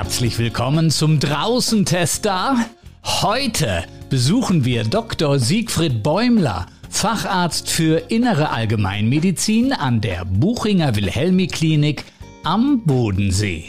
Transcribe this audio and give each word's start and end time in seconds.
Herzlich 0.00 0.38
willkommen 0.38 0.92
zum 0.92 1.18
Draußentester. 1.18 2.56
Heute 3.02 3.82
besuchen 4.08 4.64
wir 4.64 4.84
Dr. 4.84 5.40
Siegfried 5.40 6.04
Bäumler, 6.04 6.66
Facharzt 6.88 7.68
für 7.68 8.08
Innere 8.08 8.50
Allgemeinmedizin 8.50 9.72
an 9.72 10.00
der 10.00 10.24
Buchinger 10.24 10.94
Wilhelmi 10.94 11.48
Klinik 11.48 12.04
am 12.44 12.84
Bodensee. 12.84 13.64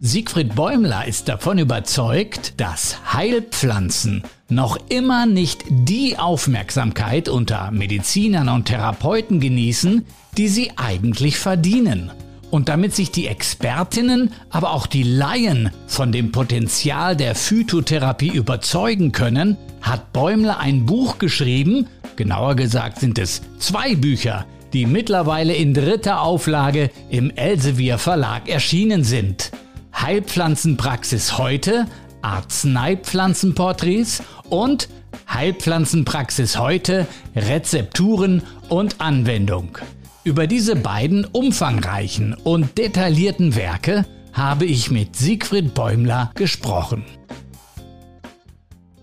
Siegfried 0.00 0.56
Bäumler 0.56 1.06
ist 1.06 1.28
davon 1.28 1.58
überzeugt, 1.58 2.54
dass 2.56 3.14
Heilpflanzen 3.14 4.24
noch 4.48 4.76
immer 4.88 5.26
nicht 5.26 5.62
die 5.68 6.18
Aufmerksamkeit 6.18 7.28
unter 7.28 7.70
Medizinern 7.70 8.48
und 8.48 8.64
Therapeuten 8.64 9.38
genießen, 9.38 10.04
die 10.36 10.48
sie 10.48 10.72
eigentlich 10.76 11.38
verdienen. 11.38 12.10
Und 12.50 12.68
damit 12.68 12.94
sich 12.94 13.12
die 13.12 13.26
Expertinnen, 13.26 14.32
aber 14.50 14.72
auch 14.72 14.86
die 14.86 15.04
Laien 15.04 15.70
von 15.86 16.10
dem 16.10 16.32
Potenzial 16.32 17.16
der 17.16 17.34
Phytotherapie 17.34 18.30
überzeugen 18.30 19.12
können, 19.12 19.56
hat 19.80 20.12
Bäumler 20.12 20.58
ein 20.58 20.84
Buch 20.84 21.18
geschrieben, 21.18 21.86
genauer 22.16 22.56
gesagt 22.56 22.98
sind 22.98 23.18
es 23.18 23.42
zwei 23.58 23.94
Bücher, 23.94 24.46
die 24.72 24.86
mittlerweile 24.86 25.54
in 25.54 25.74
dritter 25.74 26.22
Auflage 26.22 26.90
im 27.08 27.30
Elsevier 27.30 27.98
Verlag 27.98 28.48
erschienen 28.48 29.04
sind. 29.04 29.52
Heilpflanzenpraxis 29.96 31.38
heute, 31.38 31.86
Arzneipflanzenporträts 32.22 34.22
und 34.48 34.88
Heilpflanzenpraxis 35.32 36.58
heute, 36.58 37.06
Rezepturen 37.36 38.42
und 38.68 39.00
Anwendung. 39.00 39.78
Über 40.22 40.46
diese 40.46 40.76
beiden 40.76 41.24
umfangreichen 41.24 42.34
und 42.34 42.76
detaillierten 42.76 43.56
Werke 43.56 44.04
habe 44.34 44.66
ich 44.66 44.90
mit 44.90 45.16
Siegfried 45.16 45.72
Bäumler 45.72 46.30
gesprochen. 46.34 47.04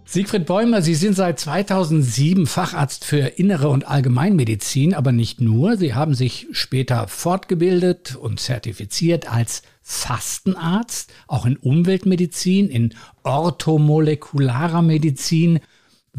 Siegfried 0.05 0.45
Bäumler, 0.45 0.83
Sie 0.83 0.93
sind 0.93 1.15
seit 1.15 1.39
2007 1.39 2.45
Facharzt 2.45 3.03
für 3.03 3.17
Innere 3.17 3.69
und 3.69 3.87
Allgemeinmedizin, 3.87 4.93
aber 4.93 5.11
nicht 5.11 5.41
nur. 5.41 5.75
Sie 5.75 5.95
haben 5.95 6.13
sich 6.13 6.47
später 6.51 7.07
fortgebildet 7.07 8.15
und 8.15 8.39
zertifiziert 8.39 9.31
als 9.31 9.63
Fastenarzt, 9.81 11.11
auch 11.25 11.47
in 11.47 11.57
Umweltmedizin, 11.57 12.69
in 12.69 12.93
orthomolekularer 13.23 14.83
Medizin 14.83 15.61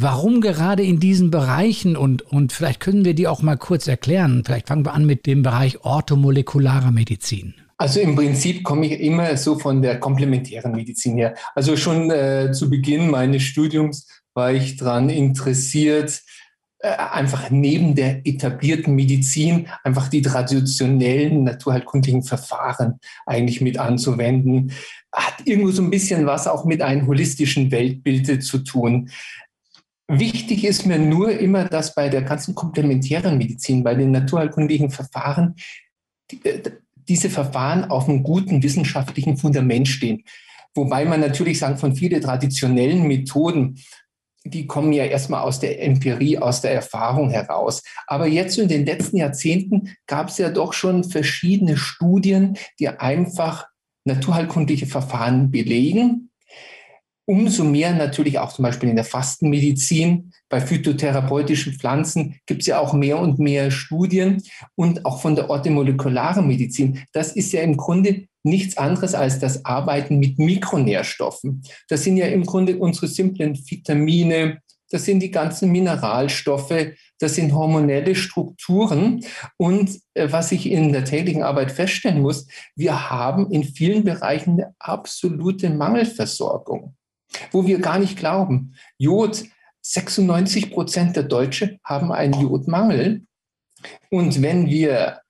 Warum 0.00 0.40
gerade 0.40 0.84
in 0.84 1.00
diesen 1.00 1.32
Bereichen 1.32 1.96
und, 1.96 2.22
und 2.22 2.52
vielleicht 2.52 2.78
können 2.78 3.04
wir 3.04 3.14
die 3.14 3.26
auch 3.26 3.42
mal 3.42 3.56
kurz 3.56 3.88
erklären. 3.88 4.44
Vielleicht 4.46 4.68
fangen 4.68 4.86
wir 4.86 4.94
an 4.94 5.06
mit 5.06 5.26
dem 5.26 5.42
Bereich 5.42 5.84
orthomolekularer 5.84 6.92
Medizin. 6.92 7.54
Also 7.78 7.98
im 7.98 8.14
Prinzip 8.14 8.62
komme 8.62 8.86
ich 8.86 9.00
immer 9.00 9.36
so 9.36 9.58
von 9.58 9.82
der 9.82 9.98
komplementären 9.98 10.70
Medizin 10.70 11.16
her. 11.16 11.34
Also 11.56 11.76
schon 11.76 12.12
äh, 12.12 12.52
zu 12.52 12.70
Beginn 12.70 13.10
meines 13.10 13.42
Studiums 13.42 14.06
war 14.34 14.52
ich 14.52 14.76
daran 14.76 15.10
interessiert, 15.10 16.22
äh, 16.78 16.90
einfach 16.90 17.50
neben 17.50 17.96
der 17.96 18.24
etablierten 18.24 18.94
Medizin 18.94 19.66
einfach 19.82 20.06
die 20.06 20.22
traditionellen 20.22 21.42
naturheilkundlichen 21.42 22.22
Verfahren 22.22 23.00
eigentlich 23.26 23.60
mit 23.60 23.78
anzuwenden. 23.78 24.70
Hat 25.12 25.44
irgendwo 25.44 25.72
so 25.72 25.82
ein 25.82 25.90
bisschen 25.90 26.24
was 26.26 26.46
auch 26.46 26.64
mit 26.64 26.82
einem 26.82 27.08
holistischen 27.08 27.72
Weltbild 27.72 28.44
zu 28.44 28.58
tun. 28.58 29.10
Wichtig 30.10 30.64
ist 30.64 30.86
mir 30.86 30.98
nur 30.98 31.30
immer, 31.30 31.66
dass 31.66 31.94
bei 31.94 32.08
der 32.08 32.22
ganzen 32.22 32.54
komplementären 32.54 33.36
Medizin, 33.36 33.84
bei 33.84 33.94
den 33.94 34.10
naturheilkundlichen 34.10 34.90
Verfahren, 34.90 35.54
äh, 36.44 36.60
diese 36.94 37.28
Verfahren 37.28 37.84
auf 37.84 38.08
einem 38.08 38.22
guten 38.22 38.62
wissenschaftlichen 38.62 39.36
Fundament 39.36 39.86
stehen. 39.86 40.24
Wobei 40.74 41.04
man 41.04 41.20
natürlich 41.20 41.58
sagen, 41.58 41.76
von 41.76 41.94
vielen 41.94 42.22
traditionellen 42.22 43.06
Methoden, 43.06 43.78
die 44.44 44.66
kommen 44.66 44.94
ja 44.94 45.04
erstmal 45.04 45.42
aus 45.42 45.60
der 45.60 45.82
Empirie, 45.82 46.38
aus 46.38 46.62
der 46.62 46.72
Erfahrung 46.72 47.28
heraus. 47.30 47.82
Aber 48.06 48.26
jetzt 48.26 48.56
in 48.58 48.68
den 48.68 48.86
letzten 48.86 49.18
Jahrzehnten 49.18 49.94
gab 50.06 50.28
es 50.28 50.38
ja 50.38 50.48
doch 50.48 50.72
schon 50.72 51.04
verschiedene 51.04 51.76
Studien, 51.76 52.56
die 52.78 52.88
einfach 52.88 53.66
naturheilkundliche 54.04 54.86
Verfahren 54.86 55.50
belegen 55.50 56.27
Umso 57.28 57.62
mehr 57.62 57.92
natürlich 57.92 58.38
auch 58.38 58.54
zum 58.54 58.62
Beispiel 58.62 58.88
in 58.88 58.96
der 58.96 59.04
Fastenmedizin, 59.04 60.32
bei 60.48 60.62
phytotherapeutischen 60.62 61.74
Pflanzen 61.74 62.40
gibt 62.46 62.62
es 62.62 62.68
ja 62.68 62.78
auch 62.78 62.94
mehr 62.94 63.18
und 63.18 63.38
mehr 63.38 63.70
Studien 63.70 64.42
und 64.76 65.04
auch 65.04 65.20
von 65.20 65.36
der 65.36 65.50
orthomolekularen 65.50 66.46
Medizin. 66.46 67.04
Das 67.12 67.32
ist 67.32 67.52
ja 67.52 67.60
im 67.60 67.76
Grunde 67.76 68.28
nichts 68.44 68.78
anderes 68.78 69.14
als 69.14 69.40
das 69.40 69.66
Arbeiten 69.66 70.18
mit 70.18 70.38
Mikronährstoffen. 70.38 71.64
Das 71.90 72.02
sind 72.02 72.16
ja 72.16 72.28
im 72.28 72.46
Grunde 72.46 72.78
unsere 72.78 73.08
simplen 73.08 73.58
Vitamine, 73.62 74.62
das 74.90 75.04
sind 75.04 75.20
die 75.20 75.30
ganzen 75.30 75.70
Mineralstoffe, 75.70 76.94
das 77.18 77.34
sind 77.34 77.52
hormonelle 77.52 78.14
Strukturen. 78.14 79.22
Und 79.58 80.00
äh, 80.14 80.32
was 80.32 80.50
ich 80.50 80.64
in 80.64 80.94
der 80.94 81.04
täglichen 81.04 81.42
Arbeit 81.42 81.72
feststellen 81.72 82.22
muss, 82.22 82.46
wir 82.74 83.10
haben 83.10 83.50
in 83.50 83.64
vielen 83.64 84.02
Bereichen 84.02 84.52
eine 84.52 84.74
absolute 84.78 85.68
Mangelversorgung 85.68 86.94
wo 87.50 87.66
wir 87.66 87.78
gar 87.78 87.98
nicht 87.98 88.18
glauben. 88.18 88.74
Jod, 88.96 89.44
96 89.82 90.70
Prozent 90.70 91.16
der 91.16 91.22
Deutschen 91.22 91.78
haben 91.84 92.12
einen 92.12 92.34
Jodmangel. 92.34 93.24
Und 94.10 94.42
wenn 94.42 94.66
wir 94.68 95.20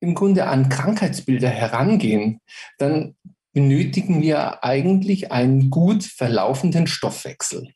im 0.00 0.14
Grunde 0.14 0.46
an 0.46 0.68
Krankheitsbilder 0.68 1.48
herangehen, 1.48 2.40
dann 2.78 3.14
benötigen 3.52 4.20
wir 4.20 4.64
eigentlich 4.64 5.30
einen 5.30 5.70
gut 5.70 6.04
verlaufenden 6.04 6.86
Stoffwechsel. 6.86 7.72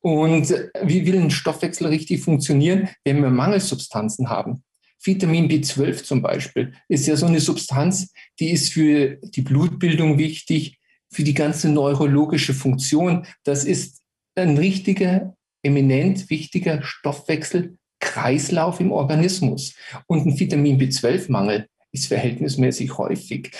Und 0.00 0.50
wie 0.82 1.06
will 1.06 1.20
ein 1.20 1.30
Stoffwechsel 1.30 1.86
richtig 1.86 2.20
funktionieren, 2.20 2.88
wenn 3.04 3.22
wir 3.22 3.30
Mangelsubstanzen 3.30 4.28
haben? 4.28 4.64
Vitamin 5.02 5.48
B12 5.48 6.02
zum 6.02 6.22
Beispiel 6.22 6.72
ist 6.88 7.06
ja 7.06 7.16
so 7.16 7.26
eine 7.26 7.40
Substanz, 7.40 8.12
die 8.40 8.50
ist 8.50 8.72
für 8.72 9.16
die 9.22 9.42
Blutbildung 9.42 10.18
wichtig, 10.18 10.77
für 11.10 11.24
die 11.24 11.34
ganze 11.34 11.68
neurologische 11.68 12.54
Funktion. 12.54 13.26
Das 13.44 13.64
ist 13.64 14.02
ein 14.34 14.56
richtiger, 14.58 15.34
eminent 15.62 16.30
wichtiger 16.30 16.82
Stoffwechselkreislauf 16.82 18.80
im 18.80 18.92
Organismus. 18.92 19.74
Und 20.06 20.26
ein 20.26 20.38
Vitamin 20.38 20.80
B12-Mangel 20.80 21.66
ist 21.92 22.06
verhältnismäßig 22.06 22.96
häufig. 22.98 23.52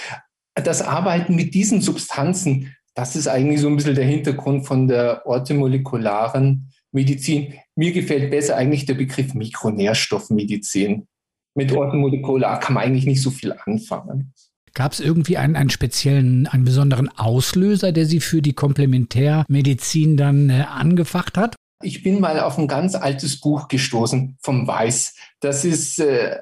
Das 0.54 0.82
Arbeiten 0.82 1.34
mit 1.34 1.54
diesen 1.54 1.80
Substanzen, 1.80 2.74
das 2.94 3.16
ist 3.16 3.28
eigentlich 3.28 3.60
so 3.60 3.68
ein 3.68 3.76
bisschen 3.76 3.94
der 3.94 4.06
Hintergrund 4.06 4.66
von 4.66 4.88
der 4.88 5.24
orthomolekularen 5.24 6.72
Medizin. 6.92 7.54
Mir 7.76 7.92
gefällt 7.92 8.30
besser 8.30 8.56
eigentlich 8.56 8.86
der 8.86 8.94
Begriff 8.94 9.34
Mikronährstoffmedizin. 9.34 11.06
Mit 11.54 11.72
orthomolekular 11.72 12.60
kann 12.60 12.74
man 12.74 12.84
eigentlich 12.84 13.06
nicht 13.06 13.22
so 13.22 13.30
viel 13.30 13.52
anfangen. 13.52 14.32
Gab 14.78 14.92
es 14.92 15.00
irgendwie 15.00 15.36
einen, 15.36 15.56
einen 15.56 15.70
speziellen, 15.70 16.46
einen 16.46 16.62
besonderen 16.62 17.08
Auslöser, 17.18 17.90
der 17.90 18.06
Sie 18.06 18.20
für 18.20 18.40
die 18.40 18.52
Komplementärmedizin 18.52 20.16
dann 20.16 20.50
äh, 20.50 20.66
angefacht 20.70 21.36
hat? 21.36 21.56
Ich 21.82 22.04
bin 22.04 22.20
mal 22.20 22.38
auf 22.38 22.58
ein 22.58 22.68
ganz 22.68 22.94
altes 22.94 23.40
Buch 23.40 23.66
gestoßen 23.66 24.36
vom 24.40 24.68
Weiß. 24.68 25.16
Das 25.40 25.64
ist 25.64 25.98
äh, 25.98 26.40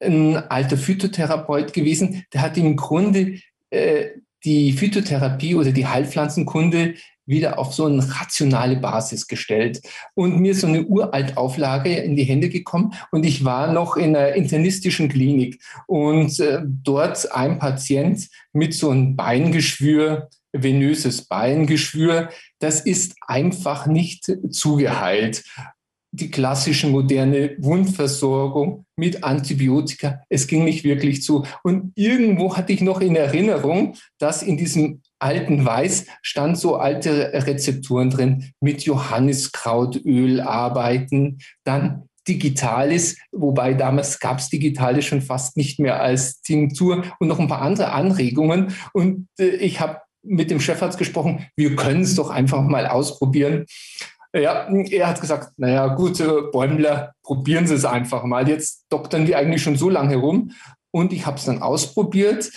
ein 0.00 0.38
alter 0.38 0.78
Phytotherapeut 0.78 1.74
gewesen. 1.74 2.24
Der 2.32 2.40
hat 2.40 2.56
im 2.56 2.74
Grunde 2.74 3.38
äh, 3.68 4.06
die 4.46 4.72
Phytotherapie 4.72 5.54
oder 5.54 5.72
die 5.72 5.86
Heilpflanzenkunde 5.86 6.94
wieder 7.26 7.58
auf 7.58 7.74
so 7.74 7.86
eine 7.86 8.02
rationale 8.20 8.76
Basis 8.76 9.26
gestellt. 9.26 9.80
Und 10.14 10.40
mir 10.40 10.54
so 10.54 10.66
eine 10.66 10.84
Uraltauflage 10.84 11.94
in 11.94 12.16
die 12.16 12.24
Hände 12.24 12.48
gekommen 12.48 12.94
und 13.10 13.24
ich 13.24 13.44
war 13.44 13.72
noch 13.72 13.96
in 13.96 14.16
einer 14.16 14.34
internistischen 14.34 15.08
Klinik 15.08 15.60
und 15.86 16.38
äh, 16.40 16.60
dort 16.64 17.32
ein 17.32 17.58
Patient 17.58 18.28
mit 18.52 18.74
so 18.74 18.90
einem 18.90 19.16
Beingeschwür, 19.16 20.28
venöses 20.52 21.22
Beingeschwür, 21.22 22.28
das 22.58 22.80
ist 22.80 23.14
einfach 23.26 23.86
nicht 23.86 24.30
zugeheilt 24.50 25.42
die 26.12 26.30
klassische 26.30 26.88
moderne 26.88 27.56
Wundversorgung 27.58 28.84
mit 28.96 29.24
Antibiotika. 29.24 30.20
Es 30.28 30.46
ging 30.46 30.64
nicht 30.64 30.84
wirklich 30.84 31.22
zu. 31.22 31.46
Und 31.64 31.92
irgendwo 31.94 32.54
hatte 32.54 32.74
ich 32.74 32.82
noch 32.82 33.00
in 33.00 33.16
Erinnerung, 33.16 33.96
dass 34.18 34.42
in 34.42 34.58
diesem 34.58 35.00
alten 35.22 35.64
Weiß 35.64 36.06
stand 36.22 36.58
so 36.58 36.76
alte 36.76 37.32
Rezepturen 37.46 38.10
drin 38.10 38.52
mit 38.60 38.84
Johanniskrautöl 38.84 40.40
arbeiten, 40.40 41.38
dann 41.64 42.08
Digitalis, 42.28 43.18
wobei 43.32 43.74
damals 43.74 44.20
gab 44.20 44.38
es 44.38 44.48
Digitalis 44.48 45.06
schon 45.06 45.22
fast 45.22 45.56
nicht 45.56 45.80
mehr 45.80 46.00
als 46.00 46.40
Tinktur 46.40 47.02
und 47.18 47.28
noch 47.28 47.40
ein 47.40 47.48
paar 47.48 47.62
andere 47.62 47.92
Anregungen. 47.92 48.74
Und 48.92 49.26
äh, 49.38 49.46
ich 49.46 49.80
habe 49.80 49.98
mit 50.22 50.50
dem 50.50 50.60
Chefarzt 50.60 50.98
gesprochen, 50.98 51.46
wir 51.56 51.74
können 51.74 52.02
es 52.02 52.14
doch 52.14 52.30
einfach 52.30 52.62
mal 52.62 52.86
ausprobieren. 52.86 53.66
Ja, 54.34 54.68
er 54.68 55.08
hat 55.08 55.20
gesagt, 55.20 55.52
naja, 55.58 55.88
gut, 55.88 56.20
äh, 56.20 56.42
Bäumler, 56.52 57.12
probieren 57.22 57.66
Sie 57.66 57.74
es 57.74 57.84
einfach 57.84 58.24
mal. 58.24 58.48
Jetzt 58.48 58.86
doktern 58.88 59.26
die 59.26 59.34
eigentlich 59.34 59.62
schon 59.62 59.76
so 59.76 59.90
lange 59.90 60.10
herum. 60.10 60.52
Und 60.90 61.12
ich 61.12 61.26
habe 61.26 61.38
es 61.38 61.44
dann 61.44 61.60
ausprobiert 61.60 62.50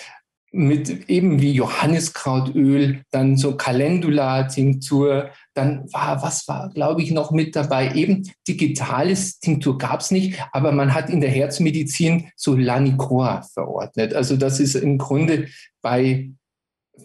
mit 0.55 1.09
eben 1.09 1.41
wie 1.41 1.51
Johanniskrautöl, 1.51 3.01
dann 3.11 3.35
so 3.35 3.57
Calendula-Tinktur, 3.57 5.29
dann 5.53 5.91
war, 5.91 6.23
was 6.23 6.47
war, 6.47 6.69
glaube 6.69 7.01
ich, 7.01 7.11
noch 7.11 7.31
mit 7.31 7.55
dabei? 7.55 7.93
Eben 7.93 8.31
digitales 8.47 9.39
Tinktur 9.39 9.77
gab 9.77 9.99
es 9.99 10.11
nicht, 10.11 10.41
aber 10.53 10.71
man 10.71 10.93
hat 10.93 11.09
in 11.09 11.19
der 11.19 11.29
Herzmedizin 11.29 12.29
so 12.37 12.55
Lanicoa 12.55 13.41
verordnet. 13.53 14.13
Also 14.13 14.37
das 14.37 14.61
ist 14.61 14.75
im 14.75 14.97
Grunde 14.97 15.47
bei 15.81 16.31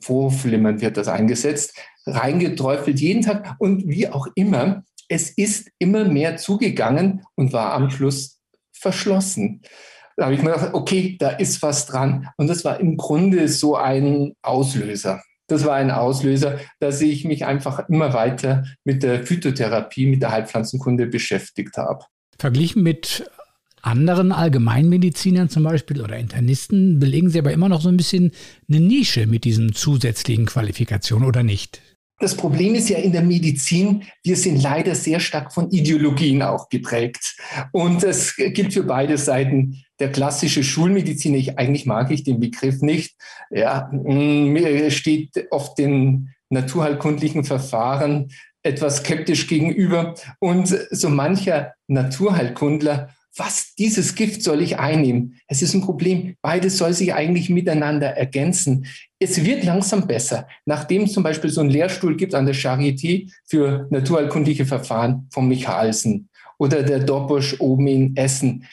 Vorflimmern 0.00 0.81
wird 0.81 0.96
das 0.96 1.08
eingesetzt, 1.08 1.76
reingeträufelt 2.06 3.00
jeden 3.00 3.23
Tag 3.23 3.56
und 3.58 3.88
wie 3.88 4.08
auch 4.08 4.29
immer, 4.37 4.85
es 5.08 5.31
ist 5.31 5.70
immer 5.81 6.05
mehr 6.05 6.37
zugegangen 6.37 7.25
und 7.35 7.53
war 7.53 7.73
am 7.73 7.91
Schluss 7.91 8.38
verschlossen. 8.73 9.62
Da 10.20 10.26
habe 10.26 10.34
ich 10.34 10.43
mir 10.43 10.52
gedacht, 10.52 10.75
okay, 10.75 11.17
da 11.19 11.31
ist 11.31 11.62
was 11.62 11.87
dran. 11.87 12.28
Und 12.37 12.49
das 12.49 12.62
war 12.62 12.78
im 12.78 12.99
Grunde 12.99 13.49
so 13.49 13.76
ein 13.76 14.34
Auslöser. 14.43 15.22
Das 15.46 15.64
war 15.64 15.76
ein 15.76 15.90
Auslöser, 15.90 16.61
dass 16.78 17.00
ich 17.00 17.25
mich 17.25 17.46
einfach 17.46 17.88
immer 17.88 18.12
weiter 18.12 18.64
mit 18.84 19.02
der 19.02 19.25
Phytotherapie, 19.25 20.05
mit 20.05 20.20
der 20.20 20.32
Heilpflanzenkunde 20.32 21.06
beschäftigt 21.06 21.78
habe. 21.78 22.05
Verglichen 22.38 22.82
mit 22.82 23.31
anderen 23.81 24.31
Allgemeinmedizinern 24.31 25.49
zum 25.49 25.62
Beispiel 25.62 26.02
oder 26.02 26.19
Internisten 26.19 26.99
belegen 26.99 27.31
Sie 27.31 27.38
aber 27.38 27.52
immer 27.52 27.70
noch 27.70 27.81
so 27.81 27.88
ein 27.88 27.96
bisschen 27.96 28.32
eine 28.69 28.81
Nische 28.81 29.26
mit 29.26 29.44
diesen 29.44 29.72
zusätzlichen 29.72 30.44
Qualifikationen 30.44 31.26
oder 31.26 31.43
nicht? 31.43 31.81
Das 32.20 32.34
Problem 32.34 32.75
ist 32.75 32.90
ja 32.90 32.99
in 32.99 33.12
der 33.12 33.22
Medizin, 33.22 34.02
wir 34.22 34.37
sind 34.37 34.62
leider 34.62 34.94
sehr 34.94 35.20
stark 35.20 35.55
von 35.55 35.70
Ideologien 35.70 36.43
auch 36.43 36.69
geprägt. 36.69 37.34
Und 37.72 38.02
das 38.02 38.37
gilt 38.37 38.75
für 38.75 38.82
beide 38.82 39.17
Seiten. 39.17 39.82
Der 40.00 40.11
klassische 40.11 40.64
Schulmediziner, 40.64 41.37
ich, 41.37 41.58
eigentlich 41.58 41.87
mag 41.87 42.11
ich 42.11 42.25
den 42.25 42.41
Begriff 42.41 42.81
nicht, 42.82 43.17
ja, 43.50 43.91
mir 43.93 44.91
steht 44.91 45.47
oft 45.50 45.79
den 45.79 46.31
naturheilkundlichen 46.49 47.44
Verfahren 47.44 48.32
etwas 48.62 48.99
skeptisch 48.99 49.47
gegenüber. 49.47 50.14
Und 50.38 50.69
so 50.91 51.08
mancher 51.08 51.75
Naturheilkundler 51.87 53.11
was, 53.37 53.75
dieses 53.76 54.17
Gift 54.17 54.43
soll 54.43 54.61
ich 54.61 54.79
einnehmen? 54.79 55.41
Es 55.47 55.62
ist 55.62 55.73
ein 55.75 55.82
Problem. 55.82 56.35
Beides 56.43 56.79
soll 56.79 56.93
sich 56.93 57.14
eigentlich 57.14 57.49
miteinander 57.49 58.08
ergänzen. 58.08 58.87
Es 59.20 59.44
wird 59.44 59.64
langsam 59.64 60.06
besser, 60.06 60.49
nachdem 60.67 61.05
es 61.05 61.12
zum 61.12 61.23
Beispiel 61.23 61.50
so 61.50 61.61
einen 61.61 61.70
Lehrstuhl 61.70 62.17
gibt 62.17 62.35
an 62.35 62.46
der 62.46 62.56
Charité 62.56 63.31
für 63.46 63.87
naturheilkundliche 63.91 64.67
Verfahren 64.67 65.29
von 65.31 65.46
Michalsen 65.46 66.29
oder 66.58 66.82
der 66.82 66.99
Dobosch 66.99 67.61
oben 67.61 67.87
in 67.87 68.17
Essen. 68.17 68.67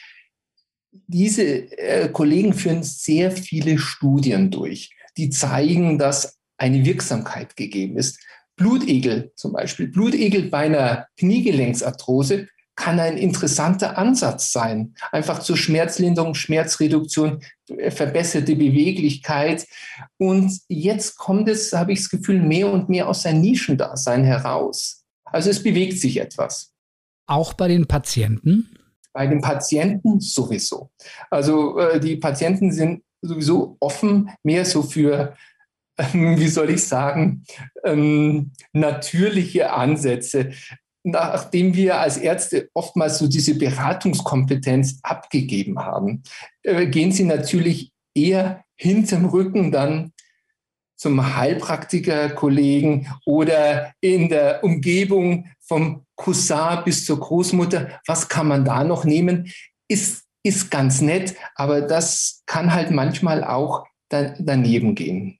Diese 1.08 1.42
äh, 1.42 2.08
Kollegen 2.10 2.52
führen 2.52 2.82
sehr 2.82 3.30
viele 3.30 3.78
Studien 3.78 4.50
durch, 4.50 4.90
die 5.16 5.30
zeigen, 5.30 5.98
dass 5.98 6.38
eine 6.58 6.84
Wirksamkeit 6.84 7.56
gegeben 7.56 7.96
ist. 7.96 8.20
Blutegel 8.56 9.32
zum 9.34 9.52
Beispiel. 9.52 9.88
Blutegel 9.88 10.50
bei 10.50 10.66
einer 10.66 11.06
Kniegelenksarthrose 11.16 12.48
kann 12.78 13.00
ein 13.00 13.16
interessanter 13.16 13.98
Ansatz 13.98 14.52
sein. 14.52 14.94
Einfach 15.10 15.40
zur 15.40 15.56
Schmerzlinderung, 15.56 16.34
Schmerzreduktion, 16.34 17.40
verbesserte 17.88 18.54
Beweglichkeit. 18.54 19.66
Und 20.16 20.60
jetzt 20.68 21.16
kommt 21.16 21.48
es, 21.48 21.72
habe 21.72 21.92
ich 21.92 22.00
das 22.00 22.10
Gefühl, 22.10 22.40
mehr 22.40 22.70
und 22.70 22.88
mehr 22.88 23.08
aus 23.08 23.22
seinem 23.22 23.40
Nischendasein 23.40 24.22
heraus. 24.24 25.04
Also 25.24 25.50
es 25.50 25.62
bewegt 25.62 25.98
sich 25.98 26.18
etwas. 26.18 26.72
Auch 27.26 27.52
bei 27.52 27.66
den 27.66 27.86
Patienten? 27.86 28.77
Bei 29.18 29.26
den 29.26 29.40
Patienten 29.40 30.20
sowieso. 30.20 30.90
Also 31.28 31.76
äh, 31.76 31.98
die 31.98 32.14
Patienten 32.14 32.70
sind 32.70 33.02
sowieso 33.20 33.76
offen, 33.80 34.30
mehr 34.44 34.64
so 34.64 34.82
für 34.82 35.34
wie 36.12 36.46
soll 36.46 36.70
ich 36.70 36.84
sagen, 36.86 37.42
ähm, 37.82 38.52
natürliche 38.72 39.72
Ansätze 39.72 40.52
nachdem 41.02 41.74
wir 41.74 41.98
als 41.98 42.16
Ärzte 42.16 42.68
oftmals 42.74 43.18
so 43.18 43.26
diese 43.28 43.56
Beratungskompetenz 43.56 45.00
abgegeben 45.02 45.78
haben, 45.78 46.22
äh, 46.62 46.86
gehen 46.86 47.12
sie 47.12 47.24
natürlich 47.24 47.92
eher 48.14 48.64
hinterm 48.76 49.26
Rücken 49.26 49.72
dann 49.72 50.12
zum 50.96 51.36
Heilpraktiker-Kollegen 51.36 53.08
oder 53.24 53.92
in 54.00 54.28
der 54.28 54.64
Umgebung 54.64 55.46
vom 55.68 56.04
Cousin 56.16 56.82
bis 56.84 57.04
zur 57.04 57.20
Großmutter. 57.20 58.00
Was 58.06 58.28
kann 58.28 58.48
man 58.48 58.64
da 58.64 58.82
noch 58.84 59.04
nehmen? 59.04 59.52
Ist, 59.86 60.24
ist 60.42 60.70
ganz 60.70 61.00
nett, 61.00 61.36
aber 61.54 61.82
das 61.82 62.42
kann 62.46 62.72
halt 62.72 62.90
manchmal 62.90 63.44
auch 63.44 63.86
da, 64.08 64.34
daneben 64.38 64.94
gehen. 64.94 65.38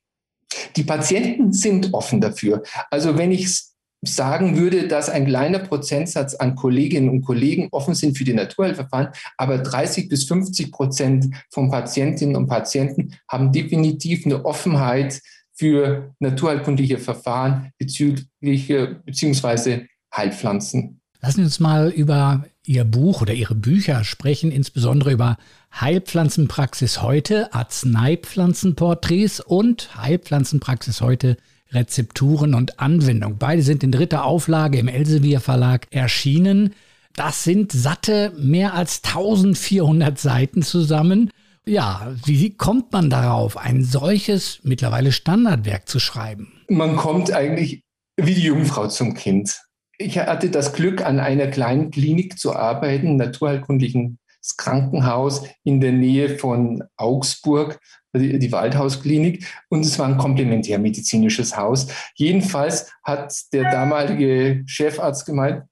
Die 0.76 0.84
Patienten 0.84 1.52
sind 1.52 1.92
offen 1.94 2.20
dafür. 2.20 2.62
Also 2.90 3.16
wenn 3.18 3.32
ich 3.32 3.68
sagen 4.02 4.56
würde, 4.56 4.86
dass 4.86 5.10
ein 5.10 5.26
kleiner 5.26 5.58
Prozentsatz 5.58 6.34
an 6.34 6.54
Kolleginnen 6.54 7.08
und 7.08 7.22
Kollegen 7.22 7.68
offen 7.72 7.94
sind 7.94 8.16
für 8.16 8.24
die 8.24 8.34
Naturheilverfahren, 8.34 9.08
aber 9.36 9.58
30 9.58 10.08
bis 10.08 10.24
50 10.24 10.70
Prozent 10.70 11.34
von 11.50 11.70
Patientinnen 11.70 12.36
und 12.36 12.46
Patienten 12.46 13.16
haben 13.28 13.50
definitiv 13.50 14.24
eine 14.24 14.44
Offenheit 14.44 15.20
für 15.52 16.14
naturheilkundliche 16.20 16.98
Verfahren 16.98 17.72
bezüglich 17.78 18.72
beziehungsweise 19.04 19.86
Heilpflanzen. 20.18 21.00
Lassen 21.20 21.38
Sie 21.38 21.44
uns 21.44 21.60
mal 21.60 21.88
über 21.88 22.44
Ihr 22.64 22.84
Buch 22.84 23.22
oder 23.22 23.32
Ihre 23.32 23.54
Bücher 23.54 24.04
sprechen, 24.04 24.52
insbesondere 24.52 25.12
über 25.12 25.38
Heilpflanzenpraxis 25.80 27.02
heute, 27.02 27.52
Arzneipflanzenporträts 27.54 29.40
und 29.40 29.96
Heilpflanzenpraxis 29.96 31.00
heute 31.00 31.36
Rezepturen 31.70 32.54
und 32.54 32.78
Anwendung. 32.78 33.36
Beide 33.38 33.62
sind 33.62 33.82
in 33.82 33.92
dritter 33.92 34.24
Auflage 34.24 34.78
im 34.78 34.88
Elsevier 34.88 35.40
Verlag 35.40 35.86
erschienen. 35.90 36.74
Das 37.14 37.44
sind 37.44 37.72
satte 37.72 38.32
mehr 38.36 38.74
als 38.74 39.02
1400 39.04 40.18
Seiten 40.18 40.62
zusammen. 40.62 41.30
Ja, 41.66 42.14
wie 42.24 42.56
kommt 42.56 42.92
man 42.92 43.10
darauf, 43.10 43.56
ein 43.56 43.84
solches 43.84 44.60
mittlerweile 44.62 45.12
Standardwerk 45.12 45.88
zu 45.88 45.98
schreiben? 45.98 46.52
Man 46.68 46.96
kommt 46.96 47.32
eigentlich 47.32 47.82
wie 48.16 48.34
die 48.34 48.44
Jungfrau 48.44 48.88
zum 48.88 49.14
Kind. 49.14 49.60
Ich 49.98 50.16
hatte 50.18 50.50
das 50.50 50.72
Glück, 50.72 51.04
an 51.04 51.18
einer 51.18 51.48
kleinen 51.48 51.90
Klinik 51.90 52.38
zu 52.38 52.54
arbeiten, 52.54 53.16
naturheilkundlichen 53.16 54.18
Krankenhaus 54.56 55.44
in 55.64 55.80
der 55.80 55.92
Nähe 55.92 56.38
von 56.38 56.84
Augsburg, 56.96 57.78
die, 58.14 58.38
die 58.38 58.52
Waldhausklinik. 58.52 59.44
Und 59.68 59.84
es 59.84 59.98
war 59.98 60.06
ein 60.06 60.16
komplementärmedizinisches 60.16 61.56
Haus. 61.56 61.88
Jedenfalls 62.14 62.90
hat 63.02 63.34
der 63.52 63.70
damalige 63.70 64.62
Chefarzt 64.66 65.26
gemeint, 65.26 65.64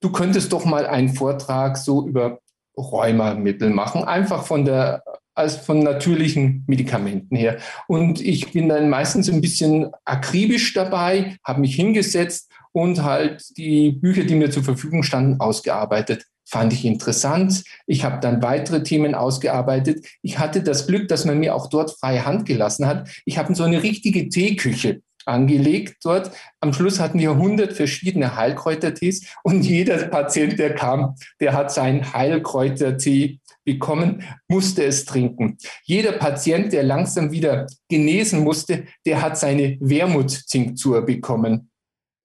du 0.00 0.12
könntest 0.12 0.52
doch 0.52 0.64
mal 0.64 0.86
einen 0.86 1.14
Vortrag 1.14 1.76
so 1.76 2.06
über 2.06 2.38
Rheumamittel 2.76 3.70
machen, 3.70 4.04
einfach 4.04 4.44
von 4.44 4.64
der 4.64 5.02
als 5.36 5.56
von 5.56 5.80
natürlichen 5.80 6.62
Medikamenten 6.68 7.34
her. 7.34 7.58
Und 7.88 8.20
ich 8.20 8.52
bin 8.52 8.68
dann 8.68 8.88
meistens 8.88 9.28
ein 9.28 9.40
bisschen 9.40 9.90
akribisch 10.04 10.74
dabei, 10.74 11.36
habe 11.42 11.60
mich 11.60 11.74
hingesetzt 11.74 12.52
und 12.74 13.02
halt 13.02 13.56
die 13.56 13.92
Bücher, 13.92 14.24
die 14.24 14.34
mir 14.34 14.50
zur 14.50 14.64
Verfügung 14.64 15.02
standen, 15.02 15.40
ausgearbeitet 15.40 16.26
fand 16.46 16.72
ich 16.72 16.84
interessant. 16.84 17.64
Ich 17.86 18.04
habe 18.04 18.20
dann 18.20 18.42
weitere 18.42 18.82
Themen 18.82 19.14
ausgearbeitet. 19.14 20.06
Ich 20.22 20.38
hatte 20.38 20.62
das 20.62 20.86
Glück, 20.86 21.08
dass 21.08 21.24
man 21.24 21.38
mir 21.38 21.54
auch 21.54 21.68
dort 21.68 21.92
freie 21.98 22.26
Hand 22.26 22.46
gelassen 22.46 22.86
hat. 22.86 23.08
Ich 23.24 23.38
habe 23.38 23.54
so 23.54 23.64
eine 23.64 23.82
richtige 23.82 24.28
Teeküche 24.28 25.00
angelegt 25.26 25.96
dort. 26.04 26.30
Am 26.60 26.72
Schluss 26.72 27.00
hatten 27.00 27.18
wir 27.18 27.30
100 27.30 27.72
verschiedene 27.72 28.36
Heilkräutertees 28.36 29.26
und 29.42 29.62
jeder 29.62 29.96
Patient, 30.08 30.58
der 30.58 30.74
kam, 30.74 31.14
der 31.40 31.54
hat 31.54 31.72
seinen 31.72 32.12
Heilkräutertee 32.12 33.40
bekommen, 33.64 34.22
musste 34.46 34.84
es 34.84 35.06
trinken. 35.06 35.56
Jeder 35.84 36.12
Patient, 36.12 36.72
der 36.74 36.82
langsam 36.82 37.30
wieder 37.32 37.66
genesen 37.88 38.44
musste, 38.44 38.84
der 39.06 39.22
hat 39.22 39.38
seine 39.38 39.78
Wermuttinktur 39.80 41.02
bekommen. 41.02 41.70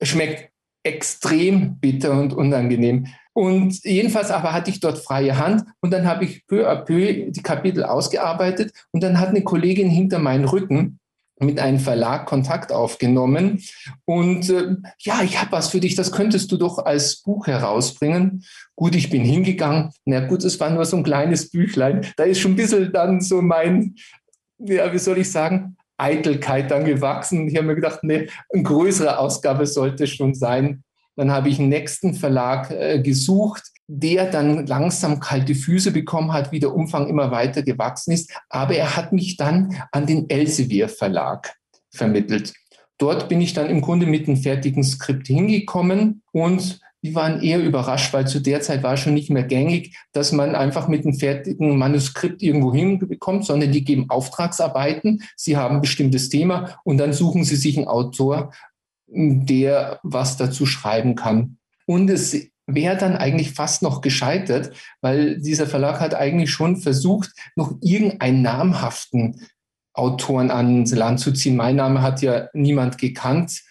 Schmeckt 0.02 0.52
extrem 0.84 1.78
bitter 1.80 2.20
und 2.20 2.34
unangenehm. 2.34 3.08
Und 3.34 3.84
jedenfalls 3.84 4.32
aber 4.32 4.54
hatte 4.54 4.70
ich 4.70 4.80
dort 4.80 4.98
freie 4.98 5.38
Hand 5.38 5.64
und 5.82 5.92
dann 5.92 6.08
habe 6.08 6.26
ich 6.26 6.46
peu 6.48 6.70
à 6.70 6.76
peu 6.76 7.32
die 7.32 7.44
Kapitel 7.44 7.84
ausgearbeitet 7.84 8.74
und 8.92 9.02
dann 9.02 9.20
hat 9.20 9.30
eine 9.30 9.44
Kollegin 9.44 9.90
hinter 9.90 10.20
meinen 10.20 10.46
Rücken 10.46 11.00
mit 11.40 11.58
einem 11.60 11.80
Verlag 11.80 12.26
Kontakt 12.26 12.74
aufgenommen 12.74 13.64
und 14.04 14.50
äh, 14.50 14.76
ja, 15.00 15.22
ich 15.24 15.40
habe 15.40 15.54
was 15.54 15.70
für 15.70 15.80
dich, 15.80 15.96
das 15.96 16.12
könntest 16.12 16.52
du 16.52 16.58
doch 16.58 16.80
als 16.80 17.22
Buch 17.22 17.48
herausbringen. 17.48 18.44
Gut, 18.76 18.96
ich 18.96 19.10
bin 19.10 19.24
hingegangen. 19.24 19.92
Na 20.04 20.20
gut, 20.28 20.44
es 20.44 20.60
war 20.60 20.70
nur 20.70 20.84
so 20.84 20.98
ein 20.98 21.04
kleines 21.04 21.50
Büchlein. 21.50 22.06
Da 22.18 22.26
ist 22.26 22.40
schon 22.40 22.54
ein 22.54 22.58
bisschen 22.58 22.92
dann 22.92 23.22
so 23.22 23.42
mein, 23.42 23.96
ja, 24.58 24.92
wie 24.92 25.00
soll 25.00 25.18
ich 25.18 25.32
sagen, 25.32 25.78
Eitelkeit 26.00 26.72
dann 26.72 26.86
gewachsen. 26.86 27.48
Ich 27.48 27.56
habe 27.56 27.68
mir 27.68 27.76
gedacht, 27.76 28.00
nee, 28.04 28.28
eine 28.54 28.64
größere 28.64 29.20
Ausgabe 29.20 29.66
sollte 29.68 30.08
schon 30.08 30.34
sein. 30.34 30.84
Dann 31.16 31.32
habe 31.32 31.50
ich 31.50 31.60
einen 31.60 31.70
nächsten 31.70 32.14
Verlag 32.14 32.72
äh, 32.72 33.02
gesucht. 33.02 33.64
der 33.92 34.30
dann 34.30 34.68
langsam 34.68 35.20
kalte 35.20 35.56
Füße 35.56 35.92
bekommen 35.92 36.32
hat, 36.32 36.52
wie 36.52 36.60
der 36.60 36.76
Umfang 36.76 37.08
immer 37.08 37.32
weiter 37.32 37.64
gewachsen 37.64 38.12
ist. 38.12 38.32
Aber 38.48 38.76
er 38.76 38.96
hat 38.96 39.14
mich 39.14 39.36
dann 39.36 39.76
an 39.92 40.06
den 40.06 40.30
Elsevier 40.30 40.90
Verlag 40.90 41.56
vermittelt. 41.92 42.54
Dort 43.00 43.30
bin 43.30 43.42
ich 43.42 43.54
dann 43.54 43.68
im 43.68 43.82
Grunde 43.82 44.06
mit 44.06 44.28
einem 44.28 44.38
fertigen 44.38 44.84
Skript 44.84 45.26
hingekommen 45.26 46.22
und 46.32 46.80
die 47.02 47.16
waren 47.16 47.42
eher 47.42 47.64
überrascht, 47.64 48.14
weil 48.14 48.28
zu 48.28 48.40
der 48.40 48.62
Zeit 48.62 48.84
war 48.84 48.98
schon 48.98 49.14
nicht 49.14 49.30
mehr 49.30 49.44
gängig, 49.44 49.96
dass 50.12 50.32
man 50.32 50.56
einfach 50.56 50.88
mit 50.88 51.06
einem 51.06 51.14
fertigen 51.14 51.78
Manuskript 51.78 52.42
irgendwo 52.42 52.74
hinbekommt, 52.74 53.46
sondern 53.46 53.72
die 53.72 53.86
geben 53.86 54.10
Auftragsarbeiten. 54.10 55.24
Sie 55.36 55.56
haben 55.56 55.76
ein 55.76 55.82
bestimmtes 55.82 56.30
Thema 56.30 56.80
und 56.84 56.98
dann 56.98 57.14
suchen 57.14 57.44
sie 57.44 57.56
sich 57.56 57.78
einen 57.78 57.88
Autor, 57.88 58.52
der 59.08 60.00
was 60.04 60.38
dazu 60.38 60.66
schreiben 60.66 61.16
kann. 61.16 61.58
Und 61.86 62.10
es 62.10 62.36
wäre 62.68 62.98
dann 62.98 63.16
eigentlich 63.16 63.52
fast 63.52 63.82
noch 63.82 64.02
gescheitert, 64.02 64.72
weil 65.02 65.40
dieser 65.42 65.68
Verlag 65.68 66.00
hat 66.00 66.14
eigentlich 66.14 66.52
schon 66.52 66.78
versucht, 66.78 67.32
noch 67.56 67.74
irgendeinen 67.82 68.42
namhaften 68.42 69.42
Autoren 69.94 70.52
ans 70.52 70.92
Land 70.94 71.20
zu 71.20 71.32
ziehen. 71.32 71.56
Mein 71.56 71.78
Name 71.78 72.02
hat 72.02 72.22
ja 72.22 72.48
niemand 72.54 72.98
gekannt. 72.98 73.64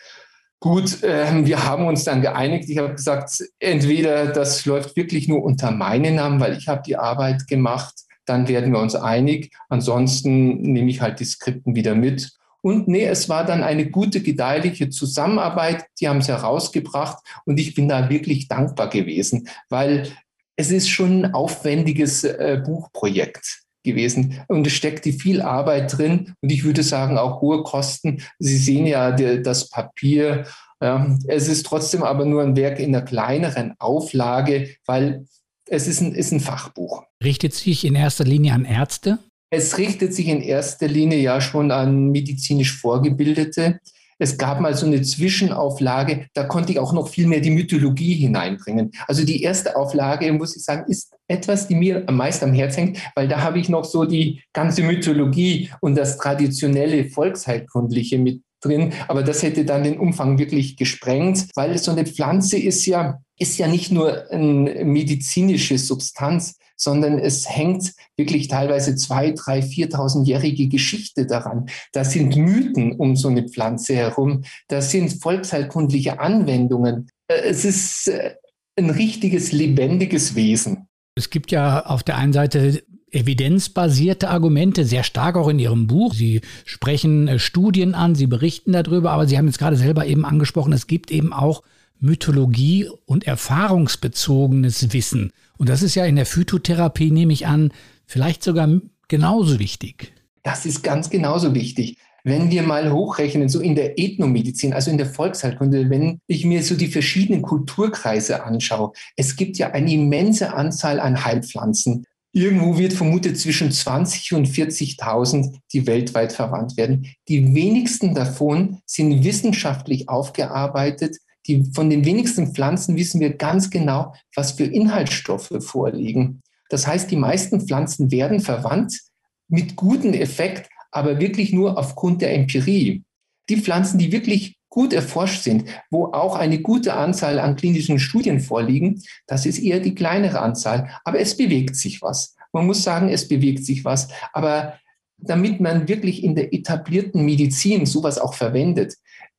Gut, 0.60 1.04
äh, 1.04 1.46
wir 1.46 1.64
haben 1.64 1.86
uns 1.86 2.02
dann 2.02 2.20
geeinigt. 2.20 2.68
Ich 2.68 2.78
habe 2.78 2.94
gesagt, 2.94 3.44
entweder 3.60 4.26
das 4.26 4.66
läuft 4.66 4.96
wirklich 4.96 5.28
nur 5.28 5.42
unter 5.44 5.70
meinen 5.70 6.16
Namen, 6.16 6.40
weil 6.40 6.56
ich 6.56 6.66
habe 6.66 6.82
die 6.84 6.96
Arbeit 6.96 7.46
gemacht, 7.46 7.94
dann 8.26 8.48
werden 8.48 8.72
wir 8.72 8.80
uns 8.80 8.96
einig. 8.96 9.52
Ansonsten 9.68 10.60
nehme 10.62 10.90
ich 10.90 11.00
halt 11.00 11.20
die 11.20 11.24
Skripten 11.24 11.76
wieder 11.76 11.94
mit. 11.94 12.32
Und 12.60 12.88
nee, 12.88 13.04
es 13.04 13.28
war 13.28 13.44
dann 13.44 13.62
eine 13.62 13.88
gute, 13.88 14.20
gedeihliche 14.20 14.90
Zusammenarbeit. 14.90 15.86
Die 16.00 16.08
haben 16.08 16.18
es 16.18 16.28
herausgebracht 16.28 17.18
und 17.44 17.60
ich 17.60 17.74
bin 17.74 17.88
da 17.88 18.10
wirklich 18.10 18.48
dankbar 18.48 18.90
gewesen, 18.90 19.48
weil 19.68 20.10
es 20.56 20.72
ist 20.72 20.88
schon 20.88 21.24
ein 21.24 21.34
aufwendiges 21.34 22.24
äh, 22.24 22.60
Buchprojekt 22.64 23.62
gewesen 23.88 24.40
und 24.48 24.66
es 24.66 24.72
steckte 24.72 25.12
viel 25.12 25.42
Arbeit 25.42 25.96
drin 25.96 26.34
und 26.40 26.50
ich 26.50 26.64
würde 26.64 26.82
sagen 26.82 27.18
auch 27.18 27.40
hohe 27.40 27.62
Kosten. 27.62 28.22
Sie 28.38 28.56
sehen 28.56 28.86
ja 28.86 29.12
die, 29.12 29.42
das 29.42 29.68
Papier. 29.68 30.46
Ja, 30.80 31.16
es 31.26 31.48
ist 31.48 31.66
trotzdem 31.66 32.04
aber 32.04 32.24
nur 32.24 32.42
ein 32.42 32.56
Werk 32.56 32.78
in 32.78 32.94
einer 32.94 33.04
kleineren 33.04 33.74
Auflage, 33.78 34.76
weil 34.86 35.24
es 35.66 35.88
ist 35.88 36.00
ein, 36.00 36.14
ist 36.14 36.32
ein 36.32 36.40
Fachbuch. 36.40 37.02
Richtet 37.22 37.54
sich 37.54 37.84
in 37.84 37.94
erster 37.94 38.24
Linie 38.24 38.52
an 38.52 38.64
Ärzte? 38.64 39.18
Es 39.50 39.78
richtet 39.78 40.14
sich 40.14 40.28
in 40.28 40.42
erster 40.42 40.88
Linie 40.88 41.18
ja 41.18 41.40
schon 41.40 41.70
an 41.70 42.10
medizinisch 42.10 42.76
Vorgebildete. 42.76 43.80
Es 44.18 44.36
gab 44.36 44.60
mal 44.60 44.74
so 44.74 44.86
eine 44.86 45.02
Zwischenauflage, 45.02 46.26
da 46.34 46.44
konnte 46.44 46.72
ich 46.72 46.78
auch 46.78 46.92
noch 46.92 47.08
viel 47.08 47.26
mehr 47.26 47.40
die 47.40 47.50
Mythologie 47.50 48.14
hineinbringen. 48.14 48.90
Also 49.06 49.24
die 49.24 49.42
erste 49.42 49.76
Auflage, 49.76 50.32
muss 50.32 50.56
ich 50.56 50.64
sagen, 50.64 50.90
ist 50.90 51.14
etwas, 51.28 51.68
die 51.68 51.74
mir 51.74 52.04
am 52.06 52.16
meisten 52.16 52.46
am 52.46 52.54
Herzen 52.54 52.78
hängt, 52.78 52.98
weil 53.14 53.28
da 53.28 53.42
habe 53.42 53.58
ich 53.58 53.68
noch 53.68 53.84
so 53.84 54.04
die 54.04 54.42
ganze 54.52 54.82
Mythologie 54.82 55.70
und 55.80 55.96
das 55.96 56.16
traditionelle 56.16 57.04
Volksheilkundliche 57.04 58.18
mit 58.18 58.42
drin. 58.60 58.92
Aber 59.06 59.22
das 59.22 59.42
hätte 59.42 59.64
dann 59.64 59.84
den 59.84 59.98
Umfang 59.98 60.38
wirklich 60.38 60.76
gesprengt, 60.76 61.46
weil 61.54 61.78
so 61.78 61.92
eine 61.92 62.06
Pflanze 62.06 62.58
ist 62.58 62.86
ja, 62.86 63.18
ist 63.38 63.58
ja 63.58 63.68
nicht 63.68 63.92
nur 63.92 64.30
eine 64.30 64.84
medizinische 64.84 65.78
Substanz, 65.78 66.56
sondern 66.76 67.18
es 67.18 67.48
hängt 67.48 67.92
wirklich 68.16 68.48
teilweise 68.48 68.94
zwei, 68.96 69.32
drei, 69.32 69.62
viertausendjährige 69.62 70.68
Geschichte 70.68 71.26
daran. 71.26 71.66
Da 71.92 72.04
sind 72.04 72.36
Mythen 72.36 72.92
um 72.92 73.16
so 73.16 73.28
eine 73.28 73.48
Pflanze 73.48 73.96
herum. 73.96 74.44
Da 74.68 74.80
sind 74.80 75.20
volksheilkundliche 75.20 76.20
Anwendungen. 76.20 77.10
Äh, 77.26 77.48
es 77.48 77.64
ist 77.64 78.08
äh, 78.08 78.36
ein 78.76 78.90
richtiges, 78.90 79.50
lebendiges 79.50 80.36
Wesen. 80.36 80.87
Es 81.18 81.30
gibt 81.30 81.50
ja 81.50 81.84
auf 81.84 82.04
der 82.04 82.16
einen 82.16 82.32
Seite 82.32 82.82
evidenzbasierte 83.10 84.28
Argumente, 84.28 84.84
sehr 84.84 85.02
stark 85.02 85.36
auch 85.36 85.48
in 85.48 85.58
Ihrem 85.58 85.86
Buch. 85.86 86.14
Sie 86.14 86.42
sprechen 86.64 87.26
äh, 87.26 87.38
Studien 87.38 87.94
an, 87.94 88.14
Sie 88.14 88.26
berichten 88.26 88.72
darüber, 88.72 89.10
aber 89.10 89.26
Sie 89.26 89.36
haben 89.36 89.46
jetzt 89.46 89.58
gerade 89.58 89.76
selber 89.76 90.06
eben 90.06 90.24
angesprochen, 90.24 90.72
es 90.72 90.86
gibt 90.86 91.10
eben 91.10 91.32
auch 91.32 91.62
Mythologie 92.00 92.88
und 93.06 93.26
erfahrungsbezogenes 93.26 94.92
Wissen. 94.92 95.32
Und 95.56 95.68
das 95.68 95.82
ist 95.82 95.96
ja 95.96 96.04
in 96.04 96.16
der 96.16 96.26
Phytotherapie, 96.26 97.10
nehme 97.10 97.32
ich 97.32 97.46
an, 97.46 97.72
vielleicht 98.06 98.44
sogar 98.44 98.68
genauso 99.08 99.58
wichtig. 99.58 100.12
Das 100.44 100.64
ist 100.64 100.84
ganz 100.84 101.10
genauso 101.10 101.54
wichtig. 101.54 101.96
Wenn 102.28 102.50
wir 102.50 102.62
mal 102.62 102.92
hochrechnen, 102.92 103.48
so 103.48 103.58
in 103.60 103.74
der 103.74 103.98
Ethnomedizin, 103.98 104.74
also 104.74 104.90
in 104.90 104.98
der 104.98 105.06
Volksheilkunde, 105.06 105.88
wenn 105.88 106.20
ich 106.26 106.44
mir 106.44 106.62
so 106.62 106.74
die 106.74 106.88
verschiedenen 106.88 107.40
Kulturkreise 107.40 108.44
anschaue, 108.44 108.92
es 109.16 109.34
gibt 109.34 109.56
ja 109.56 109.70
eine 109.70 109.90
immense 109.90 110.52
Anzahl 110.52 111.00
an 111.00 111.24
Heilpflanzen. 111.24 112.04
Irgendwo 112.32 112.76
wird 112.76 112.92
vermutet 112.92 113.38
zwischen 113.38 113.72
20 113.72 114.34
und 114.34 114.46
40.000, 114.46 115.56
die 115.72 115.86
weltweit 115.86 116.34
verwandt 116.34 116.76
werden. 116.76 117.06
Die 117.28 117.54
wenigsten 117.54 118.14
davon 118.14 118.82
sind 118.84 119.24
wissenschaftlich 119.24 120.10
aufgearbeitet, 120.10 121.16
die, 121.46 121.64
von 121.72 121.88
den 121.88 122.04
wenigsten 122.04 122.52
Pflanzen 122.54 122.96
wissen 122.96 123.22
wir 123.22 123.38
ganz 123.38 123.70
genau, 123.70 124.14
was 124.36 124.52
für 124.52 124.64
Inhaltsstoffe 124.64 125.50
vorliegen. 125.60 126.42
Das 126.68 126.86
heißt, 126.86 127.10
die 127.10 127.16
meisten 127.16 127.66
Pflanzen 127.66 128.10
werden 128.10 128.40
verwandt 128.40 129.00
mit 129.48 129.76
gutem 129.76 130.12
Effekt, 130.12 130.68
aber 130.90 131.20
wirklich 131.20 131.52
nur 131.52 131.78
aufgrund 131.78 132.22
der 132.22 132.34
Empirie. 132.34 133.02
Die 133.48 133.56
Pflanzen, 133.56 133.98
die 133.98 134.12
wirklich 134.12 134.58
gut 134.68 134.92
erforscht 134.92 135.42
sind, 135.42 135.64
wo 135.90 136.06
auch 136.06 136.36
eine 136.36 136.60
gute 136.60 136.94
Anzahl 136.94 137.38
an 137.38 137.56
klinischen 137.56 137.98
Studien 137.98 138.40
vorliegen, 138.40 139.02
das 139.26 139.46
ist 139.46 139.58
eher 139.58 139.80
die 139.80 139.94
kleinere 139.94 140.40
Anzahl. 140.40 140.90
Aber 141.04 141.18
es 141.18 141.36
bewegt 141.36 141.76
sich 141.76 142.02
was. 142.02 142.36
Man 142.52 142.66
muss 142.66 142.82
sagen, 142.82 143.08
es 143.08 143.28
bewegt 143.28 143.64
sich 143.64 143.84
was. 143.84 144.08
Aber 144.32 144.78
damit 145.16 145.60
man 145.60 145.88
wirklich 145.88 146.22
in 146.22 146.34
der 146.34 146.54
etablierten 146.54 147.24
Medizin 147.24 147.86
sowas 147.86 148.18
auch 148.18 148.34
verwendet, 148.34 148.94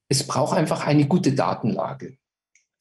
es 0.09 0.25
braucht 0.25 0.57
einfach 0.57 0.85
eine 0.85 1.07
gute 1.07 1.33
Datenlage. 1.33 2.17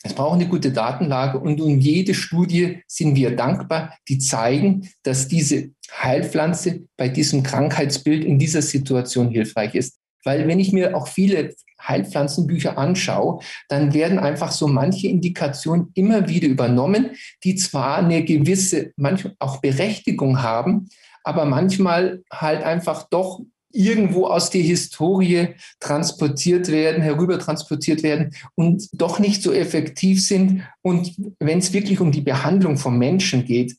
Es 0.08 0.14
braucht 0.14 0.36
eine 0.36 0.48
gute 0.48 0.72
Datenlage 0.72 1.38
und 1.38 1.60
um 1.60 1.78
jede 1.80 2.14
Studie 2.14 2.82
sind 2.86 3.14
wir 3.14 3.36
dankbar, 3.36 3.92
die 4.08 4.16
zeigen, 4.16 4.88
dass 5.02 5.28
diese 5.28 5.72
Heilpflanze 5.92 6.84
bei 6.96 7.10
diesem 7.10 7.42
Krankheitsbild 7.42 8.24
in 8.24 8.38
dieser 8.38 8.62
Situation 8.62 9.28
hilfreich 9.28 9.74
ist. 9.74 9.98
Weil 10.24 10.48
wenn 10.48 10.60
ich 10.60 10.72
mir 10.72 10.96
auch 10.96 11.08
viele 11.08 11.54
Heilpflanzenbücher 11.86 12.78
anschaue, 12.78 13.40
dann 13.68 13.92
werden 13.92 14.18
einfach 14.18 14.50
so 14.50 14.66
manche 14.66 15.08
Indikationen 15.08 15.90
immer 15.92 16.26
wieder 16.26 16.48
übernommen, 16.48 17.10
die 17.44 17.56
zwar 17.56 17.98
eine 17.98 18.24
gewisse, 18.24 18.92
manchmal 18.96 19.34
auch 19.40 19.60
Berechtigung 19.60 20.40
haben, 20.40 20.88
aber 21.22 21.44
manchmal 21.44 22.22
halt 22.32 22.62
einfach 22.62 23.10
doch 23.10 23.40
irgendwo 23.70 24.26
aus 24.26 24.50
der 24.50 24.62
Historie 24.62 25.54
transportiert 25.80 26.68
werden, 26.68 27.02
herüber 27.02 27.38
transportiert 27.38 28.02
werden 28.02 28.34
und 28.54 28.88
doch 28.92 29.18
nicht 29.18 29.42
so 29.42 29.52
effektiv 29.52 30.24
sind. 30.24 30.62
Und 30.82 31.14
wenn 31.38 31.58
es 31.58 31.72
wirklich 31.72 32.00
um 32.00 32.12
die 32.12 32.22
Behandlung 32.22 32.76
von 32.76 32.98
Menschen 32.98 33.44
geht, 33.44 33.76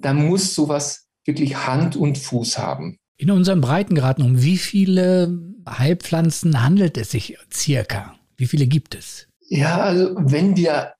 dann 0.00 0.26
muss 0.26 0.54
sowas 0.54 1.06
wirklich 1.26 1.66
Hand 1.66 1.96
und 1.96 2.18
Fuß 2.18 2.58
haben. 2.58 2.98
In 3.16 3.30
unserem 3.30 3.60
Breitengraden, 3.60 4.24
um 4.24 4.42
wie 4.42 4.56
viele 4.56 5.38
Heilpflanzen 5.68 6.62
handelt 6.62 6.96
es 6.96 7.10
sich 7.10 7.36
circa? 7.52 8.14
Wie 8.36 8.46
viele 8.46 8.66
gibt 8.66 8.94
es? 8.94 9.26
Ja, 9.48 9.78
also 9.78 10.14
wenn 10.16 10.56
wir 10.56 10.94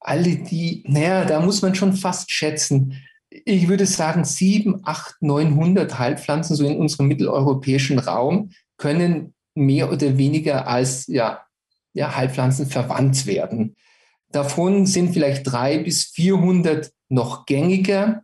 alle 0.00 0.36
die, 0.36 0.82
naja, 0.88 1.24
da 1.24 1.40
muss 1.40 1.62
man 1.62 1.74
schon 1.74 1.92
fast 1.92 2.32
schätzen, 2.32 2.96
ich 3.44 3.68
würde 3.68 3.86
sagen, 3.86 4.24
sieben, 4.24 4.80
acht, 4.84 5.16
900 5.20 5.98
Heilpflanzen 5.98 6.56
so 6.56 6.66
in 6.66 6.76
unserem 6.76 7.08
mitteleuropäischen 7.08 7.98
Raum 7.98 8.50
können 8.76 9.34
mehr 9.54 9.92
oder 9.92 10.18
weniger 10.18 10.66
als 10.66 11.06
ja, 11.06 11.42
ja, 11.94 12.16
Heilpflanzen 12.16 12.66
verwandt 12.66 13.26
werden. 13.26 13.76
Davon 14.30 14.86
sind 14.86 15.12
vielleicht 15.12 15.50
drei 15.50 15.78
bis 15.78 16.04
400 16.04 16.90
noch 17.08 17.44
gängiger, 17.46 18.22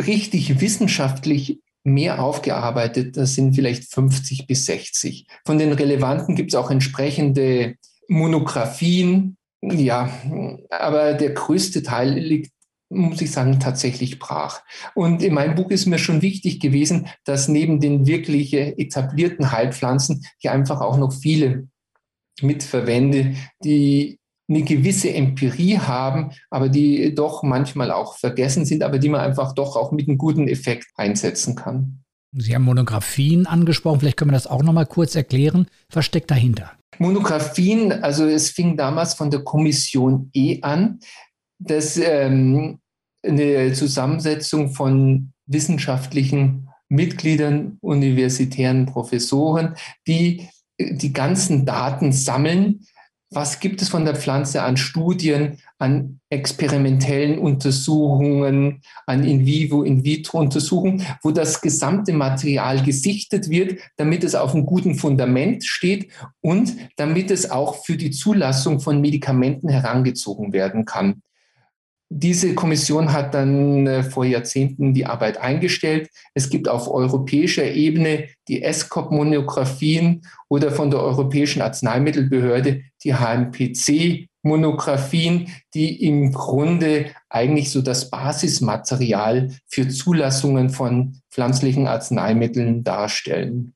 richtig 0.00 0.60
wissenschaftlich 0.60 1.60
mehr 1.84 2.22
aufgearbeitet. 2.22 3.16
Das 3.16 3.34
sind 3.34 3.54
vielleicht 3.54 3.92
50 3.92 4.46
bis 4.46 4.64
60. 4.66 5.26
Von 5.44 5.58
den 5.58 5.72
relevanten 5.72 6.34
gibt 6.34 6.52
es 6.52 6.58
auch 6.58 6.70
entsprechende 6.70 7.76
Monographien. 8.08 9.36
Ja, 9.60 10.10
aber 10.70 11.14
der 11.14 11.30
größte 11.30 11.82
Teil 11.82 12.18
liegt 12.18 12.52
muss 12.92 13.20
ich 13.20 13.30
sagen, 13.30 13.60
tatsächlich 13.60 14.18
brach. 14.18 14.60
Und 14.94 15.22
in 15.22 15.34
meinem 15.34 15.54
Buch 15.54 15.70
ist 15.70 15.86
mir 15.86 15.98
schon 15.98 16.22
wichtig 16.22 16.60
gewesen, 16.60 17.08
dass 17.24 17.48
neben 17.48 17.80
den 17.80 18.06
wirklich 18.06 18.54
etablierten 18.54 19.52
Heilpflanzen 19.52 20.24
ich 20.40 20.50
einfach 20.50 20.80
auch 20.80 20.96
noch 20.96 21.12
viele 21.12 21.68
mitverwende, 22.40 23.34
die 23.64 24.18
eine 24.48 24.62
gewisse 24.62 25.12
Empirie 25.12 25.78
haben, 25.78 26.32
aber 26.50 26.68
die 26.68 27.14
doch 27.14 27.42
manchmal 27.42 27.90
auch 27.90 28.18
vergessen 28.18 28.64
sind, 28.64 28.82
aber 28.82 28.98
die 28.98 29.08
man 29.08 29.20
einfach 29.20 29.54
doch 29.54 29.76
auch 29.76 29.92
mit 29.92 30.08
einem 30.08 30.18
guten 30.18 30.48
Effekt 30.48 30.88
einsetzen 30.96 31.54
kann. 31.54 32.02
Sie 32.34 32.54
haben 32.54 32.64
Monographien 32.64 33.46
angesprochen, 33.46 34.00
vielleicht 34.00 34.16
können 34.16 34.30
wir 34.30 34.36
das 34.36 34.46
auch 34.46 34.62
noch 34.62 34.72
mal 34.72 34.86
kurz 34.86 35.14
erklären. 35.14 35.66
Was 35.90 36.06
steckt 36.06 36.30
dahinter? 36.30 36.72
Monographien, 36.98 37.92
also 37.92 38.26
es 38.26 38.50
fing 38.50 38.76
damals 38.76 39.14
von 39.14 39.30
der 39.30 39.44
Kommission 39.44 40.30
E 40.32 40.60
an 40.62 40.98
das 41.64 41.96
ähm, 41.96 42.78
eine 43.24 43.72
Zusammensetzung 43.72 44.70
von 44.70 45.32
wissenschaftlichen 45.46 46.68
Mitgliedern, 46.88 47.78
universitären 47.80 48.86
Professoren, 48.86 49.74
die 50.06 50.48
die 50.78 51.12
ganzen 51.12 51.64
Daten 51.64 52.12
sammeln. 52.12 52.86
Was 53.30 53.60
gibt 53.60 53.80
es 53.80 53.88
von 53.88 54.04
der 54.04 54.14
Pflanze 54.14 54.62
an 54.62 54.76
Studien, 54.76 55.58
an 55.78 56.20
experimentellen 56.28 57.38
Untersuchungen, 57.38 58.82
an 59.06 59.24
In-vivo, 59.24 59.82
In-vitro-Untersuchungen, 59.84 61.02
wo 61.22 61.30
das 61.30 61.62
gesamte 61.62 62.12
Material 62.12 62.82
gesichtet 62.82 63.48
wird, 63.48 63.80
damit 63.96 64.22
es 64.22 64.34
auf 64.34 64.54
einem 64.54 64.66
guten 64.66 64.96
Fundament 64.96 65.64
steht 65.64 66.12
und 66.42 66.76
damit 66.96 67.30
es 67.30 67.50
auch 67.50 67.84
für 67.86 67.96
die 67.96 68.10
Zulassung 68.10 68.80
von 68.80 69.00
Medikamenten 69.00 69.70
herangezogen 69.70 70.52
werden 70.52 70.84
kann. 70.84 71.22
Diese 72.14 72.54
Kommission 72.54 73.14
hat 73.14 73.32
dann 73.32 73.86
äh, 73.86 74.02
vor 74.02 74.26
Jahrzehnten 74.26 74.92
die 74.92 75.06
Arbeit 75.06 75.38
eingestellt. 75.38 76.10
Es 76.34 76.50
gibt 76.50 76.68
auf 76.68 76.90
europäischer 76.90 77.64
Ebene 77.64 78.28
die 78.48 78.62
ESCOP-Monographien 78.62 80.20
oder 80.50 80.72
von 80.72 80.90
der 80.90 81.00
Europäischen 81.00 81.62
Arzneimittelbehörde 81.62 82.82
die 83.02 83.14
HMPC-Monographien, 83.14 85.48
die 85.72 86.04
im 86.04 86.32
Grunde 86.32 87.06
eigentlich 87.30 87.70
so 87.70 87.80
das 87.80 88.10
Basismaterial 88.10 89.48
für 89.66 89.88
Zulassungen 89.88 90.68
von 90.68 91.16
pflanzlichen 91.30 91.86
Arzneimitteln 91.86 92.84
darstellen. 92.84 93.72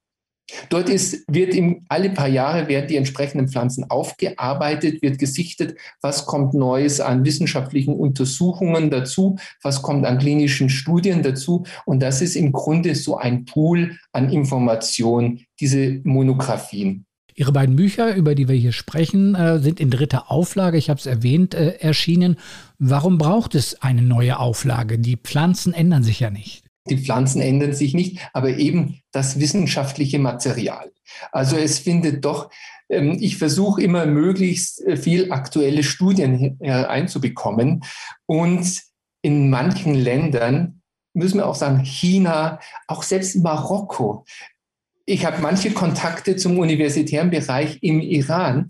Dort 0.68 0.88
ist, 0.88 1.24
wird 1.28 1.54
im, 1.54 1.84
alle 1.88 2.10
paar 2.10 2.28
Jahre 2.28 2.68
werden 2.68 2.86
die 2.88 2.96
entsprechenden 2.96 3.48
Pflanzen 3.48 3.90
aufgearbeitet, 3.90 5.02
wird 5.02 5.18
gesichtet, 5.18 5.76
was 6.00 6.26
kommt 6.26 6.54
Neues 6.54 7.00
an 7.00 7.24
wissenschaftlichen 7.24 7.94
Untersuchungen 7.94 8.90
dazu, 8.90 9.36
was 9.62 9.82
kommt 9.82 10.06
an 10.06 10.18
klinischen 10.18 10.68
Studien 10.68 11.22
dazu. 11.22 11.64
Und 11.84 12.00
das 12.00 12.22
ist 12.22 12.36
im 12.36 12.52
Grunde 12.52 12.94
so 12.94 13.16
ein 13.16 13.44
Pool 13.44 13.98
an 14.12 14.30
Informationen, 14.30 15.46
diese 15.58 16.00
Monographien. 16.04 17.06
Ihre 17.34 17.52
beiden 17.52 17.76
Bücher, 17.76 18.14
über 18.14 18.34
die 18.34 18.48
wir 18.48 18.54
hier 18.54 18.72
sprechen, 18.72 19.34
äh, 19.34 19.58
sind 19.58 19.78
in 19.78 19.90
dritter 19.90 20.30
Auflage, 20.30 20.78
ich 20.78 20.88
habe 20.88 20.98
es 20.98 21.04
erwähnt, 21.04 21.54
äh, 21.54 21.76
erschienen. 21.80 22.36
Warum 22.78 23.18
braucht 23.18 23.54
es 23.54 23.82
eine 23.82 24.00
neue 24.00 24.38
Auflage? 24.38 24.98
Die 24.98 25.18
Pflanzen 25.18 25.74
ändern 25.74 26.02
sich 26.02 26.20
ja 26.20 26.30
nicht. 26.30 26.65
Die 26.88 26.98
Pflanzen 26.98 27.40
ändern 27.40 27.72
sich 27.72 27.94
nicht, 27.94 28.18
aber 28.32 28.56
eben 28.56 29.00
das 29.12 29.40
wissenschaftliche 29.40 30.18
Material. 30.18 30.92
Also 31.32 31.56
es 31.56 31.78
findet 31.78 32.24
doch, 32.24 32.50
ähm, 32.88 33.16
ich 33.20 33.36
versuche 33.36 33.82
immer 33.82 34.06
möglichst 34.06 34.84
äh, 34.86 34.96
viel 34.96 35.32
aktuelle 35.32 35.82
Studien 35.82 36.58
einzubekommen. 36.60 37.84
Und 38.26 38.82
in 39.22 39.50
manchen 39.50 39.94
Ländern, 39.94 40.82
müssen 41.16 41.38
wir 41.38 41.46
auch 41.46 41.54
sagen, 41.54 41.82
China, 41.82 42.60
auch 42.86 43.02
selbst 43.02 43.36
Marokko. 43.36 44.24
Ich 45.06 45.24
habe 45.24 45.40
manche 45.40 45.70
Kontakte 45.70 46.36
zum 46.36 46.58
universitären 46.58 47.30
Bereich 47.30 47.78
im 47.82 48.00
Iran. 48.00 48.68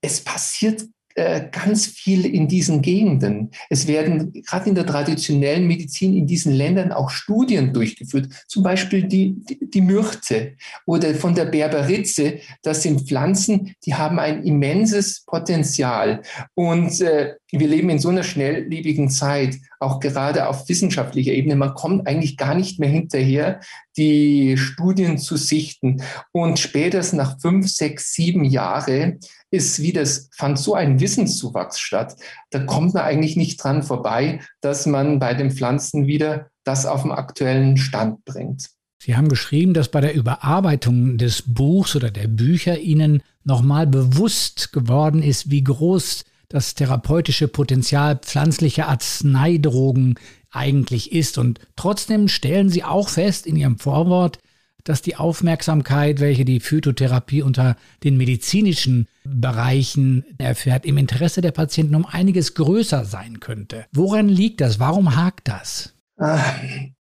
Es 0.00 0.22
passiert 0.22 0.82
äh, 0.82 0.86
ganz 1.14 1.86
viel 1.86 2.24
in 2.24 2.48
diesen 2.48 2.82
Gegenden. 2.82 3.50
Es 3.68 3.86
werden 3.86 4.32
gerade 4.32 4.68
in 4.68 4.74
der 4.74 4.86
traditionellen 4.86 5.66
Medizin 5.66 6.16
in 6.16 6.26
diesen 6.26 6.52
Ländern 6.52 6.92
auch 6.92 7.10
Studien 7.10 7.72
durchgeführt, 7.72 8.28
zum 8.46 8.62
Beispiel 8.62 9.04
die, 9.04 9.34
die, 9.44 9.58
die 9.70 9.80
Myrte 9.80 10.56
oder 10.86 11.14
von 11.14 11.34
der 11.34 11.46
Berberitze. 11.46 12.38
Das 12.62 12.82
sind 12.82 13.08
Pflanzen, 13.08 13.74
die 13.84 13.94
haben 13.94 14.18
ein 14.18 14.44
immenses 14.44 15.24
Potenzial. 15.26 16.22
Und 16.54 17.00
äh, 17.00 17.34
wir 17.52 17.68
leben 17.68 17.90
in 17.90 17.98
so 17.98 18.08
einer 18.08 18.22
schnelllebigen 18.22 19.10
Zeit, 19.10 19.58
auch 19.80 19.98
gerade 19.98 20.48
auf 20.48 20.68
wissenschaftlicher 20.68 21.32
Ebene. 21.32 21.56
Man 21.56 21.74
kommt 21.74 22.06
eigentlich 22.06 22.36
gar 22.36 22.54
nicht 22.54 22.78
mehr 22.78 22.88
hinterher, 22.88 23.60
die 23.96 24.56
Studien 24.56 25.18
zu 25.18 25.36
sichten. 25.36 26.02
Und 26.32 26.58
spätestens 26.58 27.16
nach 27.16 27.40
fünf, 27.40 27.68
sechs, 27.68 28.12
sieben 28.12 28.44
Jahren 28.44 29.18
ist 29.50 29.82
wie 29.82 29.92
das, 29.92 30.28
fand 30.32 30.58
so 30.58 30.74
ein 30.74 31.00
Wissenszuwachs 31.00 31.80
statt. 31.80 32.16
Da 32.50 32.60
kommt 32.60 32.94
man 32.94 33.02
eigentlich 33.02 33.36
nicht 33.36 33.62
dran 33.62 33.82
vorbei, 33.82 34.40
dass 34.60 34.86
man 34.86 35.18
bei 35.18 35.34
den 35.34 35.50
Pflanzen 35.50 36.06
wieder 36.06 36.50
das 36.64 36.86
auf 36.86 37.02
den 37.02 37.12
aktuellen 37.12 37.76
Stand 37.76 38.24
bringt. 38.24 38.70
Sie 39.02 39.16
haben 39.16 39.28
geschrieben, 39.28 39.72
dass 39.72 39.88
bei 39.88 40.02
der 40.02 40.14
Überarbeitung 40.14 41.16
des 41.16 41.42
Buchs 41.46 41.96
oder 41.96 42.10
der 42.10 42.28
Bücher 42.28 42.78
Ihnen 42.78 43.22
nochmal 43.44 43.86
bewusst 43.86 44.72
geworden 44.72 45.22
ist, 45.22 45.50
wie 45.50 45.64
groß 45.64 46.24
das 46.50 46.74
therapeutische 46.74 47.48
Potenzial 47.48 48.16
pflanzlicher 48.16 48.88
Arzneidrogen 48.88 50.16
eigentlich 50.50 51.12
ist. 51.12 51.38
Und 51.38 51.60
trotzdem 51.76 52.28
stellen 52.28 52.68
Sie 52.68 52.84
auch 52.84 53.08
fest 53.08 53.46
in 53.46 53.56
Ihrem 53.56 53.78
Vorwort, 53.78 54.38
dass 54.84 55.00
die 55.02 55.16
Aufmerksamkeit, 55.16 56.20
welche 56.20 56.44
die 56.44 56.60
Phytotherapie 56.60 57.42
unter 57.42 57.76
den 58.02 58.16
medizinischen 58.16 59.06
Bereichen 59.24 60.24
erfährt, 60.38 60.86
im 60.86 60.98
Interesse 60.98 61.40
der 61.40 61.52
Patienten 61.52 61.94
um 61.94 62.06
einiges 62.06 62.54
größer 62.54 63.04
sein 63.04 63.40
könnte. 63.40 63.86
Woran 63.92 64.28
liegt 64.28 64.60
das? 64.60 64.80
Warum 64.80 65.16
hakt 65.16 65.48
das? 65.48 65.94
Ah, 66.16 66.42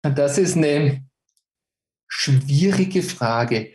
das 0.01 0.37
ist 0.37 0.55
eine 0.55 1.03
schwierige 2.07 3.03
Frage. 3.03 3.73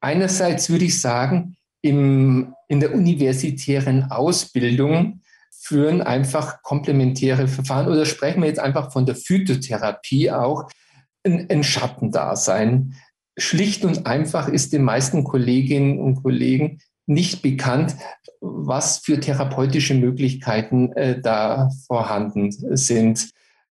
Einerseits 0.00 0.68
würde 0.68 0.84
ich 0.84 1.00
sagen, 1.00 1.56
im, 1.80 2.54
in 2.72 2.80
der 2.80 2.94
universitären 2.94 4.10
Ausbildung 4.10 5.20
führen 5.50 6.00
einfach 6.00 6.62
komplementäre 6.62 7.46
Verfahren 7.46 7.86
oder 7.86 8.06
sprechen 8.06 8.40
wir 8.40 8.48
jetzt 8.48 8.60
einfach 8.60 8.90
von 8.94 9.04
der 9.04 9.14
Phytotherapie 9.14 10.30
auch, 10.30 10.70
ein, 11.22 11.50
ein 11.50 11.64
Schattendasein. 11.64 12.94
Schlicht 13.36 13.84
und 13.84 14.06
einfach 14.06 14.48
ist 14.48 14.72
den 14.72 14.84
meisten 14.84 15.22
Kolleginnen 15.22 16.00
und 16.00 16.22
Kollegen 16.22 16.78
nicht 17.04 17.42
bekannt, 17.42 17.94
was 18.40 19.00
für 19.00 19.20
therapeutische 19.20 19.92
Möglichkeiten 19.92 20.92
äh, 20.92 21.20
da 21.20 21.68
vorhanden 21.86 22.52
sind. 22.74 23.32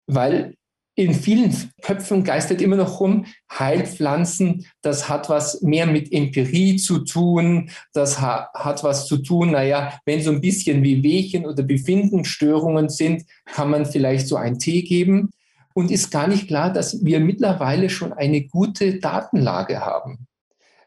Weil 0.07 0.55
in 0.97 1.13
vielen 1.13 1.55
Köpfen 1.83 2.23
geistert 2.23 2.59
immer 2.59 2.75
noch 2.75 2.99
rum, 2.99 3.27
Heilpflanzen, 3.51 4.65
das 4.81 5.07
hat 5.07 5.29
was 5.29 5.61
mehr 5.61 5.85
mit 5.85 6.11
Empirie 6.11 6.77
zu 6.77 7.05
tun, 7.05 7.69
das 7.93 8.19
ha 8.19 8.49
hat 8.55 8.83
was 8.83 9.05
zu 9.05 9.17
tun, 9.17 9.51
naja, 9.51 9.93
wenn 10.05 10.23
so 10.23 10.31
ein 10.31 10.41
bisschen 10.41 10.81
wie 10.81 11.03
Wehchen 11.03 11.45
oder 11.45 11.61
Befindensstörungen 11.61 12.89
sind, 12.89 13.25
kann 13.45 13.69
man 13.69 13.85
vielleicht 13.85 14.27
so 14.27 14.37
einen 14.37 14.57
Tee 14.57 14.81
geben. 14.81 15.29
Und 15.75 15.91
ist 15.91 16.09
gar 16.09 16.27
nicht 16.27 16.47
klar, 16.47 16.73
dass 16.73 17.05
wir 17.05 17.19
mittlerweile 17.19 17.91
schon 17.91 18.11
eine 18.11 18.47
gute 18.47 18.97
Datenlage 18.97 19.81
haben. 19.81 20.25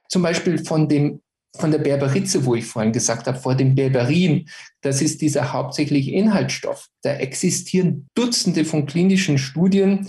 Zum 0.09 0.23
Beispiel 0.23 0.59
von 0.65 0.89
dem 0.89 1.21
von 1.57 1.71
der 1.71 1.79
Berberitze, 1.79 2.45
wo 2.45 2.55
ich 2.55 2.65
vorhin 2.65 2.93
gesagt 2.93 3.27
habe, 3.27 3.39
vor 3.39 3.55
dem 3.55 3.75
Berberin, 3.75 4.49
das 4.83 5.03
ist 5.03 5.21
dieser 5.21 5.53
hauptsächliche 5.53 6.13
Inhaltsstoff. 6.13 6.89
Da 7.03 7.15
existieren 7.15 8.09
Dutzende 8.15 8.65
von 8.65 8.87
klinischen 8.87 9.39
Studien, 9.39 10.09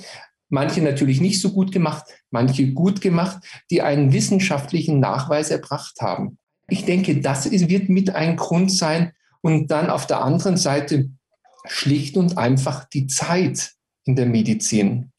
manche 0.49 0.81
natürlich 0.81 1.19
nicht 1.19 1.41
so 1.41 1.51
gut 1.51 1.71
gemacht, 1.71 2.05
manche 2.29 2.71
gut 2.73 3.01
gemacht, 3.01 3.43
die 3.71 3.81
einen 3.81 4.13
wissenschaftlichen 4.13 4.99
Nachweis 4.99 5.49
erbracht 5.49 5.99
haben. 6.01 6.37
Ich 6.67 6.85
denke, 6.85 7.19
das 7.19 7.49
wird 7.51 7.89
mit 7.89 8.13
ein 8.15 8.37
Grund 8.37 8.71
sein. 8.71 9.11
Und 9.41 9.71
dann 9.71 9.89
auf 9.89 10.05
der 10.05 10.21
anderen 10.21 10.55
Seite 10.55 11.09
schlicht 11.65 12.15
und 12.15 12.37
einfach 12.37 12.85
die 12.85 13.07
Zeit 13.07 13.71
in 14.05 14.15
der 14.15 14.27
Medizin. 14.27 15.11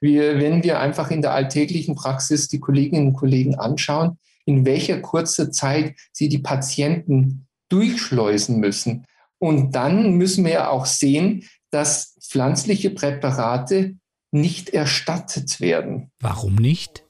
Wir, 0.00 0.38
wenn 0.38 0.62
wir 0.62 0.80
einfach 0.80 1.10
in 1.10 1.22
der 1.22 1.34
alltäglichen 1.34 1.94
Praxis 1.94 2.48
die 2.48 2.60
Kolleginnen 2.60 3.08
und 3.08 3.14
Kollegen 3.14 3.56
anschauen, 3.56 4.18
in 4.48 4.64
welcher 4.64 5.00
kurzer 5.00 5.52
Zeit 5.52 5.94
sie 6.10 6.30
die 6.30 6.38
Patienten 6.38 7.46
durchschleusen 7.68 8.58
müssen. 8.58 9.04
Und 9.38 9.74
dann 9.74 10.14
müssen 10.14 10.46
wir 10.46 10.52
ja 10.52 10.70
auch 10.70 10.86
sehen, 10.86 11.44
dass 11.70 12.16
pflanzliche 12.26 12.88
Präparate 12.88 13.96
nicht 14.32 14.70
erstattet 14.70 15.60
werden. 15.60 16.10
Warum 16.20 16.54
nicht? 16.54 17.04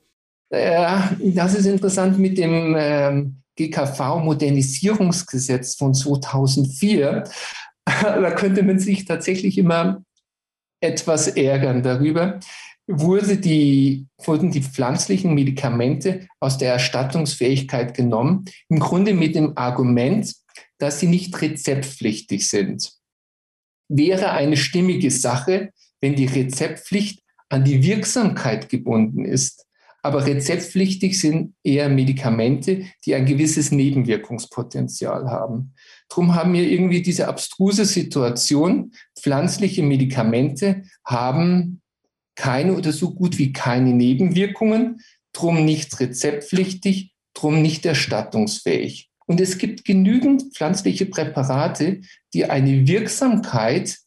Äh, 0.51 0.99
das 1.21 1.55
ist 1.55 1.67
interessant 1.67 2.19
mit 2.19 2.39
dem 2.39 2.75
äh, 2.75 3.27
GKV-Modernisierungsgesetz 3.57 5.77
von 5.77 5.95
2004. 5.95 7.23
da 7.85 8.31
könnte 8.33 8.65
man 8.65 8.81
sich 8.81 9.05
tatsächlich 9.05 9.59
immer 9.59 10.03
etwas 10.81 11.29
ärgern 11.29 11.85
darüber, 11.85 12.41
wurde 12.89 13.37
die, 13.37 14.07
wurden 14.25 14.51
die 14.51 14.63
pflanzlichen 14.63 15.35
Medikamente 15.35 16.27
aus 16.41 16.59
der 16.59 16.73
Erstattungsfähigkeit 16.73 17.95
genommen, 17.95 18.47
im 18.69 18.81
Grunde 18.81 19.15
mit 19.15 19.35
dem 19.35 19.57
Argument, 19.57 20.35
dass 20.79 20.99
sie 20.99 21.07
nicht 21.07 21.41
rezeptpflichtig 21.41 22.49
sind. 22.49 22.93
Wäre 23.89 24.33
eine 24.33 24.57
stimmige 24.57 25.11
Sache, 25.11 25.71
wenn 26.01 26.15
die 26.15 26.27
Rezeptpflicht 26.27 27.23
an 27.49 27.65
die 27.65 27.83
Wirksamkeit 27.83 28.69
gebunden 28.69 29.25
ist. 29.25 29.67
Aber 30.03 30.25
rezeptpflichtig 30.25 31.21
sind 31.21 31.55
eher 31.65 31.89
Medikamente, 31.89 32.85
die 33.05 33.15
ein 33.15 33.27
gewisses 33.27 33.73
Nebenwirkungspotenzial 33.73 35.29
haben. 35.29 35.75
Darum 36.09 36.35
haben 36.35 36.53
wir 36.53 36.63
irgendwie 36.63 37.03
diese 37.03 37.29
abstruse 37.29 37.85
Situation. 37.85 38.93
Pflanzliche 39.19 39.83
Medikamente 39.83 40.85
haben 41.05 41.83
keine 42.39 42.75
oder 42.75 42.93
so 42.93 43.15
gut 43.15 43.37
wie 43.37 43.53
keine 43.53 43.93
Nebenwirkungen, 43.93 45.01
drum 45.33 45.65
nicht 45.65 45.99
rezeptpflichtig, 45.99 47.13
drum 47.35 47.61
nicht 47.61 47.85
erstattungsfähig. 47.85 49.11
Und 49.27 49.41
es 49.41 49.59
gibt 49.59 49.85
genügend 49.85 50.55
pflanzliche 50.55 51.07
Präparate, 51.07 52.01
die 52.33 52.47
eine 52.47 52.87
Wirksamkeit 52.87 53.99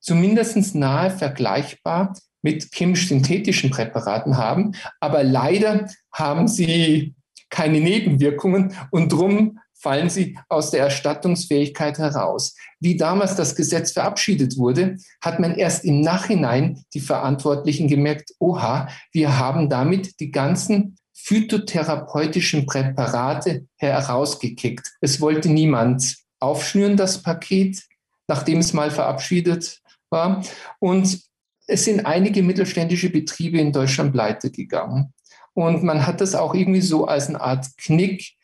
zumindest 0.00 0.74
nahe 0.74 1.10
vergleichbar 1.10 2.14
mit 2.42 2.68
chemisch-synthetischen 2.72 3.70
Präparaten 3.70 4.36
haben. 4.36 4.72
Aber 5.00 5.24
leider 5.24 5.88
haben 6.12 6.46
sie 6.46 7.14
keine 7.48 7.80
Nebenwirkungen 7.80 8.74
und 8.90 9.10
drum 9.12 9.58
fallen 9.78 10.10
sie 10.10 10.38
aus 10.48 10.70
der 10.70 10.80
Erstattungsfähigkeit 10.80 11.98
heraus. 11.98 12.54
Wie 12.80 12.96
damals 12.96 13.36
das 13.36 13.54
Gesetz 13.54 13.92
verabschiedet 13.92 14.56
wurde, 14.56 14.96
hat 15.20 15.40
man 15.40 15.54
erst 15.54 15.84
im 15.84 16.00
Nachhinein 16.00 16.82
die 16.94 17.00
Verantwortlichen 17.00 17.88
gemerkt, 17.88 18.32
oha, 18.38 18.88
wir 19.12 19.38
haben 19.38 19.68
damit 19.68 20.20
die 20.20 20.30
ganzen 20.30 20.96
phytotherapeutischen 21.14 22.66
Präparate 22.66 23.66
herausgekickt. 23.76 24.86
Es 25.00 25.20
wollte 25.20 25.48
niemand 25.48 26.16
aufschnüren, 26.40 26.96
das 26.96 27.22
Paket, 27.22 27.82
nachdem 28.28 28.58
es 28.58 28.72
mal 28.72 28.90
verabschiedet 28.90 29.80
war. 30.10 30.44
Und 30.78 31.20
es 31.66 31.84
sind 31.84 32.06
einige 32.06 32.42
mittelständische 32.42 33.10
Betriebe 33.10 33.58
in 33.58 33.72
Deutschland 33.72 34.12
pleite 34.12 34.50
gegangen. 34.50 35.12
Und 35.54 35.82
man 35.82 36.06
hat 36.06 36.20
das 36.20 36.34
auch 36.34 36.54
irgendwie 36.54 36.80
so 36.80 37.06
als 37.06 37.28
eine 37.28 37.40
Art 37.40 37.66
Knick 37.78 38.37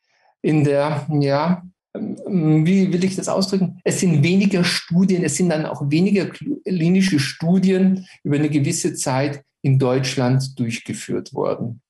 in 0.45 0.63
der, 0.63 1.07
ja, 1.21 1.63
wie 1.95 2.93
will 2.93 3.05
ich 3.05 3.17
das 3.17 3.29
ausdrücken? 3.29 3.81
Es 3.83 4.01
sind 4.01 4.23
weniger 4.23 4.63
Studien, 4.63 5.25
es 5.25 5.37
sind 5.37 5.49
dann 5.49 5.65
auch 5.65 5.91
weniger 5.91 6.27
klinische 6.27 7.19
Studien 7.19 8.07
über 8.23 8.37
eine 8.37 8.51
gewisse 8.51 8.95
Zeit 8.95 9.43
in 9.63 9.79
Deutschland 9.79 10.59
durchgeführt 10.59 11.33
worden. 11.33 11.81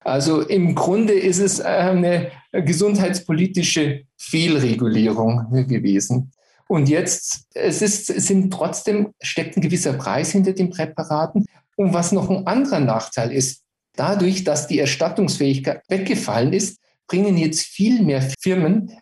Also 0.00 0.40
im 0.40 0.74
Grunde 0.74 1.12
ist 1.12 1.38
es 1.38 1.60
eine 1.60 2.32
gesundheitspolitische 2.52 4.02
Fehlregulierung 4.16 5.66
gewesen. 5.68 6.32
Und 6.66 6.88
jetzt, 6.88 7.46
es 7.54 7.80
ist, 7.80 8.10
es 8.10 8.26
sind 8.26 8.52
trotzdem, 8.52 9.12
steckt 9.22 9.56
ein 9.56 9.60
gewisser 9.60 9.92
Preis 9.92 10.32
hinter 10.32 10.52
den 10.52 10.70
Präparaten. 10.70 11.46
Und 11.76 11.92
was 11.92 12.10
noch 12.10 12.28
ein 12.28 12.46
anderer 12.46 12.80
Nachteil 12.80 13.30
ist, 13.30 13.62
dadurch, 13.94 14.42
dass 14.42 14.66
die 14.66 14.78
Erstattungsfähigkeit 14.80 15.82
weggefallen 15.88 16.52
ist, 16.52 16.80
bringen 17.10 17.36
jetzt 17.36 17.62
viel 17.62 18.02
mehr 18.02 18.22
Firmen 18.40 18.92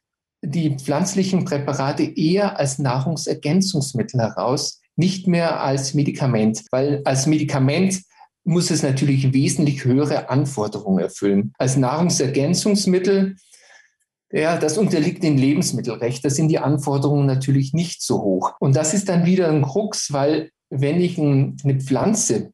die 0.43 0.77
pflanzlichen 0.77 1.45
Präparate 1.45 2.05
eher 2.05 2.59
als 2.59 2.79
Nahrungsergänzungsmittel 2.79 4.21
heraus, 4.21 4.81
nicht 4.97 5.27
mehr 5.27 5.61
als 5.61 5.93
Medikament, 5.95 6.65
weil 6.71 7.03
als 7.05 7.27
Medikament 7.27 8.01
muss 8.45 8.71
es 8.71 8.83
natürlich 8.83 9.35
wesentlich 9.35 9.85
höhere 9.85 10.31
Anforderungen 10.31 11.01
erfüllen. 11.01 11.53
Als 11.59 11.77
Nahrungsergänzungsmittel, 11.77 13.37
ja, 14.33 14.57
das 14.57 14.79
unterliegt 14.79 15.23
dem 15.23 15.37
Lebensmittelrecht, 15.37 16.25
da 16.25 16.31
sind 16.31 16.49
die 16.49 16.59
Anforderungen 16.59 17.27
natürlich 17.27 17.75
nicht 17.75 18.01
so 18.01 18.23
hoch. 18.23 18.55
Und 18.59 18.75
das 18.75 18.95
ist 18.95 19.11
dann 19.11 19.27
wieder 19.27 19.51
ein 19.51 19.63
Krux, 19.63 20.13
weil 20.15 20.51
wenn 20.71 20.99
ich 20.99 21.19
eine 21.19 21.81
Pflanze 21.81 22.53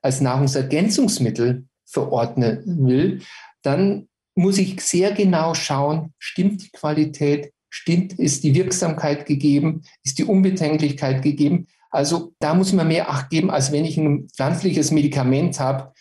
als 0.00 0.20
Nahrungsergänzungsmittel 0.20 1.64
verordnen 1.86 2.62
will, 2.86 3.22
dann 3.62 4.08
muss 4.34 4.58
ich 4.58 4.80
sehr 4.80 5.12
genau 5.12 5.54
schauen, 5.54 6.12
stimmt 6.18 6.62
die 6.62 6.70
Qualität, 6.70 7.52
stimmt, 7.68 8.14
ist 8.14 8.44
die 8.44 8.54
Wirksamkeit 8.54 9.26
gegeben, 9.26 9.82
ist 10.04 10.18
die 10.18 10.24
Unbedenklichkeit 10.24 11.22
gegeben. 11.22 11.66
Also 11.90 12.32
da 12.38 12.54
muss 12.54 12.72
man 12.72 12.88
mehr 12.88 13.10
Acht 13.10 13.30
geben, 13.30 13.50
als 13.50 13.72
wenn 13.72 13.84
ich 13.84 13.96
ein 13.96 14.28
pflanzliches 14.34 14.90
Medikament 14.90 15.60
habe. 15.60 15.92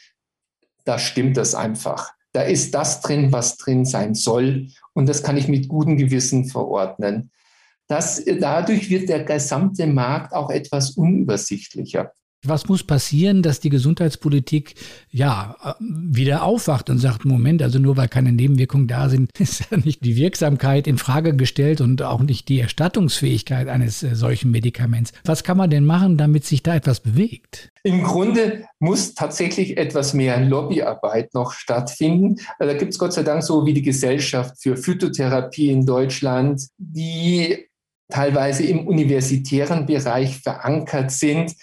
Da 0.85 0.97
stimmt 0.97 1.37
das 1.37 1.55
einfach. 1.55 2.13
Da 2.33 2.43
ist 2.43 2.73
das 2.73 3.01
drin, 3.01 3.31
was 3.31 3.57
drin 3.57 3.85
sein 3.85 4.15
soll. 4.15 4.69
Und 4.93 5.07
das 5.07 5.23
kann 5.23 5.37
ich 5.37 5.47
mit 5.47 5.67
gutem 5.67 5.97
Gewissen 5.97 6.45
verordnen. 6.45 7.31
Das, 7.87 8.23
dadurch 8.39 8.89
wird 8.89 9.09
der 9.09 9.25
gesamte 9.25 9.85
Markt 9.85 10.33
auch 10.33 10.49
etwas 10.49 10.91
unübersichtlicher. 10.91 12.13
Was 12.43 12.67
muss 12.67 12.83
passieren, 12.83 13.43
dass 13.43 13.59
die 13.59 13.69
Gesundheitspolitik 13.69 14.73
ja 15.11 15.75
wieder 15.79 16.41
aufwacht 16.41 16.89
und 16.89 16.97
sagt, 16.97 17.23
Moment, 17.23 17.61
also 17.61 17.77
nur 17.77 17.97
weil 17.97 18.07
keine 18.07 18.31
Nebenwirkungen 18.31 18.87
da 18.87 19.09
sind, 19.09 19.29
ist 19.39 19.65
ja 19.69 19.77
nicht 19.77 20.03
die 20.03 20.15
Wirksamkeit 20.15 20.87
in 20.87 20.97
Frage 20.97 21.35
gestellt 21.35 21.81
und 21.81 22.01
auch 22.01 22.21
nicht 22.21 22.49
die 22.49 22.59
Erstattungsfähigkeit 22.59 23.67
eines 23.67 24.01
äh, 24.01 24.15
solchen 24.15 24.49
Medikaments. 24.49 25.13
Was 25.23 25.43
kann 25.43 25.55
man 25.57 25.69
denn 25.69 25.85
machen, 25.85 26.17
damit 26.17 26.45
sich 26.45 26.63
da 26.63 26.75
etwas 26.75 26.99
bewegt? 26.99 27.69
Im 27.83 28.01
Grunde 28.03 28.65
muss 28.79 29.13
tatsächlich 29.13 29.77
etwas 29.77 30.15
mehr 30.15 30.39
Lobbyarbeit 30.39 31.35
noch 31.35 31.51
stattfinden. 31.51 32.37
Da 32.57 32.73
gibt 32.73 32.93
es 32.93 32.97
Gott 32.97 33.13
sei 33.13 33.21
Dank 33.21 33.43
so 33.43 33.67
wie 33.67 33.73
die 33.73 33.83
Gesellschaft 33.83 34.55
für 34.59 34.77
Phytotherapie 34.77 35.69
in 35.69 35.85
Deutschland, 35.85 36.63
die 36.79 37.67
teilweise 38.09 38.63
im 38.63 38.87
universitären 38.87 39.85
Bereich 39.85 40.39
verankert 40.39 41.11
sind, 41.11 41.53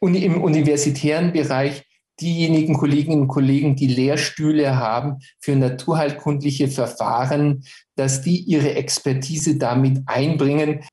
Uni, 0.00 0.18
im 0.24 0.42
universitären 0.42 1.32
Bereich 1.32 1.84
diejenigen 2.20 2.74
Kolleginnen 2.74 3.22
und 3.22 3.28
Kollegen, 3.28 3.76
die 3.76 3.86
Lehrstühle 3.86 4.76
haben 4.76 5.18
für 5.40 5.54
naturheilkundliche 5.54 6.68
Verfahren, 6.68 7.64
dass 7.96 8.22
die 8.22 8.38
ihre 8.38 8.74
Expertise 8.74 9.56
damit 9.56 10.02
einbringen. 10.06 10.84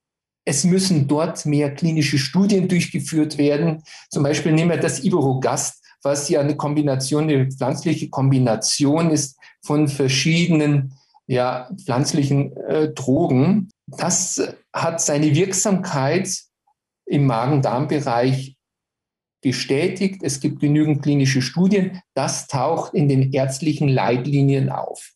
Es 0.46 0.64
müssen 0.64 1.08
dort 1.08 1.46
mehr 1.46 1.74
klinische 1.74 2.20
Studien 2.20 2.68
durchgeführt 2.68 3.38
werden. 3.38 3.84
Zum 4.12 4.24
Beispiel 4.24 4.52
nehmen 4.52 4.72
wir 4.72 4.78
das 4.78 5.04
Iberogast, 5.04 5.84
was 6.04 6.30
ja 6.30 6.42
eine 6.42 6.56
Kombination, 6.56 7.24
eine 7.24 7.52
pflanzliche 7.52 8.10
Kombination 8.10 9.10
ist 9.10 9.38
von 9.64 9.88
verschiedenen 9.88 10.94
ja, 11.26 11.72
pflanzlichen 11.84 12.56
äh, 12.58 12.90
Drogen. 12.94 13.70
Das 13.88 14.42
hat 14.72 15.02
seine 15.02 15.34
Wirksamkeit 15.34 16.30
im 17.08 17.26
Magen-Darm-Bereich 17.26 18.55
bestätigt. 19.46 20.24
Es 20.24 20.40
gibt 20.40 20.60
genügend 20.60 21.04
klinische 21.04 21.44
Studien. 21.44 22.02
Das 22.16 22.48
taucht 22.48 22.96
in 22.96 23.08
den 23.08 23.32
ärztlichen 23.32 23.88
Leitlinien 23.88 24.70
auf. 24.70 25.12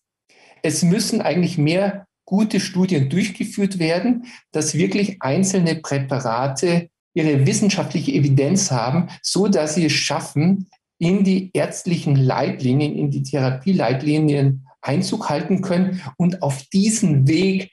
Es 0.62 0.84
müssen 0.84 1.20
eigentlich 1.20 1.58
mehr 1.58 2.06
gute 2.26 2.60
Studien 2.60 3.10
durchgeführt 3.10 3.80
werden, 3.80 4.28
dass 4.52 4.76
wirklich 4.76 5.18
einzelne 5.22 5.78
Präparate 5.78 6.90
ihre 7.16 7.48
wissenschaftliche 7.48 8.12
Evidenz 8.12 8.70
haben, 8.70 9.08
so 9.24 9.48
dass 9.48 9.74
sie 9.74 9.86
es 9.86 9.94
schaffen, 9.94 10.70
in 11.00 11.24
die 11.24 11.50
ärztlichen 11.54 12.16
Leitlinien, 12.16 12.96
in 12.96 13.10
die 13.10 13.24
Therapieleitlinien 13.24 14.68
Einzug 14.82 15.30
halten 15.30 15.62
können 15.62 16.04
und 16.18 16.44
auf 16.44 16.62
diesen 16.72 17.28
Weg 17.28 17.72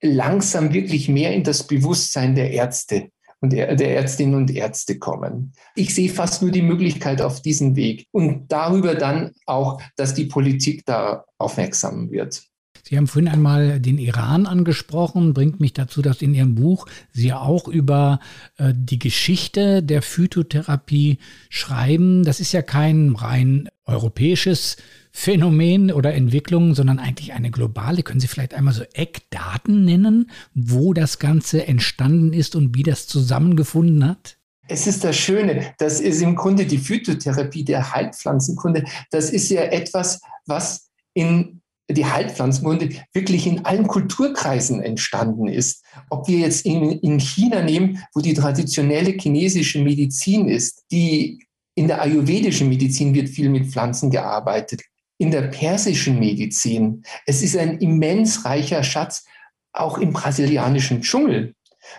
langsam 0.00 0.72
wirklich 0.72 1.08
mehr 1.08 1.34
in 1.34 1.42
das 1.42 1.66
Bewusstsein 1.66 2.36
der 2.36 2.52
Ärzte 2.52 3.08
und 3.40 3.52
der 3.52 3.68
Ärztinnen 3.68 4.34
und 4.34 4.50
Ärzte 4.50 4.98
kommen. 4.98 5.52
Ich 5.74 5.94
sehe 5.94 6.10
fast 6.10 6.42
nur 6.42 6.50
die 6.50 6.62
Möglichkeit 6.62 7.22
auf 7.22 7.42
diesem 7.42 7.74
Weg 7.76 8.06
und 8.12 8.52
darüber 8.52 8.94
dann 8.94 9.32
auch, 9.46 9.80
dass 9.96 10.14
die 10.14 10.26
Politik 10.26 10.84
da 10.84 11.24
aufmerksam 11.38 12.10
wird. 12.10 12.42
Sie 12.82 12.96
haben 12.96 13.06
vorhin 13.06 13.30
einmal 13.30 13.78
den 13.78 13.98
Iran 13.98 14.46
angesprochen, 14.46 15.34
bringt 15.34 15.60
mich 15.60 15.72
dazu, 15.72 16.02
dass 16.02 16.22
in 16.22 16.34
Ihrem 16.34 16.54
Buch 16.54 16.86
Sie 17.12 17.32
auch 17.32 17.68
über 17.68 18.20
äh, 18.56 18.72
die 18.74 18.98
Geschichte 18.98 19.82
der 19.82 20.02
Phytotherapie 20.02 21.18
schreiben. 21.50 22.24
Das 22.24 22.40
ist 22.40 22.52
ja 22.52 22.62
kein 22.62 23.14
rein 23.14 23.68
europäisches 23.90 24.76
Phänomen 25.12 25.90
oder 25.90 26.14
Entwicklung, 26.14 26.74
sondern 26.74 26.98
eigentlich 26.98 27.32
eine 27.32 27.50
globale. 27.50 28.02
Können 28.02 28.20
Sie 28.20 28.28
vielleicht 28.28 28.54
einmal 28.54 28.74
so 28.74 28.84
Eckdaten 28.94 29.84
nennen, 29.84 30.30
wo 30.54 30.94
das 30.94 31.18
Ganze 31.18 31.66
entstanden 31.66 32.32
ist 32.32 32.54
und 32.54 32.76
wie 32.76 32.84
das 32.84 33.06
zusammengefunden 33.06 34.06
hat? 34.06 34.36
Es 34.68 34.86
ist 34.86 35.02
das 35.02 35.16
Schöne, 35.16 35.74
das 35.78 36.00
ist 36.00 36.22
im 36.22 36.36
Grunde 36.36 36.64
die 36.64 36.78
Phytotherapie 36.78 37.64
der 37.64 37.92
Heilpflanzenkunde. 37.92 38.84
Das 39.10 39.30
ist 39.30 39.50
ja 39.50 39.62
etwas, 39.62 40.20
was 40.46 40.90
in 41.12 41.60
die 41.90 42.06
Heilpflanzenkunde 42.06 42.90
wirklich 43.12 43.48
in 43.48 43.64
allen 43.64 43.88
Kulturkreisen 43.88 44.80
entstanden 44.80 45.48
ist. 45.48 45.84
Ob 46.08 46.28
wir 46.28 46.38
jetzt 46.38 46.64
in, 46.64 46.92
in 47.00 47.18
China 47.18 47.62
nehmen, 47.62 47.98
wo 48.14 48.20
die 48.20 48.34
traditionelle 48.34 49.10
chinesische 49.10 49.82
Medizin 49.82 50.48
ist, 50.48 50.84
die 50.92 51.40
in 51.74 51.88
der 51.88 52.02
ayurvedischen 52.02 52.68
Medizin 52.68 53.14
wird 53.14 53.28
viel 53.28 53.48
mit 53.48 53.66
Pflanzen 53.66 54.10
gearbeitet 54.10 54.82
in 55.18 55.30
der 55.30 55.42
persischen 55.42 56.18
Medizin. 56.18 57.04
Es 57.26 57.42
ist 57.42 57.56
ein 57.56 57.78
immens 57.78 58.44
reicher 58.46 58.82
Schatz, 58.82 59.26
auch 59.72 59.98
im 59.98 60.12
brasilianischen 60.12 61.02
Dschungel. 61.02 61.54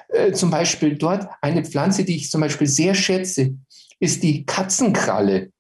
Äh, 0.10 0.32
zum 0.32 0.50
Beispiel 0.50 0.96
dort 0.98 1.30
eine 1.42 1.64
Pflanze, 1.64 2.04
die 2.04 2.16
ich 2.16 2.32
zum 2.32 2.42
Beispiel 2.42 2.68
sehr 2.68 2.96
schätze, 2.96 3.56
ist 4.00 4.24
die 4.24 4.46
Katzenkralle. 4.46 5.52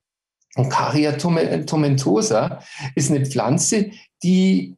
Und 0.55 0.69
Caria 0.69 1.13
tomentosa 1.13 2.61
ist 2.95 3.11
eine 3.11 3.25
Pflanze, 3.25 3.91
die 4.23 4.75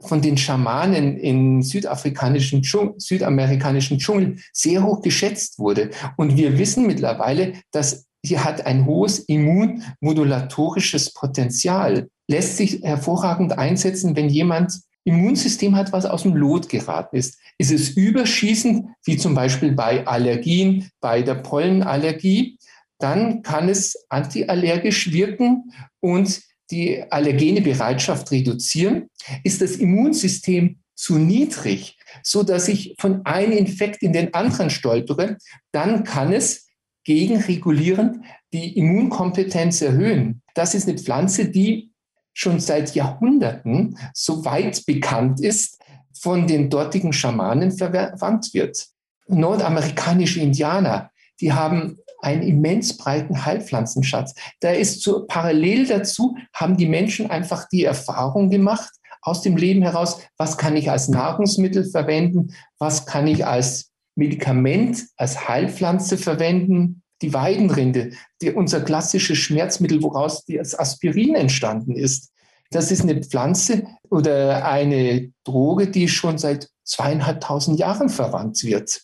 von 0.00 0.20
den 0.20 0.36
Schamanen 0.36 1.16
in 1.18 1.62
südafrikanischen 1.62 2.62
Dschung 2.62 2.98
südamerikanischen 2.98 3.98
Dschungeln 3.98 4.42
sehr 4.52 4.82
hoch 4.82 5.02
geschätzt 5.02 5.58
wurde. 5.58 5.90
Und 6.16 6.36
wir 6.36 6.58
wissen 6.58 6.86
mittlerweile, 6.86 7.52
dass 7.70 8.06
sie 8.22 8.38
hat 8.38 8.66
ein 8.66 8.86
hohes 8.86 9.18
immunmodulatorisches 9.18 11.12
Potenzial, 11.12 12.08
lässt 12.28 12.56
sich 12.56 12.82
hervorragend 12.82 13.58
einsetzen, 13.58 14.16
wenn 14.16 14.28
jemand 14.28 14.72
Immunsystem 15.04 15.74
hat, 15.74 15.92
was 15.92 16.06
aus 16.06 16.22
dem 16.22 16.36
Lot 16.36 16.68
geraten 16.68 17.16
ist. 17.16 17.38
Ist 17.58 17.72
es 17.72 17.90
überschießend, 17.90 18.86
wie 19.04 19.16
zum 19.16 19.34
Beispiel 19.34 19.72
bei 19.72 20.06
Allergien, 20.06 20.90
bei 21.00 21.22
der 21.22 21.34
Pollenallergie, 21.34 22.58
dann 22.98 23.42
kann 23.42 23.68
es 23.68 24.06
antiallergisch 24.08 25.12
wirken 25.12 25.72
und 25.98 26.40
die 26.70 27.02
allergene 27.10 27.60
Bereitschaft 27.60 28.30
reduzieren. 28.30 29.08
Ist 29.42 29.60
das 29.60 29.72
Immunsystem 29.76 30.78
zu 30.94 31.18
niedrig, 31.18 31.98
so 32.22 32.44
dass 32.44 32.68
ich 32.68 32.94
von 33.00 33.26
einem 33.26 33.52
Infekt 33.52 34.02
in 34.02 34.12
den 34.12 34.32
anderen 34.34 34.70
stolpere, 34.70 35.36
dann 35.72 36.04
kann 36.04 36.32
es 36.32 36.68
gegenregulierend 37.04 38.11
die 38.52 38.76
Immunkompetenz 38.76 39.80
erhöhen. 39.82 40.42
Das 40.54 40.74
ist 40.74 40.88
eine 40.88 40.98
Pflanze, 40.98 41.48
die 41.48 41.92
schon 42.34 42.60
seit 42.60 42.94
Jahrhunderten 42.94 43.98
so 44.14 44.44
weit 44.44 44.84
bekannt 44.86 45.40
ist, 45.40 45.78
von 46.18 46.46
den 46.46 46.70
dortigen 46.70 47.12
Schamanen 47.12 47.72
verwandt 47.72 48.54
wird. 48.54 48.86
Nordamerikanische 49.26 50.40
Indianer, 50.40 51.10
die 51.40 51.52
haben 51.52 51.98
einen 52.20 52.42
immens 52.42 52.96
breiten 52.96 53.44
Heilpflanzenschatz. 53.44 54.34
Da 54.60 54.70
ist 54.70 55.02
so 55.02 55.26
parallel 55.26 55.86
dazu, 55.86 56.36
haben 56.54 56.76
die 56.76 56.86
Menschen 56.86 57.30
einfach 57.30 57.68
die 57.68 57.84
Erfahrung 57.84 58.50
gemacht, 58.50 58.90
aus 59.22 59.40
dem 59.42 59.56
Leben 59.56 59.82
heraus, 59.82 60.20
was 60.36 60.58
kann 60.58 60.76
ich 60.76 60.90
als 60.90 61.08
Nahrungsmittel 61.08 61.84
verwenden, 61.84 62.54
was 62.78 63.06
kann 63.06 63.26
ich 63.28 63.46
als 63.46 63.92
Medikament, 64.16 65.04
als 65.16 65.48
Heilpflanze 65.48 66.18
verwenden. 66.18 67.01
Die 67.22 67.32
Weidenrinde, 67.32 68.12
die, 68.40 68.50
unser 68.50 68.80
klassisches 68.80 69.38
Schmerzmittel, 69.38 70.02
woraus 70.02 70.44
das 70.46 70.78
Aspirin 70.78 71.34
entstanden 71.34 71.96
ist. 71.96 72.30
Das 72.70 72.90
ist 72.90 73.02
eine 73.02 73.22
Pflanze 73.22 73.86
oder 74.10 74.66
eine 74.66 75.32
Droge, 75.44 75.88
die 75.88 76.08
schon 76.08 76.38
seit 76.38 76.68
zweieinhalbtausend 76.84 77.78
Jahren 77.78 78.08
verwandt 78.08 78.64
wird. 78.64 79.02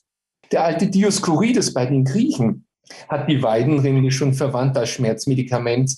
Der 0.53 0.65
alte 0.65 0.89
Dioskurides 0.89 1.75
bei 1.75 1.87
den 1.87 2.05
Griechen, 2.05 2.67
hat 3.09 3.29
die 3.29 3.43
Weidenrinde 3.43 4.11
schon 4.11 4.35
verwandt 4.35 4.77
als 4.77 4.91
Schmerzmedikament. 4.91 5.95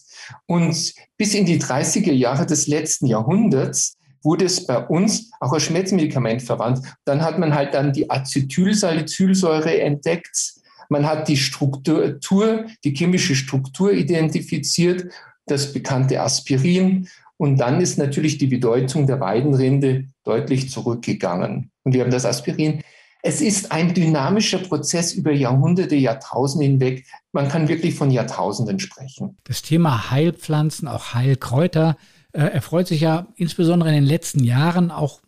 Und 0.46 0.94
bis 1.16 1.34
in 1.34 1.46
die 1.46 1.60
30er 1.60 2.12
Jahre 2.12 2.46
des 2.46 2.66
letzten 2.66 3.06
Jahrhunderts 3.06 3.96
wurde 4.22 4.44
es 4.44 4.66
bei 4.66 4.86
uns 4.86 5.30
auch 5.40 5.52
als 5.52 5.62
Schmerzmedikament 5.64 6.42
verwandt. 6.42 6.80
Dann 7.04 7.22
hat 7.22 7.38
man 7.38 7.54
halt 7.54 7.74
dann 7.74 7.92
die 7.92 8.10
Acetylsalicylsäure 8.10 9.80
entdeckt. 9.80 10.54
Man 10.90 11.06
hat 11.06 11.28
die 11.28 11.38
Struktur, 11.38 12.66
die 12.84 12.94
chemische 12.94 13.34
Struktur 13.34 13.92
identifiziert, 13.92 15.10
das 15.46 15.72
bekannte 15.72 16.20
Aspirin. 16.20 17.08
Und 17.38 17.56
dann 17.56 17.80
ist 17.80 17.96
natürlich 17.96 18.36
die 18.36 18.48
Bedeutung 18.48 19.06
der 19.06 19.20
Weidenrinde 19.20 20.04
deutlich 20.24 20.68
zurückgegangen. 20.68 21.70
Und 21.84 21.94
wir 21.94 22.02
haben 22.02 22.10
das 22.10 22.26
Aspirin 22.26 22.82
es 23.22 23.40
ist 23.40 23.70
ein 23.70 23.92
dynamischer 23.92 24.58
Prozess 24.58 25.12
über 25.12 25.32
Jahrhunderte, 25.32 25.94
Jahrtausende 25.94 26.64
hinweg. 26.64 27.06
Man 27.32 27.48
kann 27.48 27.68
wirklich 27.68 27.94
von 27.94 28.10
Jahrtausenden 28.10 28.80
sprechen. 28.80 29.36
Das 29.44 29.62
Thema 29.62 30.10
Heilpflanzen, 30.10 30.88
auch 30.88 31.14
Heilkräuter, 31.14 31.96
äh, 32.32 32.40
erfreut 32.40 32.86
sich 32.86 33.02
ja 33.02 33.26
insbesondere 33.36 33.90
in 33.90 33.96
den 33.96 34.04
letzten 34.04 34.42
Jahren 34.42 34.90
auch 34.90 35.20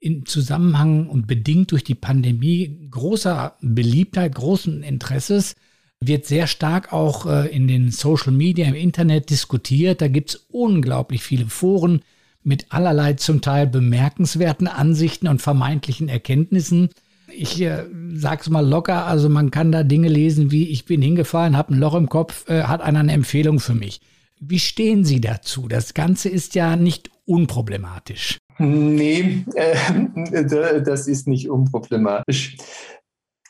im 0.00 0.26
Zusammenhang 0.26 1.08
und 1.08 1.26
bedingt 1.26 1.72
durch 1.72 1.84
die 1.84 1.94
Pandemie 1.94 2.88
großer 2.90 3.56
Beliebtheit, 3.60 4.34
großen 4.34 4.82
Interesses, 4.82 5.54
wird 6.00 6.24
sehr 6.24 6.46
stark 6.46 6.92
auch 6.92 7.26
äh, 7.26 7.54
in 7.54 7.68
den 7.68 7.90
Social 7.90 8.32
Media, 8.32 8.66
im 8.66 8.74
Internet 8.74 9.28
diskutiert. 9.30 10.00
Da 10.00 10.08
gibt 10.08 10.30
es 10.30 10.46
unglaublich 10.50 11.22
viele 11.22 11.46
Foren 11.46 12.00
mit 12.42 12.66
allerlei 12.70 13.12
zum 13.14 13.42
Teil 13.42 13.66
bemerkenswerten 13.66 14.66
Ansichten 14.66 15.28
und 15.28 15.42
vermeintlichen 15.42 16.08
Erkenntnissen 16.08 16.88
ich 17.32 17.60
äh, 17.60 17.84
sag's 18.14 18.48
mal 18.48 18.66
locker, 18.66 19.06
also 19.06 19.28
man 19.28 19.50
kann 19.50 19.72
da 19.72 19.82
Dinge 19.82 20.08
lesen 20.08 20.50
wie 20.50 20.68
ich 20.68 20.84
bin 20.84 21.02
hingefallen, 21.02 21.56
habe 21.56 21.74
ein 21.74 21.78
Loch 21.78 21.94
im 21.94 22.08
Kopf, 22.08 22.48
äh, 22.48 22.64
hat 22.64 22.80
einer 22.80 23.00
eine 23.00 23.12
Empfehlung 23.12 23.60
für 23.60 23.74
mich. 23.74 24.00
Wie 24.40 24.58
stehen 24.58 25.04
Sie 25.04 25.20
dazu? 25.20 25.68
Das 25.68 25.94
Ganze 25.94 26.28
ist 26.28 26.54
ja 26.54 26.76
nicht 26.76 27.10
unproblematisch. 27.26 28.38
Nee, 28.62 29.46
äh, 29.54 30.82
das 30.84 31.08
ist 31.08 31.26
nicht 31.26 31.48
unproblematisch. 31.48 32.58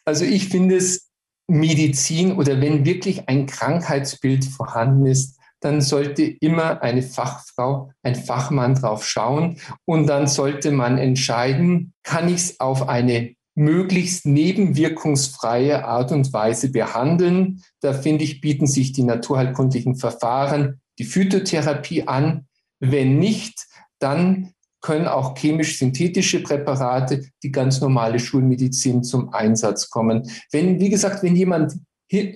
Also 0.04 0.24
ich 0.24 0.48
finde 0.48 0.76
es 0.76 1.10
Medizin 1.48 2.32
oder 2.32 2.60
wenn 2.60 2.84
wirklich 2.84 3.28
ein 3.28 3.46
Krankheitsbild 3.46 4.44
vorhanden 4.44 5.06
ist, 5.06 5.36
dann 5.58 5.80
sollte 5.80 6.22
immer 6.22 6.82
eine 6.82 7.02
Fachfrau, 7.02 7.90
ein 8.04 8.14
Fachmann 8.14 8.76
drauf 8.76 9.04
schauen 9.04 9.58
und 9.84 10.06
dann 10.06 10.28
sollte 10.28 10.70
man 10.70 10.96
entscheiden, 10.96 11.92
kann 12.04 12.28
ich 12.28 12.36
es 12.36 12.60
auf 12.60 12.88
eine 12.88 13.34
möglichst 13.56 14.26
nebenwirkungsfreie 14.26 15.84
Art 15.84 16.12
und 16.12 16.32
Weise 16.32 16.70
behandeln. 16.70 17.62
Da 17.80 17.94
finde 17.94 18.22
ich, 18.22 18.40
bieten 18.40 18.68
sich 18.68 18.92
die 18.92 19.02
naturheilkundlichen 19.02 19.96
Verfahren, 19.96 20.80
die 21.00 21.04
Phytotherapie 21.04 22.06
an. 22.06 22.46
Wenn 22.78 23.18
nicht, 23.18 23.66
dann 23.98 24.54
können 24.80 25.06
auch 25.06 25.34
chemisch-synthetische 25.36 26.42
Präparate, 26.42 27.24
die 27.42 27.52
ganz 27.52 27.80
normale 27.80 28.18
Schulmedizin 28.18 29.02
zum 29.02 29.32
Einsatz 29.32 29.90
kommen. 29.90 30.30
Wenn, 30.50 30.80
wie 30.80 30.90
gesagt, 30.90 31.22
wenn 31.22 31.36
jemand 31.36 31.74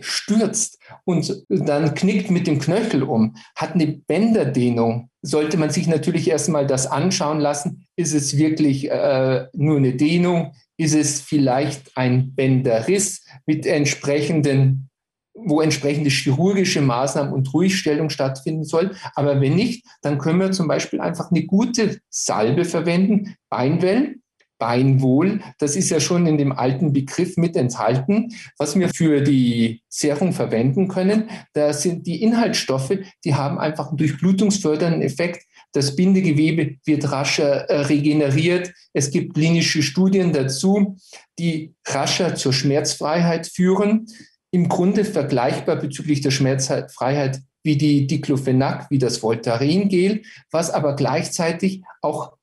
stürzt 0.01 0.79
und 1.05 1.45
dann 1.49 1.95
knickt 1.95 2.31
mit 2.31 2.47
dem 2.47 2.61
Knöchel 2.61 3.03
um, 3.03 3.35
hat 3.57 3.75
eine 3.75 3.89
Bänderdehnung, 3.89 5.11
sollte 5.23 5.57
man 5.57 5.71
sich 5.71 5.89
natürlich 5.89 6.31
erstmal 6.31 6.67
das 6.67 6.87
anschauen 6.87 7.41
lassen. 7.41 7.87
Ist 7.97 8.15
es 8.15 8.37
wirklich 8.37 8.91
äh, 8.91 9.47
nur 9.53 9.79
eine 9.79 9.95
Dehnung? 9.95 10.53
Ist 10.77 10.95
es 10.95 11.21
vielleicht 11.21 11.97
ein 11.97 12.35
Bänderriss 12.35 13.25
mit 13.47 13.67
entsprechenden, 13.67 14.91
wo 15.35 15.61
entsprechende 15.61 16.11
chirurgische 16.11 16.81
Maßnahmen 16.81 17.33
und 17.33 17.53
Ruhigstellung 17.53 18.11
stattfinden 18.11 18.65
soll? 18.65 18.93
Aber 19.15 19.41
wenn 19.41 19.55
nicht, 19.55 19.85
dann 20.03 20.19
können 20.19 20.41
wir 20.41 20.53
zum 20.53 20.69
Beispiel 20.69 21.01
einfach 21.01 21.31
eine 21.31 21.45
gute 21.45 21.99
Salbe 22.09 22.65
verwenden, 22.65 23.35
Beinwell, 23.51 24.17
Beinwohl, 24.59 25.41
das 25.59 25.75
ist 25.77 25.91
ja 25.91 26.01
schon 26.01 26.27
in 26.27 26.39
dem 26.39 26.53
alten 26.53 26.93
Begriff 26.93 27.37
mit 27.37 27.57
enthalten, 27.57 28.35
was 28.57 28.79
wir 28.79 28.89
für 28.89 29.21
die 29.21 29.83
Serum 29.89 30.33
verwenden 30.33 30.89
können. 30.89 31.29
Da 31.55 31.73
sind 31.73 32.07
die 32.07 32.23
Inhaltsstoffe, 32.23 32.97
die 33.25 33.35
haben 33.35 33.59
einfach 33.59 33.89
einen 33.89 33.97
durchblutungsfördernden 33.97 35.03
Effekt. 35.03 35.45
Das 35.73 35.97
Bindegewebe 35.97 36.77
wird 36.85 37.11
rascher 37.11 37.69
äh, 37.69 37.81
regeneriert. 37.81 38.73
Es 38.93 39.11
gibt 39.11 39.35
klinische 39.35 39.83
Studien 39.83 40.33
dazu, 40.33 40.97
die 41.39 41.75
rascher 41.87 42.37
zur 42.37 42.53
Schmerzfreiheit 42.53 43.49
führen. 43.49 44.07
Im 44.55 44.69
Grunde 44.69 45.05
vergleichbar 45.05 45.75
bezüglich 45.75 46.21
der 46.21 46.31
Schmerzfreiheit 46.31 47.41
wie 47.65 47.77
die 47.77 48.07
Diclofenac, 48.07 48.89
wie 48.89 48.99
das 48.99 49.17
Voltaren-Gel, 49.17 50.23
was 50.53 50.71
aber 50.71 50.95
gleichzeitig 50.95 51.83
auch 52.03 52.37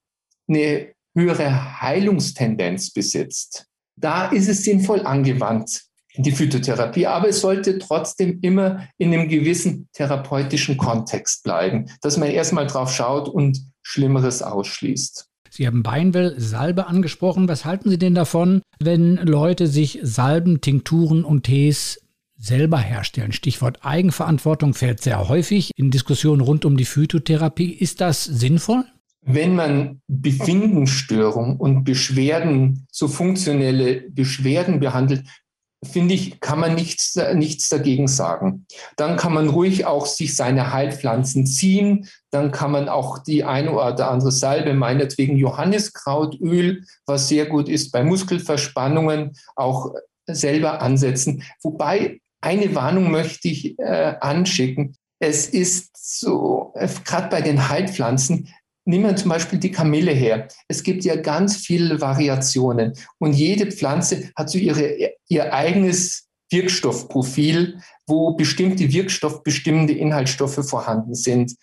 eine 0.49 0.89
höhere 1.15 1.79
Heilungstendenz 1.81 2.91
besitzt. 2.91 3.67
Da 3.95 4.27
ist 4.27 4.49
es 4.49 4.65
sinnvoll 4.65 5.05
angewandt 5.05 5.83
die 6.17 6.33
Phytotherapie, 6.33 7.07
aber 7.07 7.29
es 7.29 7.39
sollte 7.39 7.79
trotzdem 7.79 8.39
immer 8.41 8.89
in 8.97 9.13
einem 9.13 9.29
gewissen 9.29 9.87
therapeutischen 9.93 10.75
Kontext 10.75 11.43
bleiben, 11.43 11.85
dass 12.01 12.17
man 12.17 12.29
erstmal 12.29 12.67
drauf 12.67 12.93
schaut 12.93 13.29
und 13.29 13.57
Schlimmeres 13.83 14.41
ausschließt. 14.41 15.30
Sie 15.53 15.67
haben 15.67 15.83
Beinwell 15.83 16.39
Salbe 16.39 16.87
angesprochen. 16.87 17.49
Was 17.49 17.65
halten 17.65 17.89
Sie 17.89 17.99
denn 17.99 18.15
davon, 18.15 18.61
wenn 18.79 19.17
Leute 19.17 19.67
sich 19.67 19.99
Salben, 20.01 20.61
Tinkturen 20.61 21.25
und 21.25 21.43
Tees 21.43 21.99
selber 22.37 22.79
herstellen? 22.79 23.33
Stichwort 23.33 23.79
Eigenverantwortung 23.81 24.73
fällt 24.73 25.01
sehr 25.01 25.27
häufig 25.27 25.71
in 25.75 25.91
Diskussionen 25.91 26.39
rund 26.39 26.63
um 26.63 26.77
die 26.77 26.85
Phytotherapie. 26.85 27.73
Ist 27.73 27.99
das 27.99 28.23
sinnvoll? 28.23 28.85
Wenn 29.23 29.55
man 29.55 30.01
Befindensstörung 30.07 31.57
und 31.57 31.83
Beschwerden, 31.83 32.87
so 32.89 33.09
funktionelle 33.09 34.09
Beschwerden 34.09 34.79
behandelt, 34.79 35.25
finde 35.83 36.13
ich, 36.13 36.39
kann 36.39 36.59
man 36.59 36.75
nichts, 36.75 37.17
nichts 37.33 37.69
dagegen 37.69 38.07
sagen. 38.07 38.65
Dann 38.97 39.17
kann 39.17 39.33
man 39.33 39.49
ruhig 39.49 39.85
auch 39.85 40.05
sich 40.05 40.35
seine 40.35 40.73
Heilpflanzen 40.73 41.45
ziehen. 41.47 42.07
Dann 42.29 42.51
kann 42.51 42.71
man 42.71 42.87
auch 42.87 43.19
die 43.19 43.43
eine 43.43 43.71
oder 43.71 44.11
andere 44.11 44.31
Salbe, 44.31 44.73
meinetwegen 44.73 45.37
Johanniskrautöl, 45.37 46.83
was 47.05 47.27
sehr 47.27 47.47
gut 47.47 47.67
ist 47.67 47.91
bei 47.91 48.03
Muskelverspannungen, 48.03 49.31
auch 49.55 49.93
selber 50.27 50.81
ansetzen. 50.81 51.43
Wobei 51.63 52.19
eine 52.41 52.73
Warnung 52.75 53.11
möchte 53.11 53.47
ich 53.47 53.77
äh, 53.79 54.15
anschicken. 54.19 54.95
Es 55.19 55.47
ist 55.47 55.91
so, 55.95 56.73
äh, 56.75 56.87
gerade 57.05 57.29
bei 57.29 57.41
den 57.41 57.69
Heilpflanzen, 57.69 58.49
Nehmen 58.85 59.05
wir 59.05 59.15
zum 59.15 59.29
Beispiel 59.29 59.59
die 59.59 59.71
Kamille 59.71 60.11
her. 60.11 60.47
Es 60.67 60.81
gibt 60.81 61.03
ja 61.03 61.15
ganz 61.15 61.57
viele 61.57 62.01
Variationen 62.01 62.93
und 63.19 63.33
jede 63.33 63.71
Pflanze 63.71 64.31
hat 64.35 64.49
so 64.49 64.57
ihre, 64.57 65.13
ihr 65.27 65.53
eigenes 65.53 66.27
Wirkstoffprofil, 66.51 67.79
wo 68.07 68.35
bestimmte 68.35 68.91
wirkstoffbestimmende 68.91 69.93
Inhaltsstoffe 69.93 70.67
vorhanden 70.67 71.15
sind. 71.15 71.55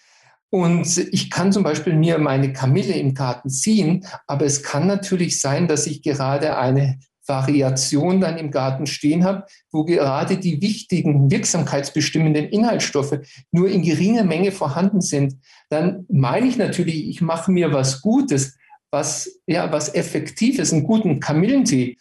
Und 0.51 0.97
ich 1.13 1.31
kann 1.31 1.53
zum 1.53 1.63
Beispiel 1.63 1.95
mir 1.95 2.19
meine 2.19 2.53
Kamille 2.53 2.95
im 2.95 3.13
Garten 3.13 3.51
ziehen, 3.51 4.07
aber 4.27 4.47
es 4.47 4.63
kann 4.63 4.87
natürlich 4.87 5.41
sein, 5.41 5.69
dass 5.69 5.87
ich 5.87 6.03
gerade 6.03 6.57
eine 6.57 6.99
Variation 7.29 8.21
dann 8.21 8.39
im 8.39 8.51
Garten 8.51 8.87
stehen 8.87 9.25
habe, 9.25 9.45
wo 9.71 9.85
gerade 9.85 10.39
die 10.39 10.61
wichtigen 10.61 11.31
wirksamkeitsbestimmenden 11.31 12.49
Inhaltsstoffe 12.49 13.19
nur 13.53 13.69
in 13.69 13.83
geringer 13.83 14.25
Menge 14.25 14.53
vorhanden 14.53 15.01
sind, 15.01 15.37
dann 15.69 16.07
meine 16.09 16.47
ich 16.47 16.57
natürlich, 16.57 17.09
ich 17.09 17.21
mache 17.21 17.53
mir 17.53 17.73
was 17.73 18.01
Gutes, 18.01 18.57
was, 18.91 19.41
ja, 19.47 19.71
was 19.71 19.95
Effektives, 19.95 20.73
einen 20.73 20.85
guten 20.85 21.21
Kamillentee 21.21 21.97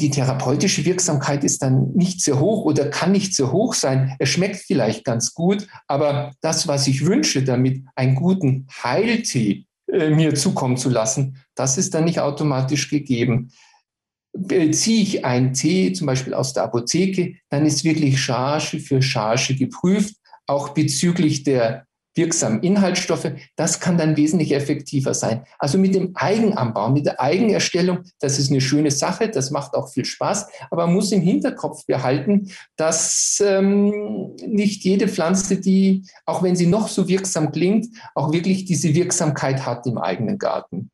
die 0.00 0.10
therapeutische 0.10 0.84
Wirksamkeit 0.84 1.44
ist 1.44 1.62
dann 1.62 1.92
nicht 1.92 2.22
sehr 2.22 2.40
hoch 2.40 2.64
oder 2.64 2.88
kann 2.88 3.12
nicht 3.12 3.34
sehr 3.34 3.52
hoch 3.52 3.74
sein. 3.74 4.16
Es 4.18 4.30
schmeckt 4.30 4.56
vielleicht 4.56 5.04
ganz 5.04 5.34
gut, 5.34 5.66
aber 5.86 6.32
das, 6.40 6.66
was 6.66 6.86
ich 6.86 7.04
wünsche, 7.04 7.42
damit 7.42 7.84
einen 7.94 8.14
guten 8.14 8.66
Heiltee 8.82 9.66
äh, 9.92 10.10
mir 10.10 10.34
zukommen 10.34 10.76
zu 10.76 10.88
lassen, 10.88 11.36
das 11.54 11.76
ist 11.76 11.94
dann 11.94 12.04
nicht 12.04 12.20
automatisch 12.20 12.88
gegeben. 12.88 13.50
Beziehe 14.32 15.02
ich 15.02 15.24
einen 15.24 15.52
Tee 15.52 15.92
zum 15.92 16.06
Beispiel 16.06 16.34
aus 16.34 16.52
der 16.52 16.64
Apotheke, 16.64 17.34
dann 17.48 17.66
ist 17.66 17.84
wirklich 17.84 18.20
Charge 18.20 18.78
für 18.78 19.02
Charge 19.02 19.56
geprüft, 19.56 20.14
auch 20.46 20.70
bezüglich 20.70 21.42
der 21.42 21.86
wirksamen 22.14 22.62
Inhaltsstoffe, 22.62 23.32
das 23.56 23.80
kann 23.80 23.96
dann 23.96 24.16
wesentlich 24.16 24.52
effektiver 24.52 25.14
sein. 25.14 25.44
Also 25.58 25.78
mit 25.78 25.94
dem 25.94 26.12
Eigenanbau, 26.14 26.90
mit 26.90 27.06
der 27.06 27.20
Eigenerstellung, 27.20 28.00
das 28.18 28.38
ist 28.38 28.50
eine 28.50 28.60
schöne 28.60 28.90
Sache, 28.90 29.28
das 29.28 29.50
macht 29.50 29.74
auch 29.74 29.90
viel 29.90 30.04
Spaß, 30.04 30.48
aber 30.70 30.86
man 30.86 30.96
muss 30.96 31.12
im 31.12 31.22
Hinterkopf 31.22 31.86
behalten, 31.86 32.50
dass 32.76 33.42
ähm, 33.44 34.34
nicht 34.44 34.84
jede 34.84 35.08
Pflanze, 35.08 35.60
die, 35.60 36.04
auch 36.26 36.42
wenn 36.42 36.56
sie 36.56 36.66
noch 36.66 36.88
so 36.88 37.08
wirksam 37.08 37.52
klingt, 37.52 37.86
auch 38.14 38.32
wirklich 38.32 38.64
diese 38.64 38.94
Wirksamkeit 38.94 39.64
hat 39.64 39.86
im 39.86 39.98
eigenen 39.98 40.38
Garten. 40.38 40.90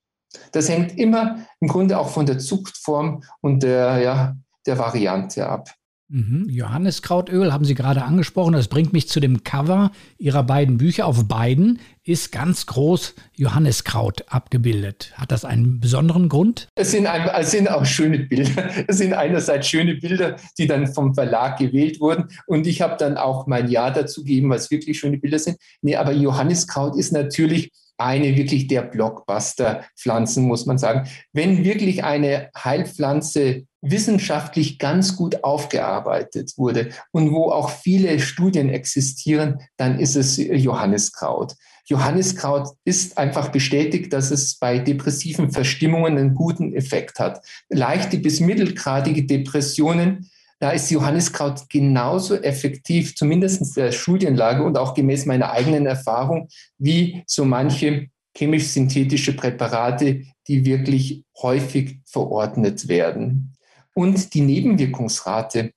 Das 0.52 0.68
hängt 0.68 0.98
immer 0.98 1.46
im 1.60 1.68
Grunde 1.68 1.98
auch 1.98 2.08
von 2.08 2.26
der 2.26 2.38
Zuchtform 2.38 3.22
und 3.40 3.62
der, 3.62 3.98
ja, 3.98 4.36
der 4.66 4.78
Variante 4.78 5.48
ab. 5.48 5.70
Mhm. 6.08 6.46
Johanniskrautöl 6.48 7.52
haben 7.52 7.64
Sie 7.64 7.74
gerade 7.74 8.04
angesprochen. 8.04 8.52
Das 8.52 8.68
bringt 8.68 8.92
mich 8.92 9.08
zu 9.08 9.18
dem 9.18 9.42
Cover 9.42 9.90
Ihrer 10.18 10.44
beiden 10.44 10.78
Bücher. 10.78 11.06
Auf 11.06 11.26
beiden 11.26 11.80
ist 12.04 12.30
ganz 12.30 12.66
groß 12.66 13.14
Johanniskraut 13.34 14.24
abgebildet. 14.28 15.12
Hat 15.14 15.32
das 15.32 15.44
einen 15.44 15.80
besonderen 15.80 16.28
Grund? 16.28 16.68
Es 16.76 16.92
sind, 16.92 17.08
ein, 17.08 17.28
es 17.28 17.50
sind 17.50 17.68
auch 17.68 17.84
schöne 17.84 18.20
Bilder. 18.20 18.70
Es 18.86 18.98
sind 18.98 19.14
einerseits 19.14 19.66
schöne 19.66 19.96
Bilder, 19.96 20.36
die 20.58 20.68
dann 20.68 20.86
vom 20.86 21.14
Verlag 21.14 21.58
gewählt 21.58 22.00
wurden. 22.00 22.28
Und 22.46 22.68
ich 22.68 22.82
habe 22.82 22.96
dann 22.98 23.16
auch 23.16 23.48
mein 23.48 23.68
Ja 23.68 23.90
dazu 23.90 24.22
gegeben, 24.22 24.50
was 24.50 24.70
wirklich 24.70 25.00
schöne 25.00 25.18
Bilder 25.18 25.40
sind. 25.40 25.56
Nee, 25.82 25.96
aber 25.96 26.12
Johanniskraut 26.12 26.96
ist 26.96 27.12
natürlich 27.12 27.72
eine 27.98 28.36
wirklich 28.36 28.66
der 28.66 28.82
Blockbuster-Pflanzen, 28.82 30.44
muss 30.44 30.66
man 30.66 30.78
sagen. 30.78 31.08
Wenn 31.32 31.64
wirklich 31.64 32.04
eine 32.04 32.50
Heilpflanze 32.56 33.64
wissenschaftlich 33.82 34.78
ganz 34.78 35.16
gut 35.16 35.44
aufgearbeitet 35.44 36.52
wurde 36.56 36.90
und 37.12 37.32
wo 37.32 37.50
auch 37.50 37.70
viele 37.70 38.18
Studien 38.18 38.68
existieren, 38.68 39.60
dann 39.76 39.98
ist 39.98 40.16
es 40.16 40.36
Johanniskraut. 40.36 41.54
Johanniskraut 41.88 42.70
ist 42.84 43.16
einfach 43.16 43.48
bestätigt, 43.50 44.12
dass 44.12 44.32
es 44.32 44.58
bei 44.58 44.78
depressiven 44.78 45.52
Verstimmungen 45.52 46.18
einen 46.18 46.34
guten 46.34 46.74
Effekt 46.74 47.20
hat. 47.20 47.40
Leichte 47.68 48.18
bis 48.18 48.40
mittelgradige 48.40 49.24
Depressionen 49.24 50.28
da 50.58 50.70
ist 50.70 50.90
Johanniskraut 50.90 51.68
genauso 51.68 52.36
effektiv, 52.36 53.14
zumindest 53.14 53.76
der 53.76 53.92
Studienlage 53.92 54.62
und 54.62 54.78
auch 54.78 54.94
gemäß 54.94 55.26
meiner 55.26 55.50
eigenen 55.50 55.86
Erfahrung, 55.86 56.48
wie 56.78 57.22
so 57.26 57.44
manche 57.44 58.08
chemisch-synthetische 58.36 59.34
Präparate, 59.34 60.22
die 60.48 60.64
wirklich 60.64 61.24
häufig 61.42 62.00
verordnet 62.06 62.88
werden. 62.88 63.56
Und 63.94 64.34
die 64.34 64.42
Nebenwirkungsrate 64.42 65.72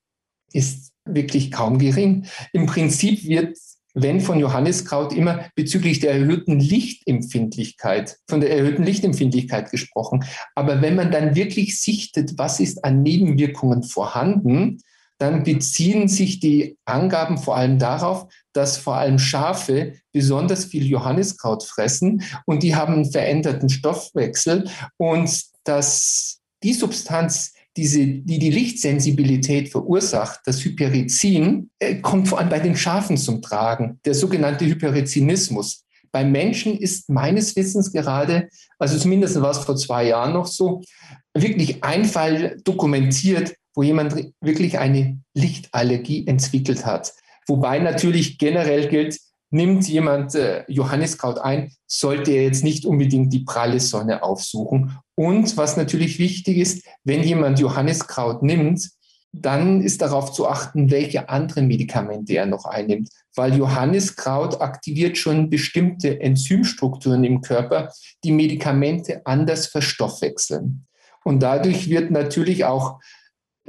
ist 0.52 0.92
wirklich 1.06 1.52
kaum 1.52 1.78
gering. 1.78 2.28
Im 2.54 2.65
Prinzip 2.65 3.24
wird 3.26 3.58
wenn 3.93 4.21
von 4.21 4.39
Johanniskraut 4.39 5.13
immer 5.13 5.45
bezüglich 5.56 5.99
der 5.99 6.13
erhöhten 6.13 6.60
Lichtempfindlichkeit, 6.60 8.17
von 8.28 8.41
der 8.41 8.56
erhöhten 8.56 8.84
Lichtempfindlichkeit 8.84 9.71
gesprochen. 9.71 10.23
Aber 10.56 10.82
wenn 10.82 10.95
man 10.95 11.12
dann 11.12 11.36
wirklich 11.36 11.82
sichtet, 11.82 12.38
was 12.38 12.60
ist 12.60 12.84
an 12.86 13.02
Nebenwirkungen 13.02 13.84
vorhanden, 13.84 14.82
dann 15.19 15.43
beziehen 15.43 16.08
sich 16.08 16.39
die 16.39 16.78
Angaben 16.86 17.38
vor 17.38 17.58
allem 17.58 17.78
darauf, 17.78 18.28
dass 18.54 18.78
vor 18.78 18.95
allem 18.95 19.19
Schafe 19.19 19.93
besonders 20.13 20.65
viel 20.65 20.86
Johanniskraut 20.86 21.63
fressen 21.63 22.23
und 22.45 22.63
die 22.63 22.75
haben 22.75 22.93
einen 22.93 23.12
veränderten 23.12 23.69
Stoffwechsel 23.69 24.69
und 24.97 25.43
dass 25.65 26.39
die 26.63 26.73
Substanz 26.73 27.54
diese, 27.80 28.06
die 28.06 28.39
die 28.39 28.50
Lichtsensibilität 28.50 29.70
verursacht, 29.70 30.42
das 30.44 30.65
Hyperizin, 30.65 31.70
äh, 31.80 31.96
kommt 31.96 32.28
vor 32.28 32.39
allem 32.39 32.50
bei 32.50 32.60
den 32.60 32.76
Schafen 32.76 33.15
zum 33.15 33.42
Tragen, 33.42 34.00
der 34.04 34.13
sogenannte 34.13 34.65
Hyperizinismus. 34.65 35.86
Beim 36.12 36.34
Menschen 36.34 36.78
ist 36.78 37.10
meines 37.10 37.56
Wissens 37.56 37.94
gerade, 37.94 38.50
also 38.80 38.98
zumindest 38.98 39.39
war 39.42 39.52
es 39.52 39.60
vor 39.60 39.78
zwei 39.78 40.08
Jahren 40.08 40.34
noch 40.34 40.48
so, 40.48 40.82
wirklich 41.34 41.82
ein 41.86 42.04
Fall 42.04 42.58
dokumentiert, 42.65 43.56
wo 43.74 43.84
jemand 43.84 44.13
wirklich 44.42 44.78
eine 44.78 45.22
Lichtallergie 45.34 46.28
entwickelt 46.28 46.86
hat. 46.86 47.13
Wobei 47.48 47.80
natürlich 47.80 48.38
generell 48.38 48.89
gilt, 48.89 49.18
nimmt 49.52 49.88
jemand 49.88 50.36
äh, 50.36 50.65
Johanniskraut 50.68 51.39
ein, 51.39 51.72
sollte 51.88 52.32
er 52.32 52.44
jetzt 52.44 52.65
nicht 52.65 52.86
unbedingt 52.86 53.32
die 53.32 53.46
pralle 53.46 53.80
Sonne 53.80 54.22
aufsuchen. 54.22 54.98
Und 55.19 55.58
was 55.58 55.75
natürlich 55.75 56.17
wichtig 56.17 56.60
ist, 56.60 56.88
wenn 57.03 57.23
jemand 57.23 57.60
Johanniskraut 57.60 58.41
nimmt, 58.41 58.89
dann 59.34 59.82
ist 59.82 60.01
darauf 60.01 60.32
zu 60.32 60.47
achten, 60.47 60.91
welche 60.91 61.27
anderen 61.27 61.67
Medikamente 61.67 62.36
er 62.36 62.45
noch 62.45 62.63
einnimmt, 62.63 63.10
weil 63.36 63.53
Johanniskraut 63.53 64.62
aktiviert 64.62 65.17
schon 65.17 65.49
bestimmte 65.49 66.21
Enzymstrukturen 66.21 67.25
im 67.25 67.41
Körper, 67.41 67.91
die 68.23 68.32
Medikamente 68.32 69.25
anders 69.25 69.67
verstoffwechseln. 69.67 70.88
Und 71.25 71.43
dadurch 71.43 71.89
wird 71.89 72.12
natürlich 72.12 72.63
auch, 72.63 73.01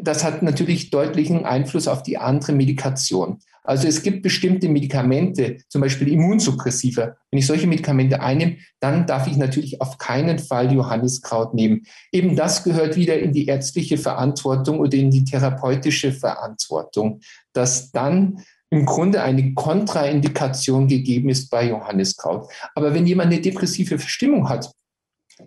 das 0.03 0.25
hat 0.25 0.43
natürlich 0.43 0.91
deutlichen 0.91 1.45
Einfluss 1.45 1.89
auf 1.89 2.03
die 2.03 2.19
andere 2.19 2.53
Medikation. 2.53 3.39
Also 3.63 3.87
es 3.87 4.03
gibt 4.03 4.23
bestimmte 4.23 4.69
Medikamente, 4.69 5.59
zum 5.69 5.83
Beispiel 5.83 6.09
Immunsuppressiva. 6.09 7.17
Wenn 7.31 7.39
ich 7.39 7.47
solche 7.47 7.67
Medikamente 7.67 8.21
einnehme, 8.21 8.57
dann 8.81 9.07
darf 9.07 9.27
ich 9.27 9.37
natürlich 9.37 9.81
auf 9.81 9.99
keinen 9.99 10.39
Fall 10.39 10.73
Johanniskraut 10.73 11.55
nehmen. 11.55 11.83
Eben 12.11 12.37
das 12.37 12.65
gehört 12.65 12.97
wieder 12.97 13.19
in 13.19 13.33
die 13.33 13.47
ärztliche 13.47 13.99
Verantwortung 13.99 14.81
oder 14.81 14.95
in 14.95 15.11
die 15.11 15.25
therapeutische 15.25 16.13
Verantwortung, 16.13 17.21
dass 17.53 17.93
dann 17.93 18.43
im 18.71 18.87
Grunde 18.87 19.23
eine 19.23 19.53
Kontraindikation 19.55 20.89
gegeben 20.89 21.29
ist 21.29 21.51
bei 21.51 21.69
Johanniskraut. 21.69 22.51
Aber 22.75 22.95
wenn 22.95 23.07
jemand 23.07 23.33
eine 23.33 23.43
depressive 23.43 23.99
Verstimmung 23.99 24.49
hat, 24.49 24.71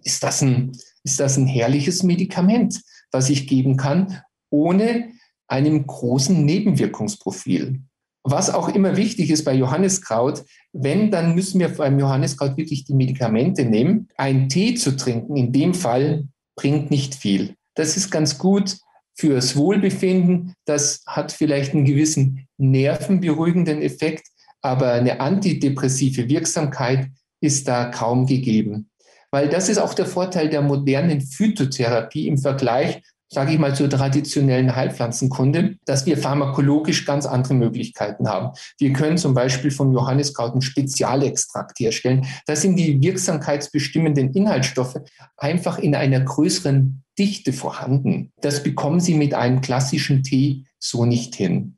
ist 0.03 0.23
das 0.23 0.41
ein, 0.41 0.71
ist 1.03 1.19
das 1.19 1.37
ein 1.37 1.47
herrliches 1.47 2.03
Medikament, 2.03 2.81
was 3.11 3.29
ich 3.29 3.47
geben 3.47 3.77
kann, 3.77 4.21
ohne 4.53 5.11
einem 5.47 5.85
großen 5.85 6.45
Nebenwirkungsprofil. 6.45 7.81
Was 8.23 8.53
auch 8.53 8.69
immer 8.69 8.95
wichtig 8.95 9.31
ist 9.31 9.43
bei 9.43 9.53
Johanniskraut, 9.53 10.45
wenn, 10.71 11.11
dann 11.11 11.35
müssen 11.35 11.59
wir 11.59 11.69
beim 11.69 11.99
Johanniskraut 11.99 12.55
wirklich 12.55 12.85
die 12.85 12.93
Medikamente 12.93 13.65
nehmen. 13.65 14.07
Ein 14.15 14.47
Tee 14.47 14.75
zu 14.75 14.95
trinken 14.95 15.35
in 15.35 15.51
dem 15.51 15.73
Fall 15.73 16.27
bringt 16.55 16.89
nicht 16.89 17.15
viel. 17.15 17.55
Das 17.75 17.97
ist 17.97 18.11
ganz 18.11 18.37
gut 18.37 18.77
fürs 19.15 19.58
Wohlbefinden. 19.58 20.54
Das 20.65 21.04
hat 21.08 21.31
vielleicht 21.31 21.73
einen 21.73 21.85
gewissen 21.85 22.47
nervenberuhigenden 22.58 23.81
Effekt, 23.81 24.27
aber 24.62 24.93
eine 24.93 25.19
antidepressive 25.19 26.29
Wirksamkeit 26.29 27.10
ist 27.41 27.67
da 27.67 27.85
kaum 27.85 28.25
gegeben. 28.27 28.89
Weil 29.31 29.49
das 29.49 29.67
ist 29.67 29.79
auch 29.79 29.95
der 29.95 30.06
Vorteil 30.06 30.47
der 30.47 30.62
modernen 30.62 31.19
Phytotherapie 31.19 32.27
im 32.27 32.37
Vergleich 32.37 33.01
sage 33.34 33.54
ich 33.54 33.60
mal, 33.60 33.75
zur 33.75 33.90
traditionellen 33.90 34.75
Heilpflanzenkunde, 34.75 35.75
dass 35.86 36.06
wir 36.06 36.17
pharmakologisch 36.17 37.06
ganz 37.06 37.25
andere 37.25 37.56
Möglichkeiten 37.56 38.29
haben. 38.29 38.56
Wir 38.77 38.94
können 38.94 39.17
zum 39.17 39.34
Beispiel 39.34 39.71
vom 39.71 39.92
Johanniskraut 39.92 40.52
einen 40.52 40.62
Spezialextrakt 40.62 41.79
herstellen. 41.79 42.27
Da 42.46 42.56
sind 42.56 42.75
die 42.75 43.02
wirksamkeitsbestimmenden 43.02 44.34
Inhaltsstoffe 44.34 45.00
einfach 45.38 45.79
in 45.79 45.96
einer 45.96 46.19
größeren 46.19 47.04
Dichte 47.17 47.54
vorhanden. 47.54 48.31
Das 48.42 48.63
bekommen 48.63 49.00
Sie 49.00 49.15
mit 49.15 49.34
einem 49.34 49.62
klassischen 49.62 50.23
Tee 50.23 50.65
so 50.79 51.06
nicht 51.06 51.36
hin. 51.36 51.77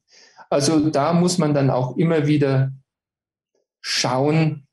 Also 0.49 0.89
da 0.89 1.13
muss 1.13 1.37
man 1.37 1.53
dann 1.53 1.69
auch 1.69 1.97
immer 1.97 2.27
wieder 2.27 2.71
schauen, 3.81 4.67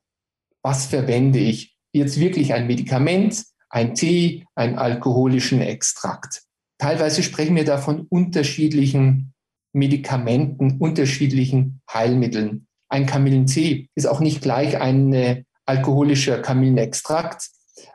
was 0.62 0.86
verwende 0.86 1.38
ich. 1.38 1.76
jetzt 1.94 2.18
wirklich 2.18 2.54
ein 2.54 2.66
Medikament, 2.66 3.44
ein 3.68 3.94
Tee, 3.94 4.46
einen 4.54 4.78
alkoholischen 4.78 5.60
Extrakt. 5.60 6.42
Teilweise 6.82 7.22
sprechen 7.22 7.54
wir 7.54 7.64
da 7.64 7.78
von 7.78 8.08
unterschiedlichen 8.08 9.34
Medikamenten, 9.72 10.78
unterschiedlichen 10.80 11.80
Heilmitteln. 11.88 12.66
Ein 12.88 13.06
Kamillentee 13.06 13.88
ist 13.94 14.06
auch 14.06 14.18
nicht 14.18 14.42
gleich 14.42 14.80
ein 14.80 15.12
äh, 15.12 15.44
alkoholischer 15.64 16.42
Kamillenextrakt, 16.42 17.50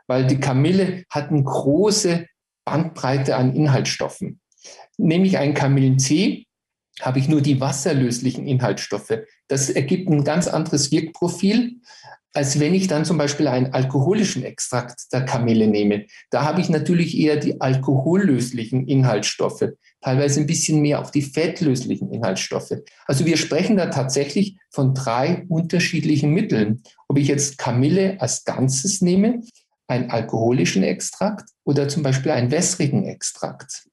weil 0.08 0.26
die 0.26 0.40
Kamille 0.40 1.04
hat 1.10 1.32
eine 1.32 1.44
große 1.44 2.28
Bandbreite 2.64 3.36
an 3.36 3.54
Inhaltsstoffen. 3.54 4.40
Nehme 4.96 5.28
ich 5.28 5.38
einen 5.38 5.54
Kamillentee, 5.54 6.46
habe 7.02 7.20
ich 7.20 7.28
nur 7.28 7.42
die 7.42 7.60
wasserlöslichen 7.60 8.48
Inhaltsstoffe. 8.48 9.20
Das 9.50 9.70
ergibt 9.70 10.10
ein 10.10 10.24
ganz 10.24 10.48
anderes 10.48 10.94
Wirkprofil, 10.94 11.82
als 12.38 12.60
wenn 12.60 12.76
ich 12.76 12.86
dann 12.86 13.04
zum 13.04 13.18
Beispiel 13.18 13.48
einen 13.48 13.74
alkoholischen 13.74 14.44
Extrakt 14.44 15.12
der 15.12 15.26
Kamille 15.26 15.68
nehme. 15.68 16.06
Da 16.30 16.44
habe 16.44 16.62
ich 16.62 16.70
natürlich 16.70 17.18
eher 17.18 17.38
die 17.38 17.60
alkohollöslichen 17.62 18.88
Inhaltsstoffe, 18.88 19.64
teilweise 20.02 20.42
ein 20.42 20.46
bisschen 20.46 20.82
mehr 20.82 21.02
auf 21.02 21.10
die 21.10 21.24
fettlöslichen 21.24 22.14
Inhaltsstoffe. 22.14 22.74
Also 23.08 23.26
wir 23.26 23.38
sprechen 23.38 23.76
da 23.76 23.88
tatsächlich 23.88 24.56
von 24.70 24.94
drei 24.94 25.48
unterschiedlichen 25.50 26.32
Mitteln. 26.32 26.84
Ob 27.08 27.18
ich 27.18 27.28
jetzt 27.28 27.58
Kamille 27.58 28.22
als 28.22 28.46
Ganzes 28.46 29.02
nehme, 29.02 29.42
einen 29.88 30.12
alkoholischen 30.12 30.84
Extrakt 30.84 31.50
oder 31.64 31.88
zum 31.88 32.04
Beispiel 32.04 32.34
einen 32.34 32.52
wässrigen 32.52 33.08
Extrakt. 33.08 33.88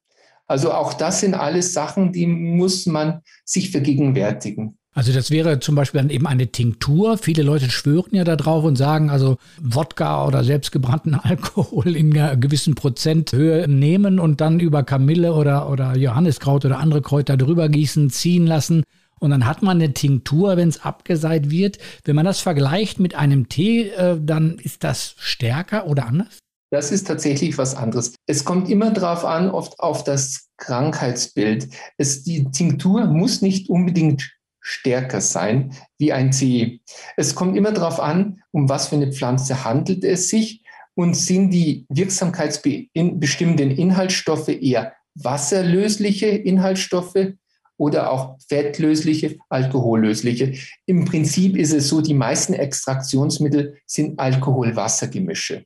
Also 0.45 0.71
auch 0.71 0.93
das 0.93 1.21
sind 1.21 1.33
alles 1.33 1.73
Sachen, 1.73 2.11
die 2.11 2.27
muss 2.27 2.85
man 2.85 3.21
sich 3.43 3.71
vergegenwärtigen. 3.71 4.77
Also 4.95 5.11
das 5.11 5.29
wäre 5.29 5.59
zum 5.59 5.75
Beispiel 5.75 5.99
dann 5.99 6.09
eben 6.09 6.25
eine 6.25 6.47
Tinktur. 6.47 7.17
Viele 7.17 7.43
Leute 7.43 7.69
schwören 7.69 8.15
ja 8.15 8.23
darauf 8.23 8.63
und 8.63 8.77
sagen, 8.77 9.09
also 9.09 9.37
Wodka 9.61 10.25
oder 10.25 10.45
selbstgebrannten 10.45 11.15
Alkohol 11.21 11.97
in 11.97 12.17
einer 12.17 12.37
gewissen 12.37 12.75
Prozenthöhe 12.75 13.67
nehmen 13.67 14.19
und 14.19 14.39
dann 14.39 14.61
über 14.61 14.83
Kamille 14.83 15.33
oder, 15.33 15.69
oder 15.69 15.97
Johanniskraut 15.97 16.63
oder 16.63 16.79
andere 16.79 17.01
Kräuter 17.01 17.35
drüber 17.35 17.67
gießen, 17.67 18.09
ziehen 18.09 18.47
lassen. 18.47 18.83
Und 19.19 19.31
dann 19.31 19.45
hat 19.45 19.61
man 19.61 19.81
eine 19.81 19.93
Tinktur, 19.93 20.55
wenn 20.55 20.69
es 20.69 20.83
abgeseit 20.85 21.49
wird. 21.49 21.77
Wenn 22.05 22.15
man 22.15 22.25
das 22.25 22.39
vergleicht 22.39 22.97
mit 22.99 23.15
einem 23.15 23.49
Tee, 23.49 23.89
äh, 23.89 24.17
dann 24.21 24.59
ist 24.59 24.85
das 24.85 25.15
stärker 25.17 25.87
oder 25.87 26.05
anders? 26.05 26.39
Das 26.71 26.91
ist 26.91 27.07
tatsächlich 27.07 27.57
was 27.57 27.75
anderes. 27.75 28.15
Es 28.27 28.45
kommt 28.45 28.69
immer 28.69 28.91
darauf 28.91 29.25
an, 29.25 29.49
oft 29.49 29.79
auf 29.79 30.03
das 30.05 30.47
Krankheitsbild. 30.57 31.69
Es, 31.97 32.23
die 32.23 32.45
Tinktur 32.51 33.05
muss 33.05 33.41
nicht 33.41 33.69
unbedingt 33.69 34.31
stärker 34.65 35.21
sein 35.21 35.73
wie 35.97 36.11
ein 36.11 36.31
Tee. 36.31 36.81
Es 37.17 37.35
kommt 37.35 37.55
immer 37.55 37.71
darauf 37.71 37.99
an, 37.99 38.41
um 38.51 38.67
was 38.69 38.87
für 38.87 38.95
eine 38.95 39.11
Pflanze 39.11 39.63
handelt 39.63 40.03
es 40.03 40.29
sich 40.29 40.63
und 40.95 41.15
sind 41.15 41.51
die 41.51 41.85
wirksamkeitsbestimmenden 41.89 43.71
Inhaltsstoffe 43.71 44.49
eher 44.49 44.93
wasserlösliche 45.13 46.27
Inhaltsstoffe 46.27 47.33
oder 47.77 48.11
auch 48.11 48.37
fettlösliche, 48.47 49.37
alkohollösliche. 49.49 50.53
Im 50.85 51.05
Prinzip 51.05 51.57
ist 51.57 51.73
es 51.73 51.89
so, 51.89 52.01
die 52.01 52.13
meisten 52.13 52.53
Extraktionsmittel 52.53 53.77
sind 53.85 54.17
Alkohol-Wasser-Gemische 54.17 55.65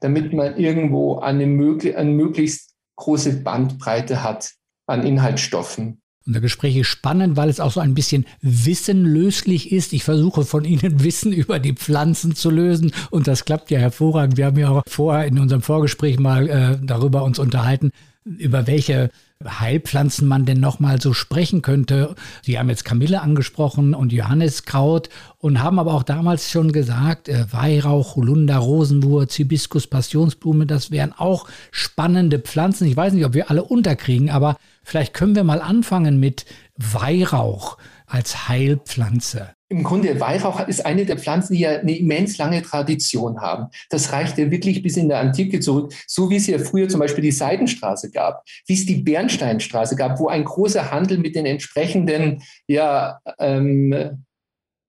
damit 0.00 0.32
man 0.32 0.56
irgendwo 0.56 1.18
eine, 1.18 1.46
möglich, 1.46 1.96
eine 1.96 2.10
möglichst 2.10 2.74
große 2.96 3.42
Bandbreite 3.42 4.22
hat 4.22 4.52
an 4.86 5.04
Inhaltsstoffen. 5.04 6.00
Unser 6.26 6.40
Gespräch 6.40 6.76
ist 6.76 6.88
spannend, 6.88 7.36
weil 7.36 7.48
es 7.48 7.60
auch 7.60 7.70
so 7.70 7.78
ein 7.78 7.94
bisschen 7.94 8.26
wissenlöslich 8.42 9.70
ist. 9.70 9.92
Ich 9.92 10.02
versuche 10.02 10.44
von 10.44 10.64
Ihnen 10.64 11.00
Wissen 11.04 11.32
über 11.32 11.60
die 11.60 11.74
Pflanzen 11.74 12.34
zu 12.34 12.50
lösen 12.50 12.92
und 13.10 13.28
das 13.28 13.44
klappt 13.44 13.70
ja 13.70 13.78
hervorragend. 13.78 14.36
Wir 14.36 14.46
haben 14.46 14.58
ja 14.58 14.70
auch 14.70 14.82
vorher 14.88 15.26
in 15.26 15.38
unserem 15.38 15.62
Vorgespräch 15.62 16.18
mal 16.18 16.48
äh, 16.48 16.78
darüber 16.82 17.22
uns 17.22 17.38
unterhalten, 17.38 17.92
über 18.24 18.66
welche 18.66 19.10
Heilpflanzen 19.44 20.26
man 20.26 20.46
denn 20.46 20.58
nochmal 20.58 21.00
so 21.00 21.12
sprechen 21.12 21.62
könnte. 21.62 22.16
Sie 22.42 22.58
haben 22.58 22.70
jetzt 22.70 22.84
Kamille 22.84 23.20
angesprochen 23.20 23.94
und 23.94 24.12
Johanniskraut 24.12 25.10
und 25.38 25.62
haben 25.62 25.78
aber 25.78 25.94
auch 25.94 26.02
damals 26.02 26.50
schon 26.50 26.72
gesagt, 26.72 27.28
äh, 27.28 27.44
Weihrauch, 27.52 28.16
Holunder, 28.16 28.56
Rosenwurz, 28.56 29.34
Hibiskus, 29.34 29.86
Passionsblume, 29.86 30.66
das 30.66 30.90
wären 30.90 31.12
auch 31.12 31.46
spannende 31.70 32.40
Pflanzen. 32.40 32.88
Ich 32.88 32.96
weiß 32.96 33.12
nicht, 33.12 33.26
ob 33.26 33.34
wir 33.34 33.50
alle 33.50 33.62
unterkriegen, 33.62 34.30
aber 34.30 34.56
vielleicht 34.86 35.12
können 35.12 35.34
wir 35.34 35.44
mal 35.44 35.60
anfangen 35.60 36.18
mit 36.20 36.46
Weihrauch 36.76 37.76
als 38.06 38.48
Heilpflanze. 38.48 39.50
Im 39.68 39.82
Grunde, 39.82 40.20
Weihrauch 40.20 40.60
ist 40.68 40.86
eine 40.86 41.04
der 41.04 41.18
Pflanzen, 41.18 41.54
die 41.54 41.60
ja 41.60 41.80
eine 41.80 41.96
immens 41.96 42.38
lange 42.38 42.62
Tradition 42.62 43.40
haben. 43.40 43.66
Das 43.90 44.12
reicht 44.12 44.38
ja 44.38 44.48
wirklich 44.48 44.80
bis 44.80 44.96
in 44.96 45.08
der 45.08 45.18
Antike 45.18 45.58
zurück, 45.58 45.92
so 46.06 46.30
wie 46.30 46.36
es 46.36 46.46
ja 46.46 46.58
früher 46.60 46.88
zum 46.88 47.00
Beispiel 47.00 47.22
die 47.22 47.32
Seidenstraße 47.32 48.12
gab, 48.12 48.44
wie 48.66 48.74
es 48.74 48.86
die 48.86 49.02
Bernsteinstraße 49.02 49.96
gab, 49.96 50.20
wo 50.20 50.28
ein 50.28 50.44
großer 50.44 50.92
Handel 50.92 51.18
mit 51.18 51.34
den 51.34 51.46
entsprechenden 51.46 52.42
ja, 52.68 53.18
ähm, 53.40 54.24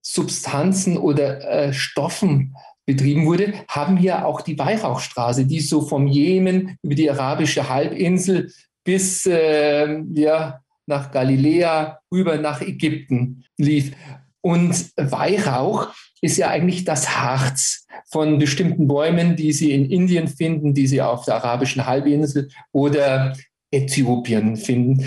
Substanzen 0.03 0.97
oder 0.97 1.41
äh, 1.49 1.73
Stoffen 1.73 2.55
betrieben 2.85 3.25
wurde, 3.25 3.53
haben 3.67 4.01
wir 4.01 4.25
auch 4.25 4.41
die 4.41 4.57
Weihrauchstraße, 4.57 5.45
die 5.45 5.59
so 5.59 5.81
vom 5.81 6.07
Jemen 6.07 6.77
über 6.81 6.95
die 6.95 7.09
arabische 7.11 7.67
Halbinsel 7.67 8.51
bis 8.87 9.25
äh, 9.25 10.01
ja, 10.13 10.61
nach 10.85 11.11
Galiläa 11.11 11.99
rüber 12.09 12.37
nach 12.37 12.61
Ägypten 12.61 13.43
lief. 13.57 13.91
Und 14.39 14.91
Weihrauch 14.95 15.93
ist 16.21 16.37
ja 16.37 16.47
eigentlich 16.47 16.85
das 16.85 17.17
Harz 17.17 17.85
von 18.09 18.39
bestimmten 18.39 18.87
Bäumen, 18.87 19.35
die 19.35 19.51
Sie 19.51 19.73
in 19.73 19.91
Indien 19.91 20.29
finden, 20.29 20.73
die 20.73 20.87
Sie 20.87 21.01
auf 21.01 21.25
der 21.25 21.35
arabischen 21.35 21.85
Halbinsel 21.85 22.47
oder 22.71 23.35
Äthiopien 23.71 24.55
finden. 24.55 25.05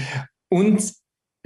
Und 0.51 0.93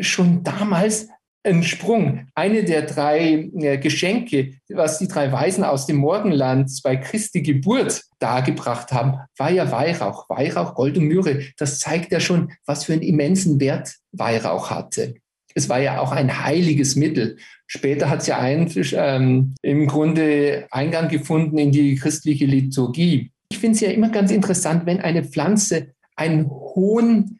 schon 0.01 0.43
damals 0.43 1.07
ein 1.45 1.63
Sprung. 1.63 2.27
Eine 2.35 2.65
der 2.65 2.83
drei 2.83 3.51
äh, 3.55 3.79
Geschenke, 3.79 4.55
was 4.69 4.99
die 4.99 5.09
drei 5.09 5.31
Weisen 5.31 5.63
aus 5.63 5.87
dem 5.87 5.97
Morgenland 5.97 6.71
bei 6.83 6.97
Christi 6.97 7.43
Geburt 7.43 8.03
dargebracht 8.19 8.93
haben, 8.93 9.19
war 9.37 9.51
ja 9.51 9.71
Weihrauch. 9.71 10.29
Weihrauch, 10.29 10.75
Gold 10.75 10.97
und 10.97 11.05
Myrrhe. 11.05 11.45
Das 11.59 11.79
zeigt 11.79 12.13
ja 12.13 12.21
schon, 12.21 12.53
was 12.67 12.85
für 12.85 12.95
einen 12.95 13.03
immensen 13.03 13.61
Wert 13.61 13.95
Weihrauch 14.13 14.71
hatte. 14.71 15.15
Es 15.55 15.69
war 15.69 15.81
ja 15.81 16.01
auch 16.01 16.13
ein 16.13 16.45
heiliges 16.45 16.97
Mittel. 16.97 17.37
Später 17.67 18.11
hat 18.11 18.23
es 18.23 18.27
ja 18.27 18.39
ein, 18.39 18.73
ähm, 18.95 19.55
im 19.63 19.87
Grunde 19.87 20.67
Eingang 20.71 21.09
gefunden 21.09 21.59
in 21.59 21.71
die 21.71 21.95
christliche 21.95 22.47
Liturgie. 22.47 23.31
Ich 23.51 23.59
finde 23.59 23.77
es 23.77 23.81
ja 23.81 23.91
immer 23.91 24.09
ganz 24.09 24.31
interessant, 24.31 24.87
wenn 24.87 25.01
eine 25.01 25.23
Pflanze 25.23 25.95
einen 26.17 26.49
hohen 26.49 27.39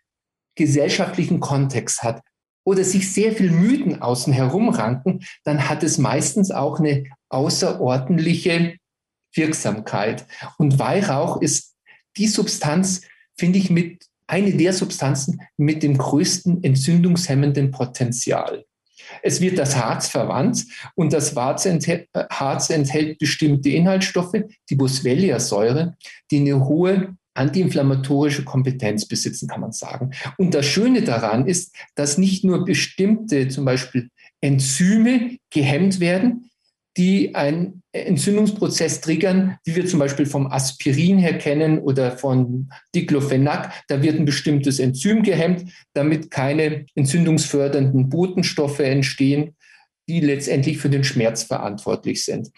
gesellschaftlichen 0.55 1.41
Kontext 1.41 2.03
hat 2.03 2.23
oder 2.65 2.85
sich 2.85 3.13
sehr 3.13 3.33
viel 3.33 3.51
Mythen 3.51 4.03
außen 4.03 4.33
herum 4.33 4.71
ranken, 4.71 5.21
dann 5.45 5.69
hat 5.69 5.83
es 5.83 5.99
meistens 5.99 6.51
auch 6.51 6.81
eine 6.81 7.05
außerordentliche 7.29 8.77
Wirksamkeit. 9.35 10.27
Und 10.59 10.79
Weihrauch 10.79 11.41
ist 11.41 11.75
die 12.17 12.27
Substanz, 12.27 13.03
finde 13.37 13.59
ich, 13.59 13.71
mit 13.71 14.07
eine 14.27 14.53
der 14.53 14.73
Substanzen 14.73 15.41
mit 15.57 15.83
dem 15.83 15.99
größten 15.99 16.65
entzündungshemmenden 16.65 17.71
Potenzial. 17.71 18.65
Es 19.23 19.41
wird 19.41 19.59
das 19.59 19.77
Harz 19.77 20.09
verwandt 20.09 20.65
und 20.95 21.13
das 21.13 21.35
Harz 21.37 21.67
enthält, 21.67 22.09
enthält 22.71 23.19
bestimmte 23.19 23.71
Inhaltsstoffe, 23.71 24.37
die 24.71 24.77
Boswellia-Säure, 24.77 25.97
die 26.31 26.39
eine 26.39 26.65
hohe 26.65 27.17
antiinflammatorische 27.35 28.45
Kompetenz 28.45 29.07
besitzen, 29.07 29.49
kann 29.49 29.61
man 29.61 29.73
sagen. 29.73 30.11
Und 30.39 30.55
das 30.55 30.67
Schöne 30.67 31.03
daran 31.03 31.47
ist, 31.47 31.75
dass 31.95 32.19
nicht 32.19 32.45
nur 32.45 32.65
bestimmte, 32.65 33.49
zum 33.49 33.65
Beispiel 33.65 34.09
Enzyme 34.41 35.37
gehemmt 35.51 36.01
werden, 36.01 36.51
die 36.97 37.35
einen 37.35 37.83
Entzündungsprozess 37.93 39.01
triggern, 39.01 39.59
wie 39.65 39.75
wir 39.75 39.87
zum 39.87 39.99
Beispiel 39.99 40.27
vom 40.27 40.47
Aspirin 40.47 41.19
her 41.19 41.39
kennen 41.39 41.81
oder 41.81 42.17
von 42.17 42.71
Diclofenac. 42.95 43.73
Da 43.89 44.03
wird 44.03 44.19
ein 44.19 44.25
bestimmtes 44.25 44.79
Enzym 44.79 45.23
gehemmt, 45.23 45.73
damit 45.93 46.31
keine 46.31 46.87
entzündungsfördernden 46.95 48.09
Botenstoffe 48.09 48.81
entstehen, 48.81 49.57
die 50.09 50.21
letztendlich 50.21 50.79
für 50.79 50.91
den 50.91 51.05
Schmerz 51.05 51.43
verantwortlich 51.43 52.25
sind. 52.25 52.51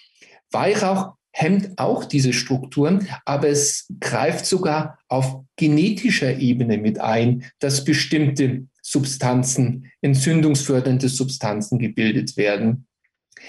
Weihrauch 0.51 1.16
hemmt 1.39 1.79
auch 1.79 2.07
diese 2.07 2.33
Strukturen, 2.33 3.07
aber 3.27 3.49
es 3.49 3.93
greift 4.01 4.47
sogar 4.47 4.99
auf 5.09 5.43
genetischer 5.57 6.39
Ebene 6.39 6.79
mit 6.79 6.99
ein, 6.99 7.45
dass 7.59 7.85
bestimmte 7.85 8.67
Substanzen, 8.81 9.93
entzündungsfördernde 10.01 11.11
Substanzen 11.11 11.79
gebildet 11.79 12.39
werden. 12.39 12.87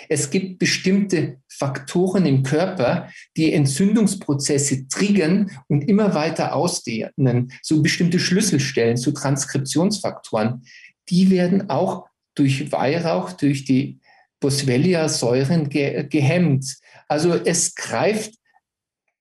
Es 0.10 0.30
gibt 0.30 0.60
bestimmte 0.60 1.38
Faktoren 1.48 2.26
im 2.26 2.44
Körper, 2.44 3.10
die 3.38 3.54
Entzündungsprozesse 3.54 4.90
triggern 4.90 5.50
und 5.70 5.88
immer 5.88 6.14
weiter 6.14 6.56
ausdehnen. 6.56 7.54
So 7.62 7.82
bestimmte 7.82 8.20
Schlüsselstellen, 8.20 8.98
so 8.98 9.12
Transkriptionsfaktoren, 9.12 10.66
die 11.08 11.30
werden 11.30 11.70
auch 11.70 12.06
durch 12.36 12.70
Weihrauch, 12.74 13.32
durch 13.32 13.64
die 13.64 14.02
Boswellia-Säuren 14.42 15.70
ge 15.70 16.06
gehemmt. 16.10 16.66
Also 17.08 17.34
es 17.34 17.76
greift 17.76 18.34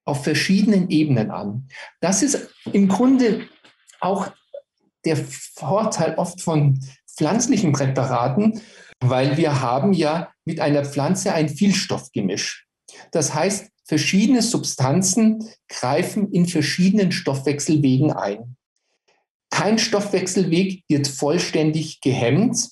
auf 0.04 0.24
verschiedenen 0.24 0.90
Ebenen 0.90 1.30
an. 1.30 1.68
Das 2.00 2.22
ist 2.22 2.48
im 2.72 2.88
Grunde 2.88 3.48
auch 4.00 4.30
der 5.04 5.16
Vorteil 5.16 6.14
oft 6.16 6.40
von 6.40 6.80
pflanzlichen 7.16 7.72
Präparaten, 7.72 8.60
weil 9.00 9.36
wir 9.36 9.60
haben 9.60 9.92
ja 9.92 10.32
mit 10.44 10.60
einer 10.60 10.84
Pflanze 10.84 11.32
ein 11.32 11.48
Vielstoffgemisch. 11.48 12.66
Das 13.10 13.34
heißt, 13.34 13.70
verschiedene 13.84 14.42
Substanzen 14.42 15.48
greifen 15.68 16.30
in 16.32 16.46
verschiedenen 16.46 17.12
Stoffwechselwegen 17.12 18.12
ein. 18.12 18.56
Kein 19.50 19.78
Stoffwechselweg 19.78 20.82
wird 20.88 21.08
vollständig 21.08 22.00
gehemmt, 22.00 22.68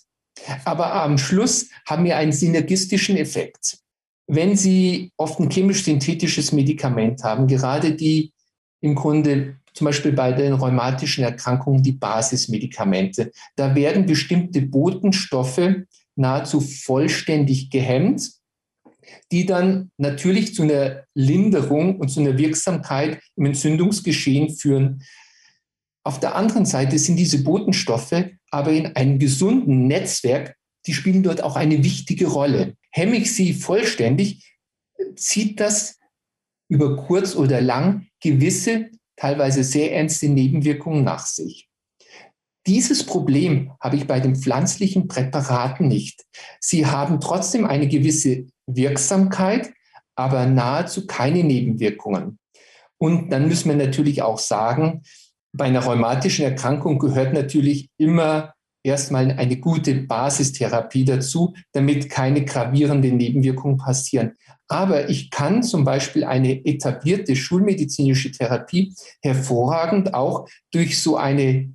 aber 0.65 0.95
am 0.95 1.19
Schluss 1.19 1.71
haben 1.87 2.05
wir 2.05 2.17
einen 2.17 2.33
synergistischen 2.33 3.17
Effekt. 3.17 3.79
Wenn 4.27 4.57
Sie 4.57 5.13
oft 5.17 5.39
ein 5.39 5.51
chemisch-synthetisches 5.51 6.53
Medikament 6.53 7.23
haben, 7.25 7.47
gerade 7.47 7.93
die 7.93 8.33
im 8.81 8.95
Grunde 8.95 9.57
zum 9.75 9.87
Beispiel 9.87 10.13
bei 10.13 10.33
den 10.33 10.53
rheumatischen 10.53 11.25
Erkrankungen 11.25 11.83
die 11.83 11.93
Basismedikamente, 11.93 13.33
da 13.57 13.75
werden 13.75 14.07
bestimmte 14.07 14.63
Botenstoffe 14.63 15.75
nahezu 16.17 16.61
vollständig 16.61 17.71
gehemmt, 17.71 18.31
die 19.33 19.47
dann 19.47 19.91
natürlich 19.99 20.55
zu 20.55 20.63
einer 20.63 21.05
Linderung 21.15 21.99
und 21.99 22.09
zu 22.09 22.21
einer 22.21 22.39
Wirksamkeit 22.39 23.21
im 23.37 23.47
Entzündungsgeschehen 23.47 24.51
führen. 24.51 25.03
Auf 26.05 26.21
der 26.21 26.37
anderen 26.37 26.67
Seite 26.67 26.99
sind 26.99 27.17
diese 27.17 27.43
Botenstoffe 27.43 28.25
aber 28.55 28.71
in 28.71 28.95
einem 28.95 29.19
gesunden 29.19 29.89
Netzwerk, 29.89 30.55
die 30.87 30.95
spielen 30.95 31.25
dort 31.25 31.43
auch 31.43 31.57
eine 31.57 31.83
wichtige 31.83 32.29
Rolle. 32.29 32.77
Hemme 32.97 33.17
ich 33.17 33.35
sie 33.35 33.55
vollständig, 33.55 34.57
zieht 35.17 35.59
das 35.59 35.99
über 36.69 36.97
kurz 36.97 37.35
oder 37.35 37.61
lang 37.61 38.07
gewisse, 38.23 38.91
teilweise 39.17 39.65
sehr 39.65 39.93
ernste 39.93 40.29
Nebenwirkungen 40.29 41.03
nach 41.03 41.27
sich. 41.27 41.69
Dieses 42.69 43.05
Problem 43.05 43.73
habe 43.81 43.97
ich 43.97 44.07
bei 44.07 44.21
den 44.21 44.37
pflanzlichen 44.37 45.09
Präparaten 45.09 45.89
nicht. 45.89 46.25
Sie 46.61 46.87
haben 46.87 47.19
trotzdem 47.19 47.67
eine 47.67 47.89
gewisse 47.89 48.47
Wirksamkeit, 48.67 49.73
aber 50.15 50.47
nahezu 50.47 51.09
keine 51.09 51.43
Nebenwirkungen. 51.43 52.39
Und 52.99 53.31
dann 53.31 53.49
müssen 53.49 53.71
wir 53.71 53.77
natürlich 53.77 54.23
auch 54.23 54.39
sagen, 54.39 55.03
bei 55.53 55.65
einer 55.65 55.85
rheumatischen 55.85 56.45
Erkrankung 56.45 57.01
gehört 57.01 57.33
natürlich 57.33 57.89
immer 57.99 58.54
erstmal 58.85 59.33
eine 59.33 59.57
gute 59.57 59.95
Basistherapie 59.95 61.05
dazu, 61.05 61.55
damit 61.73 62.11
keine 62.11 62.45
gravierenden 62.45 63.17
Nebenwirkungen 63.17 63.79
passieren. 63.79 64.35
Aber 64.69 65.09
ich 65.09 65.31
kann 65.31 65.63
zum 65.63 65.85
Beispiel 65.85 66.25
eine 66.25 66.65
etablierte 66.65 67.35
schulmedizinische 67.35 68.31
Therapie 68.31 68.95
hervorragend 69.23 70.15
auch 70.15 70.49
durch 70.71 71.01
so 71.01 71.17
eine 71.17 71.75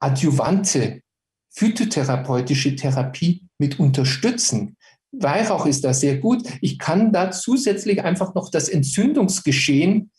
adjuvante 0.00 1.02
phytotherapeutische 1.50 2.76
Therapie 2.76 3.44
mit 3.58 3.78
unterstützen. 3.78 4.76
Weihrauch 5.12 5.66
ist 5.66 5.84
da 5.84 5.92
sehr 5.92 6.18
gut. 6.18 6.42
Ich 6.60 6.78
kann 6.78 7.12
da 7.12 7.30
zusätzlich 7.30 8.02
einfach 8.02 8.34
noch 8.34 8.50
das 8.50 8.68
Entzündungsgeschehen 8.68 10.10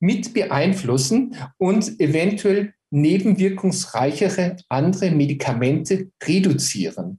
mit 0.00 0.34
beeinflussen 0.34 1.34
und 1.56 1.98
eventuell 1.98 2.74
nebenwirkungsreichere 2.94 4.56
andere 4.68 5.10
Medikamente 5.10 6.10
reduzieren. 6.22 7.18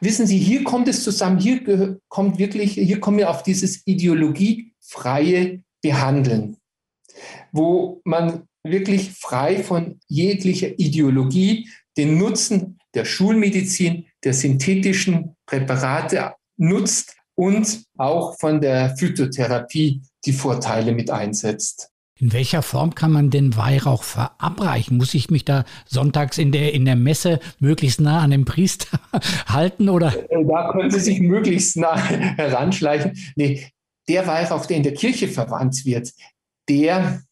Wissen 0.00 0.26
Sie, 0.26 0.38
hier 0.38 0.64
kommt 0.64 0.88
es 0.88 1.04
zusammen, 1.04 1.38
hier 1.38 1.98
kommt 2.08 2.38
wirklich, 2.38 2.72
hier 2.72 2.98
kommen 2.98 3.18
wir 3.18 3.30
auf 3.30 3.42
dieses 3.42 3.86
ideologiefreie 3.86 5.62
Behandeln, 5.82 6.56
wo 7.52 8.00
man 8.04 8.48
wirklich 8.62 9.12
frei 9.12 9.62
von 9.62 10.00
jeglicher 10.08 10.78
Ideologie 10.78 11.68
den 11.96 12.18
Nutzen 12.18 12.78
der 12.94 13.04
Schulmedizin, 13.04 14.06
der 14.24 14.32
synthetischen 14.32 15.36
Präparate 15.46 16.34
nutzt 16.56 17.16
und 17.34 17.84
auch 17.98 18.38
von 18.38 18.60
der 18.60 18.96
Phytotherapie 18.96 20.02
die 20.24 20.32
Vorteile 20.32 20.92
mit 20.92 21.10
einsetzt. 21.10 21.93
In 22.20 22.32
welcher 22.32 22.62
Form 22.62 22.94
kann 22.94 23.10
man 23.10 23.30
denn 23.30 23.56
Weihrauch 23.56 24.04
verabreichen? 24.04 24.96
Muss 24.96 25.14
ich 25.14 25.30
mich 25.30 25.44
da 25.44 25.64
sonntags 25.84 26.38
in 26.38 26.52
der, 26.52 26.72
in 26.72 26.84
der 26.84 26.94
Messe 26.94 27.40
möglichst 27.58 28.00
nah 28.00 28.20
an 28.20 28.30
den 28.30 28.44
Priester 28.44 29.00
halten 29.46 29.88
oder? 29.88 30.14
Äh, 30.30 30.44
da 30.46 30.70
können 30.70 30.92
Sie 30.92 31.00
sich 31.00 31.20
möglichst 31.20 31.76
nah 31.76 31.96
heranschleichen. 32.36 33.18
Nee, 33.34 33.66
der 34.08 34.26
Weihrauch, 34.28 34.64
der 34.66 34.76
in 34.76 34.82
der 34.84 34.94
Kirche 34.94 35.26
verwandt 35.26 35.84
wird, 35.84 36.12
der 36.68 37.22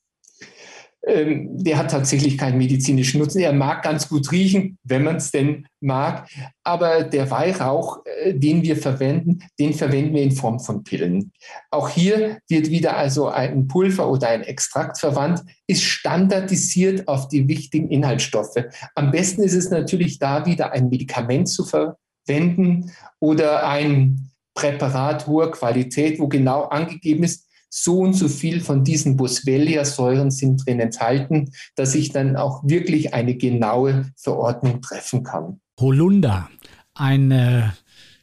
der 1.04 1.78
hat 1.78 1.90
tatsächlich 1.90 2.38
keinen 2.38 2.58
medizinischen 2.58 3.18
Nutzen. 3.18 3.40
Er 3.40 3.52
mag 3.52 3.82
ganz 3.82 4.08
gut 4.08 4.30
riechen, 4.30 4.78
wenn 4.84 5.02
man 5.02 5.16
es 5.16 5.32
denn 5.32 5.66
mag. 5.80 6.28
Aber 6.62 7.02
der 7.02 7.28
Weihrauch, 7.28 8.04
äh, 8.04 8.34
den 8.34 8.62
wir 8.62 8.76
verwenden, 8.76 9.40
den 9.58 9.74
verwenden 9.74 10.14
wir 10.14 10.22
in 10.22 10.30
Form 10.30 10.60
von 10.60 10.84
Pillen. 10.84 11.32
Auch 11.72 11.88
hier 11.88 12.38
wird 12.48 12.70
wieder 12.70 12.96
also 12.96 13.28
ein 13.28 13.66
Pulver 13.66 14.08
oder 14.08 14.28
ein 14.28 14.42
Extrakt 14.42 14.98
verwandt, 15.00 15.42
ist 15.66 15.82
standardisiert 15.82 17.08
auf 17.08 17.26
die 17.26 17.48
wichtigen 17.48 17.90
Inhaltsstoffe. 17.90 18.64
Am 18.94 19.10
besten 19.10 19.42
ist 19.42 19.54
es 19.54 19.70
natürlich 19.70 20.20
da 20.20 20.46
wieder 20.46 20.70
ein 20.70 20.88
Medikament 20.88 21.48
zu 21.48 21.64
verwenden 21.64 22.92
oder 23.18 23.66
ein 23.66 24.30
Präparat 24.54 25.26
hoher 25.26 25.50
Qualität, 25.50 26.20
wo 26.20 26.28
genau 26.28 26.64
angegeben 26.64 27.24
ist, 27.24 27.48
so 27.74 28.00
und 28.00 28.12
so 28.12 28.28
viel 28.28 28.60
von 28.60 28.84
diesen 28.84 29.16
Boswellia-Säuren 29.16 30.30
sind 30.30 30.66
drin 30.66 30.78
enthalten, 30.78 31.52
dass 31.74 31.94
ich 31.94 32.12
dann 32.12 32.36
auch 32.36 32.62
wirklich 32.64 33.14
eine 33.14 33.34
genaue 33.34 34.12
Verordnung 34.14 34.82
treffen 34.82 35.22
kann. 35.22 35.60
Holunder, 35.80 36.50
ein 36.92 37.30
äh, 37.30 37.70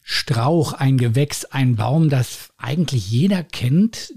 Strauch, 0.04 0.74
ein 0.74 1.00
Gewächs, 1.00 1.45
ein 1.45 1.78
Baum, 1.78 2.10
das 2.10 2.50
eigentlich 2.58 3.10
jeder 3.10 3.43
kennt, 3.43 4.14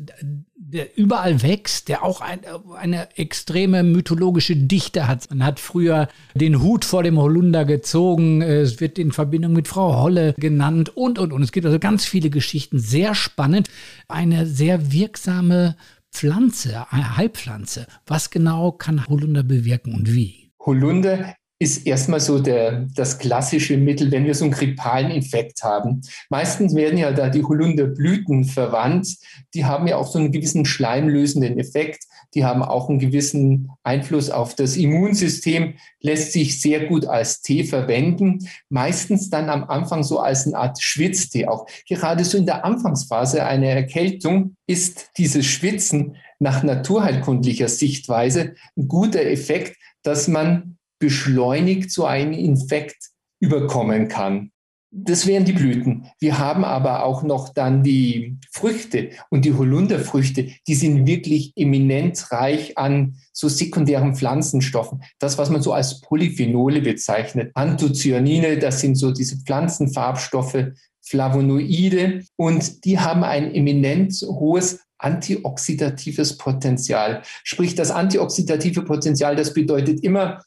der 0.72 0.96
überall 0.96 1.42
wächst, 1.42 1.88
der 1.88 2.02
auch 2.02 2.20
ein, 2.20 2.40
eine 2.76 3.08
extreme 3.16 3.82
mythologische 3.82 4.56
Dichte 4.56 5.06
hat. 5.06 5.28
Man 5.30 5.44
hat 5.44 5.60
früher 5.60 6.08
den 6.34 6.62
Hut 6.62 6.84
vor 6.84 7.02
dem 7.02 7.18
Holunder 7.18 7.64
gezogen, 7.64 8.40
es 8.42 8.80
wird 8.80 8.98
in 8.98 9.12
Verbindung 9.12 9.52
mit 9.52 9.68
Frau 9.68 10.00
Holle 10.00 10.34
genannt 10.38 10.96
und, 10.96 11.18
und, 11.18 11.32
und. 11.32 11.42
Es 11.42 11.52
gibt 11.52 11.66
also 11.66 11.78
ganz 11.78 12.04
viele 12.04 12.30
Geschichten, 12.30 12.78
sehr 12.78 13.14
spannend. 13.14 13.68
Eine 14.08 14.46
sehr 14.46 14.92
wirksame 14.92 15.76
Pflanze, 16.10 16.86
eine 16.90 17.16
Heilpflanze. 17.16 17.86
Was 18.06 18.30
genau 18.30 18.72
kann 18.72 19.06
Holunder 19.06 19.42
bewirken 19.42 19.94
und 19.94 20.12
wie? 20.14 20.50
Holunder 20.58 21.34
ist 21.62 21.86
erstmal 21.86 22.18
so 22.18 22.40
der, 22.40 22.88
das 22.96 23.18
klassische 23.18 23.76
Mittel, 23.76 24.10
wenn 24.10 24.24
wir 24.24 24.34
so 24.34 24.44
einen 24.44 24.52
grippalen 24.52 25.12
Infekt 25.12 25.62
haben. 25.62 26.00
Meistens 26.28 26.74
werden 26.74 26.98
ja 26.98 27.12
da 27.12 27.28
die 27.28 27.44
Holunderblüten 27.44 28.44
verwandt. 28.44 29.16
Die 29.54 29.64
haben 29.64 29.86
ja 29.86 29.96
auch 29.96 30.08
so 30.08 30.18
einen 30.18 30.32
gewissen 30.32 30.64
schleimlösenden 30.64 31.58
Effekt. 31.60 32.02
Die 32.34 32.44
haben 32.44 32.64
auch 32.64 32.88
einen 32.88 32.98
gewissen 32.98 33.70
Einfluss 33.84 34.28
auf 34.28 34.56
das 34.56 34.76
Immunsystem, 34.76 35.74
lässt 36.00 36.32
sich 36.32 36.60
sehr 36.60 36.86
gut 36.86 37.06
als 37.06 37.42
Tee 37.42 37.62
verwenden. 37.62 38.40
Meistens 38.68 39.30
dann 39.30 39.48
am 39.48 39.62
Anfang 39.64 40.02
so 40.02 40.18
als 40.18 40.46
eine 40.46 40.56
Art 40.56 40.82
Schwitztee. 40.82 41.46
Auch 41.46 41.66
gerade 41.88 42.24
so 42.24 42.38
in 42.38 42.46
der 42.46 42.64
Anfangsphase 42.64 43.44
einer 43.44 43.68
Erkältung 43.68 44.56
ist 44.66 45.10
dieses 45.16 45.46
Schwitzen 45.46 46.16
nach 46.40 46.64
naturheilkundlicher 46.64 47.68
Sichtweise 47.68 48.54
ein 48.76 48.88
guter 48.88 49.22
Effekt, 49.22 49.76
dass 50.02 50.26
man 50.26 50.78
beschleunigt 51.02 51.90
so 51.90 52.06
einen 52.06 52.32
Infekt 52.32 53.10
überkommen 53.40 54.06
kann. 54.06 54.52
Das 54.92 55.26
wären 55.26 55.44
die 55.44 55.52
Blüten. 55.52 56.06
Wir 56.20 56.38
haben 56.38 56.64
aber 56.64 57.04
auch 57.04 57.24
noch 57.24 57.48
dann 57.48 57.82
die 57.82 58.38
Früchte 58.52 59.10
und 59.28 59.44
die 59.44 59.54
Holunderfrüchte, 59.54 60.50
die 60.68 60.74
sind 60.76 61.06
wirklich 61.08 61.54
eminent 61.56 62.30
reich 62.30 62.78
an 62.78 63.16
so 63.32 63.48
sekundären 63.48 64.14
Pflanzenstoffen. 64.14 65.02
Das, 65.18 65.38
was 65.38 65.50
man 65.50 65.60
so 65.60 65.72
als 65.72 66.02
Polyphenole 66.02 66.82
bezeichnet. 66.82 67.50
Anthocyanine, 67.54 68.58
das 68.58 68.80
sind 68.80 68.94
so 68.94 69.10
diese 69.10 69.38
Pflanzenfarbstoffe, 69.38 70.66
Flavonoide 71.00 72.22
und 72.36 72.84
die 72.84 73.00
haben 73.00 73.24
ein 73.24 73.52
eminent 73.52 74.12
hohes 74.22 74.78
antioxidatives 74.98 76.38
Potenzial. 76.38 77.22
Sprich, 77.42 77.74
das 77.74 77.90
antioxidative 77.90 78.82
Potenzial, 78.82 79.36
das 79.36 79.52
bedeutet 79.52 80.04
immer, 80.04 80.44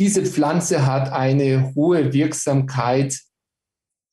diese 0.00 0.24
Pflanze 0.24 0.86
hat 0.86 1.12
eine 1.12 1.74
hohe 1.74 2.14
Wirksamkeit 2.14 3.20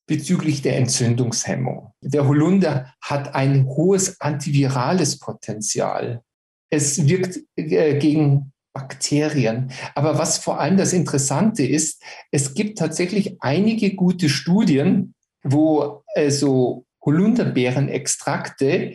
bezüglich 0.06 0.62
der 0.62 0.76
Entzündungshemmung. 0.78 1.94
Der 2.02 2.28
Holunder 2.28 2.94
hat 3.02 3.34
ein 3.36 3.66
hohes 3.68 4.20
antivirales 4.20 5.18
Potenzial. 5.18 6.24
Es 6.70 7.08
wirkt 7.08 7.40
äh, 7.56 7.98
gegen 8.00 8.52
Bakterien. 8.74 9.72
Aber 9.96 10.18
was 10.18 10.38
vor 10.38 10.60
allem 10.60 10.76
das 10.76 10.92
Interessante 10.92 11.66
ist, 11.66 12.04
es 12.32 12.54
gibt 12.54 12.78
tatsächlich 12.78 13.38
einige 13.40 13.96
gute 13.96 14.28
Studien, 14.28 15.14
wo 15.42 16.04
äh, 16.16 16.30
so 16.32 16.86
Holunderbeerenextrakte 17.06 18.94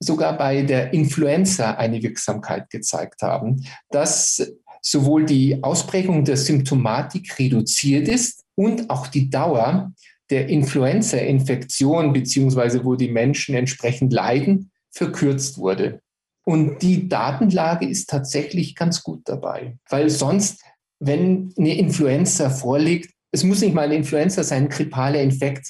sogar 0.00 0.38
bei 0.38 0.62
der 0.62 0.94
Influenza 0.94 1.72
eine 1.72 2.02
Wirksamkeit 2.02 2.70
gezeigt 2.70 3.20
haben, 3.20 3.64
dass 3.90 4.54
sowohl 4.84 5.24
die 5.24 5.62
Ausprägung 5.62 6.24
der 6.24 6.36
Symptomatik 6.36 7.38
reduziert 7.38 8.06
ist 8.06 8.44
und 8.54 8.90
auch 8.90 9.06
die 9.06 9.30
Dauer 9.30 9.92
der 10.30 10.48
Influenza-Infektion, 10.48 12.12
beziehungsweise 12.12 12.84
wo 12.84 12.94
die 12.94 13.08
Menschen 13.08 13.54
entsprechend 13.54 14.12
leiden, 14.12 14.70
verkürzt 14.90 15.58
wurde. 15.58 16.00
Und 16.46 16.82
die 16.82 17.08
Datenlage 17.08 17.88
ist 17.88 18.10
tatsächlich 18.10 18.74
ganz 18.74 19.02
gut 19.02 19.22
dabei, 19.24 19.78
weil 19.88 20.10
sonst, 20.10 20.62
wenn 21.00 21.52
eine 21.58 21.76
Influenza 21.76 22.50
vorliegt, 22.50 23.10
es 23.32 23.42
muss 23.42 23.62
nicht 23.62 23.74
mal 23.74 23.86
eine 23.86 23.96
Influenza 23.96 24.44
sein, 24.44 24.64
ein 24.64 24.68
grippaler 24.68 25.20
Infekt, 25.22 25.66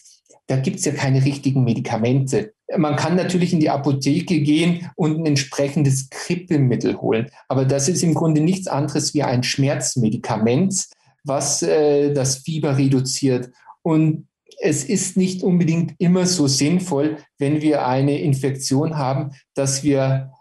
da 0.47 0.57
gibt 0.57 0.79
es 0.79 0.85
ja 0.85 0.93
keine 0.93 1.25
richtigen 1.25 1.65
Medikamente. 1.65 2.55
Man 2.77 2.97
kann 2.97 3.17
natürlich 3.17 3.53
in 3.53 3.61
die 3.61 3.71
Apotheke 3.71 4.41
gehen 4.41 4.91
und 4.97 5.19
ein 5.19 5.27
entsprechendes 5.27 6.11
Grippemittel 6.11 7.01
holen, 7.01 7.31
aber 7.49 7.65
das 7.65 7.89
ist 7.89 8.03
im 8.03 8.15
Grunde 8.15 8.41
nichts 8.41 8.67
anderes 8.67 9.15
wie 9.15 9.23
ein 9.23 9.43
Schmerzmedikament, 9.43 10.87
was 11.25 11.63
äh, 11.63 12.13
das 12.13 12.37
Fieber 12.37 12.77
reduziert. 12.77 13.51
Und 13.83 14.29
es 14.61 14.85
ist 14.85 15.17
nicht 15.17 15.43
unbedingt 15.43 15.95
immer 15.99 16.27
so 16.27 16.47
sinnvoll, 16.47 17.19
wenn 17.39 17.61
wir 17.61 17.87
eine 17.87 18.21
Infektion 18.21 18.97
haben, 18.97 19.33
dass 19.55 19.83
wir 19.83 20.33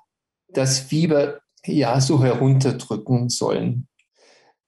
das 0.49 0.79
Fieber 0.79 1.39
ja 1.65 1.99
so 1.99 2.23
herunterdrücken 2.23 3.29
sollen. 3.29 3.87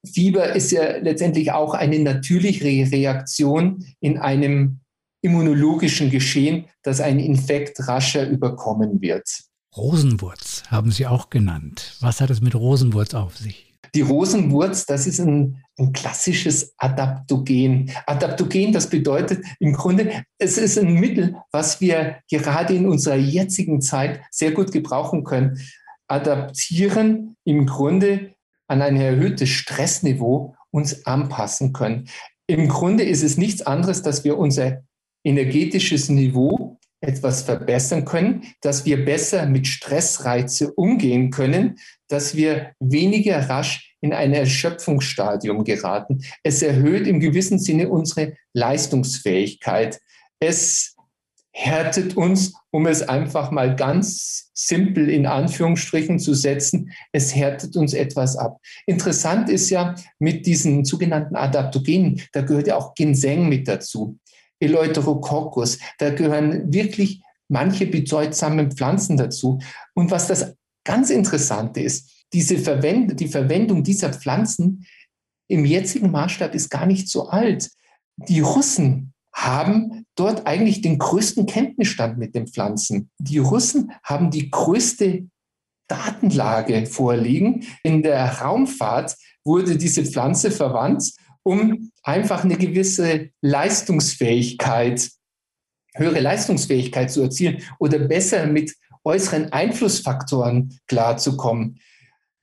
Fieber 0.06 0.56
ist 0.56 0.72
ja 0.72 0.98
letztendlich 0.98 1.52
auch 1.52 1.74
eine 1.74 2.00
natürliche 2.00 2.92
Reaktion 2.92 3.86
in 4.00 4.18
einem 4.18 4.82
immunologischen 5.26 6.10
Geschehen, 6.12 6.66
dass 6.84 7.02
ein 7.02 7.20
Infekt 7.20 7.88
rascher 7.88 8.28
überkommen 8.28 9.02
wird. 9.02 9.28
Rosenwurz 9.76 10.64
haben 10.70 10.92
Sie 10.92 11.06
auch 11.06 11.30
genannt. 11.30 11.98
Was 12.00 12.22
hat 12.22 12.30
es 12.30 12.42
mit 12.42 12.56
Rosenwurz 12.56 13.14
auf 13.14 13.38
sich? 13.38 13.74
Die 13.94 14.02
Rosenwurz, 14.02 14.86
das 14.86 15.08
ist 15.08 15.20
ein, 15.20 15.64
ein, 15.78 15.94
klassisches 15.94 16.74
Adaptogen. 16.78 17.92
Adaptogen, 18.06 18.72
das 18.72 18.90
bedeutet 18.90 19.44
im 19.60 19.74
Grunde, 19.74 20.24
es 20.38 20.58
ist 20.58 20.78
ein 20.78 20.94
Mittel, 20.96 21.36
was 21.52 21.82
wir 21.82 22.18
gerade 22.30 22.76
in 22.76 22.88
unserer 22.88 23.16
jetzigen 23.16 23.82
Zeit 23.82 24.22
sehr 24.32 24.52
gut 24.52 24.72
gebrauchen 24.72 25.24
können. 25.24 25.60
Adaptieren 26.08 27.36
im 27.46 27.66
Grunde 27.66 28.36
an 28.68 28.82
ein 28.82 28.98
erhöhtes 28.98 29.50
Stressniveau 29.50 30.56
uns 30.72 31.06
anpassen 31.06 31.74
können. 31.74 32.10
Im 32.48 32.68
Grunde 32.68 33.04
ist 33.04 33.24
es 33.24 33.38
nichts 33.38 33.62
anderes, 33.62 34.02
dass 34.02 34.24
wir 34.24 34.38
unser 34.38 34.84
energetisches 35.26 36.08
Niveau 36.10 36.78
etwas 37.02 37.44
verbessern 37.44 38.06
können, 38.06 38.44
dass 38.62 38.86
wir 38.86 39.04
besser 39.04 39.46
mit 39.46 39.68
Stressreize 39.68 40.72
umgehen 40.74 41.30
können, 41.30 41.78
dass 42.08 42.36
wir 42.36 42.72
weniger 42.80 43.50
rasch 43.50 43.96
in 44.02 44.14
ein 44.14 44.34
Erschöpfungsstadium 44.34 45.64
geraten. 45.64 46.24
Es 46.44 46.62
erhöht 46.62 47.08
im 47.08 47.20
gewissen 47.20 47.60
Sinne 47.60 47.90
unsere 47.90 48.34
Leistungsfähigkeit. 48.54 50.00
Es 50.40 50.96
härtet 51.52 52.18
uns, 52.18 52.54
um 52.72 52.86
es 52.86 53.02
einfach 53.02 53.50
mal 53.50 53.76
ganz 53.76 54.52
simpel 54.54 55.10
in 55.10 55.26
Anführungsstrichen 55.26 56.20
zu 56.20 56.34
setzen, 56.34 56.92
es 57.14 57.34
härtet 57.34 57.78
uns 57.78 57.94
etwas 57.94 58.36
ab. 58.36 58.60
Interessant 58.86 59.50
ist 59.50 59.70
ja 59.70 59.96
mit 60.20 60.46
diesen 60.46 60.84
sogenannten 60.84 61.38
Adaptogenen, 61.38 62.22
da 62.34 62.42
gehört 62.42 62.68
ja 62.68 62.76
auch 62.76 62.94
Ginseng 62.94 63.48
mit 63.48 63.70
dazu. 63.70 64.20
Eleuterococcus. 64.60 65.80
Da 65.98 66.12
gehören 66.12 66.74
wirklich 66.74 67.22
manche 67.48 67.86
bedeutsame 67.86 68.72
Pflanzen 68.72 69.18
dazu. 69.18 69.60
Und 69.94 70.12
was 70.12 70.28
das 70.28 70.56
ganz 70.84 71.10
Interessante 71.10 71.82
ist, 71.82 72.12
diese 72.34 72.58
Verwend 72.58 73.20
die 73.20 73.28
Verwendung 73.28 73.84
dieser 73.84 74.14
Pflanzen 74.14 74.86
im 75.48 75.66
jetzigen 75.66 76.12
Maßstab 76.12 76.56
ist 76.56 76.70
gar 76.70 76.86
nicht 76.86 77.08
so 77.08 77.30
alt. 77.30 77.70
Die 78.18 78.40
Russen 78.40 79.14
haben 79.34 80.06
dort 80.16 80.48
eigentlich 80.48 80.82
den 80.82 80.98
größten 80.98 81.46
Kenntnisstand 81.46 82.18
mit 82.18 82.34
den 82.36 82.48
Pflanzen. 82.48 83.12
Die 83.20 83.38
Russen 83.38 83.92
haben 84.04 84.32
die 84.32 84.50
größte 84.50 85.28
Datenlage 85.88 86.86
vorliegen. 86.88 87.64
In 87.84 88.02
der 88.02 88.42
Raumfahrt 88.42 89.16
wurde 89.44 89.78
diese 89.78 90.04
Pflanze 90.04 90.50
verwandt 90.50 91.12
um 91.46 91.92
einfach 92.02 92.44
eine 92.44 92.58
gewisse 92.58 93.30
Leistungsfähigkeit, 93.42 95.10
höhere 95.96 96.20
Leistungsfähigkeit 96.20 97.12
zu 97.12 97.22
erzielen 97.22 97.62
oder 97.80 98.00
besser 98.00 98.48
mit 98.48 98.76
äußeren 99.04 99.54
Einflussfaktoren 99.54 100.80
klarzukommen. 100.88 101.80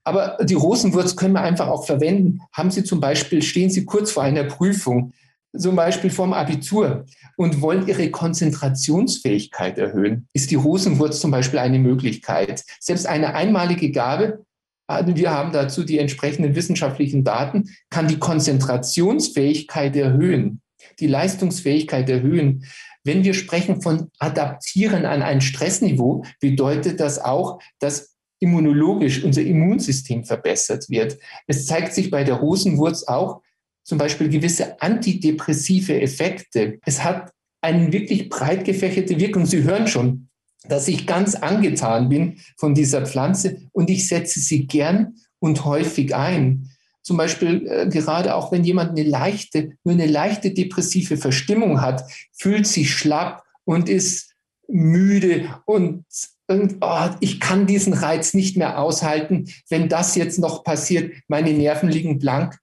Aber 0.05 0.39
die 0.43 0.55
Rosenwurz 0.55 1.17
können 1.17 1.35
wir 1.35 1.43
einfach 1.43 1.69
auch 1.69 1.85
verwenden. 1.85 2.41
Haben 2.53 2.71
Sie 2.71 2.85
zum 2.85 3.01
Beispiel, 3.01 3.43
stehen 3.43 3.71
Sie 3.71 3.85
kurz 3.85 4.13
vor 4.13 4.23
einer 4.23 4.45
Prüfung, 4.45 5.13
zum 5.57 5.77
Beispiel 5.77 6.11
vom 6.11 6.33
Abitur 6.33 7.05
und 7.37 7.61
wollen 7.61 7.87
Ihre 7.87 8.11
Konzentrationsfähigkeit 8.11 9.79
erhöhen, 9.79 10.29
ist 10.33 10.51
die 10.51 10.57
Rosenwurz 10.57 11.21
zum 11.21 11.31
Beispiel 11.31 11.59
eine 11.59 11.79
Möglichkeit. 11.79 12.65
Selbst 12.81 13.07
eine 13.07 13.35
einmalige 13.35 13.91
Gabe 13.91 14.45
wir 14.89 15.31
haben 15.31 15.53
dazu 15.53 15.85
die 15.85 15.99
entsprechenden 15.99 16.55
wissenschaftlichen 16.55 17.25
Daten, 17.25 17.71
kann 17.91 18.09
die 18.09 18.19
Konzentrationsfähigkeit 18.19 19.97
erhöhen, 19.97 20.61
die 21.01 21.07
Leistungsfähigkeit 21.07 22.09
erhöhen. 22.11 22.65
Wenn 23.05 23.25
wir 23.25 23.35
sprechen 23.35 23.83
von 23.83 24.11
Adaptieren 24.19 25.07
an 25.07 25.23
ein 25.23 25.41
Stressniveau, 25.41 26.25
bedeutet 26.41 27.01
das 27.01 27.19
auch, 27.19 27.61
dass 27.79 28.13
immunologisch 28.41 29.23
unser 29.23 29.43
Immunsystem 29.43 30.25
verbessert 30.25 30.89
wird. 30.89 31.17
Es 31.47 31.67
zeigt 31.67 31.95
sich 31.95 32.11
bei 32.11 32.25
der 32.25 32.35
Rosenwurz 32.35 33.05
auch 33.05 33.41
zum 33.85 33.99
Beispiel 33.99 34.29
gewisse 34.29 34.81
antidepressive 34.81 36.01
Effekte. 36.01 36.79
Es 36.85 37.03
hat 37.05 37.33
eine 37.61 37.93
wirklich 37.93 38.29
breit 38.29 38.65
gefächerte 38.65 39.19
Wirkung. 39.19 39.47
Sie 39.47 39.63
hören 39.63 39.87
schon, 39.87 40.29
dass 40.69 40.89
ich 40.89 41.07
ganz 41.07 41.35
angetan 41.35 42.09
bin 42.09 42.39
von 42.57 42.75
dieser 42.75 43.05
Pflanze 43.07 43.59
und 43.73 43.91
ich 43.91 44.09
setze 44.09 44.41
sie 44.41 44.67
gern 44.67 45.17
und 45.39 45.65
häufig 45.65 46.15
ein. 46.15 46.69
Zum 47.03 47.17
Beispiel 47.17 47.67
äh, 47.67 47.89
gerade 47.89 48.35
auch 48.35 48.53
wenn 48.53 48.65
jemand 48.65 48.91
eine 48.91 49.03
leichte, 49.03 49.73
nur 49.83 49.95
eine 49.95 50.07
leichte 50.07 50.53
depressive 50.53 51.17
Verstimmung 51.17 51.81
hat, 51.81 52.05
fühlt 52.33 52.67
sich 52.67 52.93
schlapp 52.93 53.43
und 53.65 53.89
ist 53.89 54.35
müde 54.69 55.49
und, 55.67 56.05
und 56.47 56.77
oh, 56.81 57.09
ich 57.21 57.41
kann 57.41 57.67
diesen 57.67 57.93
Reiz 57.93 58.35
nicht 58.35 58.57
mehr 58.57 58.79
aushalten. 58.79 59.49
Wenn 59.69 59.89
das 59.89 60.15
jetzt 60.15 60.39
noch 60.39 60.63
passiert, 60.63 61.13
meine 61.27 61.53
Nerven 61.53 61.89
liegen 61.89 62.19
blank, 62.19 62.57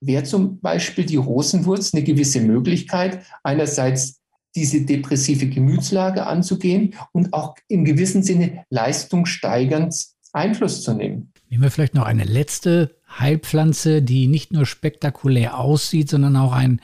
wäre 0.00 0.22
zum 0.22 0.60
Beispiel 0.60 1.04
die 1.04 1.16
Rosenwurz 1.16 1.92
eine 1.92 2.02
gewisse 2.02 2.40
Möglichkeit, 2.40 3.24
einerseits 3.42 4.19
diese 4.54 4.82
depressive 4.82 5.46
Gemütslage 5.46 6.26
anzugehen 6.26 6.94
und 7.12 7.32
auch 7.32 7.54
im 7.68 7.84
gewissen 7.84 8.22
Sinne 8.22 8.64
leistungssteigernd 8.70 9.94
Einfluss 10.32 10.82
zu 10.82 10.94
nehmen. 10.94 11.32
Nehmen 11.48 11.62
wir 11.62 11.70
vielleicht 11.70 11.94
noch 11.94 12.04
eine 12.04 12.24
letzte 12.24 12.96
Heilpflanze, 13.18 14.02
die 14.02 14.28
nicht 14.28 14.52
nur 14.52 14.66
spektakulär 14.66 15.58
aussieht, 15.58 16.08
sondern 16.08 16.36
auch 16.36 16.52
einen 16.52 16.80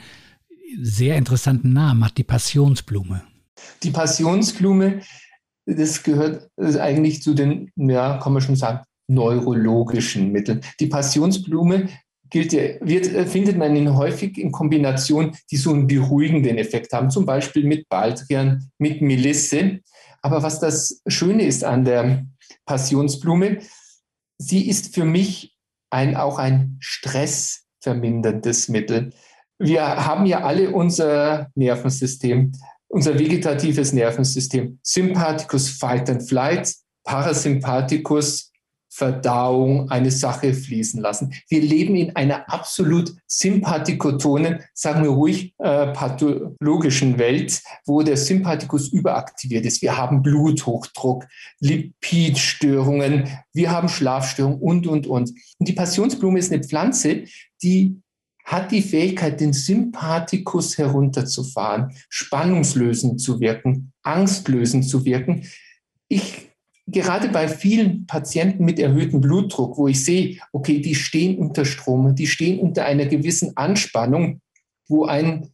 sehr 0.81 1.15
interessanten 1.15 1.71
Namen 1.71 2.03
hat, 2.03 2.17
die 2.17 2.23
Passionsblume. 2.23 3.23
Die 3.83 3.91
Passionsblume, 3.91 5.01
das 5.65 6.03
gehört 6.03 6.49
eigentlich 6.57 7.21
zu 7.23 7.33
den, 7.33 7.71
ja, 7.75 8.17
kann 8.17 8.33
man 8.33 8.41
schon 8.41 8.57
sagen, 8.57 8.83
neurologischen 9.07 10.31
Mitteln. 10.31 10.61
Die 10.79 10.87
Passionsblume 10.87 11.87
gilt, 12.29 12.53
wird, 12.53 13.07
äh, 13.07 13.25
findet 13.25 13.57
man 13.57 13.75
ihn 13.75 13.95
häufig 13.95 14.37
in 14.37 14.51
Kombination, 14.51 15.35
die 15.51 15.57
so 15.57 15.71
einen 15.73 15.87
beruhigenden 15.87 16.57
Effekt 16.57 16.93
haben, 16.93 17.09
zum 17.09 17.25
Beispiel 17.25 17.65
mit 17.65 17.89
Baldrian, 17.89 18.69
mit 18.77 19.01
Melisse. 19.01 19.79
Aber 20.21 20.43
was 20.43 20.59
das 20.59 21.01
Schöne 21.07 21.43
ist 21.43 21.63
an 21.63 21.85
der 21.85 22.25
Passionsblume, 22.65 23.59
sie 24.37 24.67
ist 24.67 24.93
für 24.93 25.05
mich 25.05 25.55
ein, 25.89 26.15
auch 26.15 26.37
ein 26.37 26.77
stressverminderndes 26.79 28.69
Mittel. 28.69 29.11
Wir 29.59 29.83
haben 29.83 30.25
ja 30.25 30.43
alle 30.43 30.71
unser 30.71 31.49
Nervensystem, 31.55 32.51
unser 32.87 33.17
vegetatives 33.17 33.93
Nervensystem, 33.93 34.79
Sympathikus 34.83 35.69
Fight 35.69 36.09
and 36.09 36.27
Flight, 36.27 36.73
Parasympathikus 37.03 38.51
Verdauung 38.97 39.91
eine 39.91 40.09
Sache 40.09 40.55
fließen 40.55 40.99
lassen. 40.99 41.31
Wir 41.49 41.61
leben 41.61 41.95
in 41.95 42.15
einer 42.15 42.51
absolut 42.51 43.13
sympathikotonen, 43.27 44.63
sagen 44.73 45.03
wir 45.03 45.11
ruhig, 45.11 45.53
äh, 45.59 45.93
pathologischen 45.93 47.19
Welt, 47.19 47.61
wo 47.85 48.01
der 48.01 48.17
Sympathikus 48.17 48.87
überaktiviert 48.87 49.67
ist. 49.67 49.83
Wir 49.83 49.97
haben 49.97 50.23
Bluthochdruck, 50.23 51.27
Lipidstörungen, 51.59 53.29
wir 53.53 53.69
haben 53.69 53.87
Schlafstörungen 53.87 54.59
und, 54.59 54.87
und, 54.87 55.05
und. 55.05 55.29
Und 55.59 55.67
die 55.67 55.73
Passionsblume 55.73 56.39
ist 56.39 56.51
eine 56.51 56.63
Pflanze, 56.63 57.25
die 57.61 58.01
hat 58.45 58.71
die 58.71 58.81
Fähigkeit, 58.81 59.39
den 59.39 59.53
Sympathikus 59.53 60.79
herunterzufahren, 60.79 61.91
spannungslösend 62.09 63.21
zu 63.21 63.39
wirken, 63.39 63.93
angstlösend 64.01 64.89
zu 64.89 65.05
wirken. 65.05 65.43
Ich 66.07 66.46
gerade 66.87 67.29
bei 67.29 67.47
vielen 67.47 68.07
Patienten 68.07 68.65
mit 68.65 68.79
erhöhtem 68.79 69.21
Blutdruck, 69.21 69.77
wo 69.77 69.87
ich 69.87 70.03
sehe, 70.03 70.39
okay, 70.53 70.79
die 70.79 70.95
stehen 70.95 71.37
unter 71.37 71.65
Strom, 71.65 72.15
die 72.15 72.27
stehen 72.27 72.59
unter 72.59 72.85
einer 72.85 73.05
gewissen 73.05 73.55
Anspannung, 73.55 74.41
wo 74.87 75.05
ein 75.05 75.49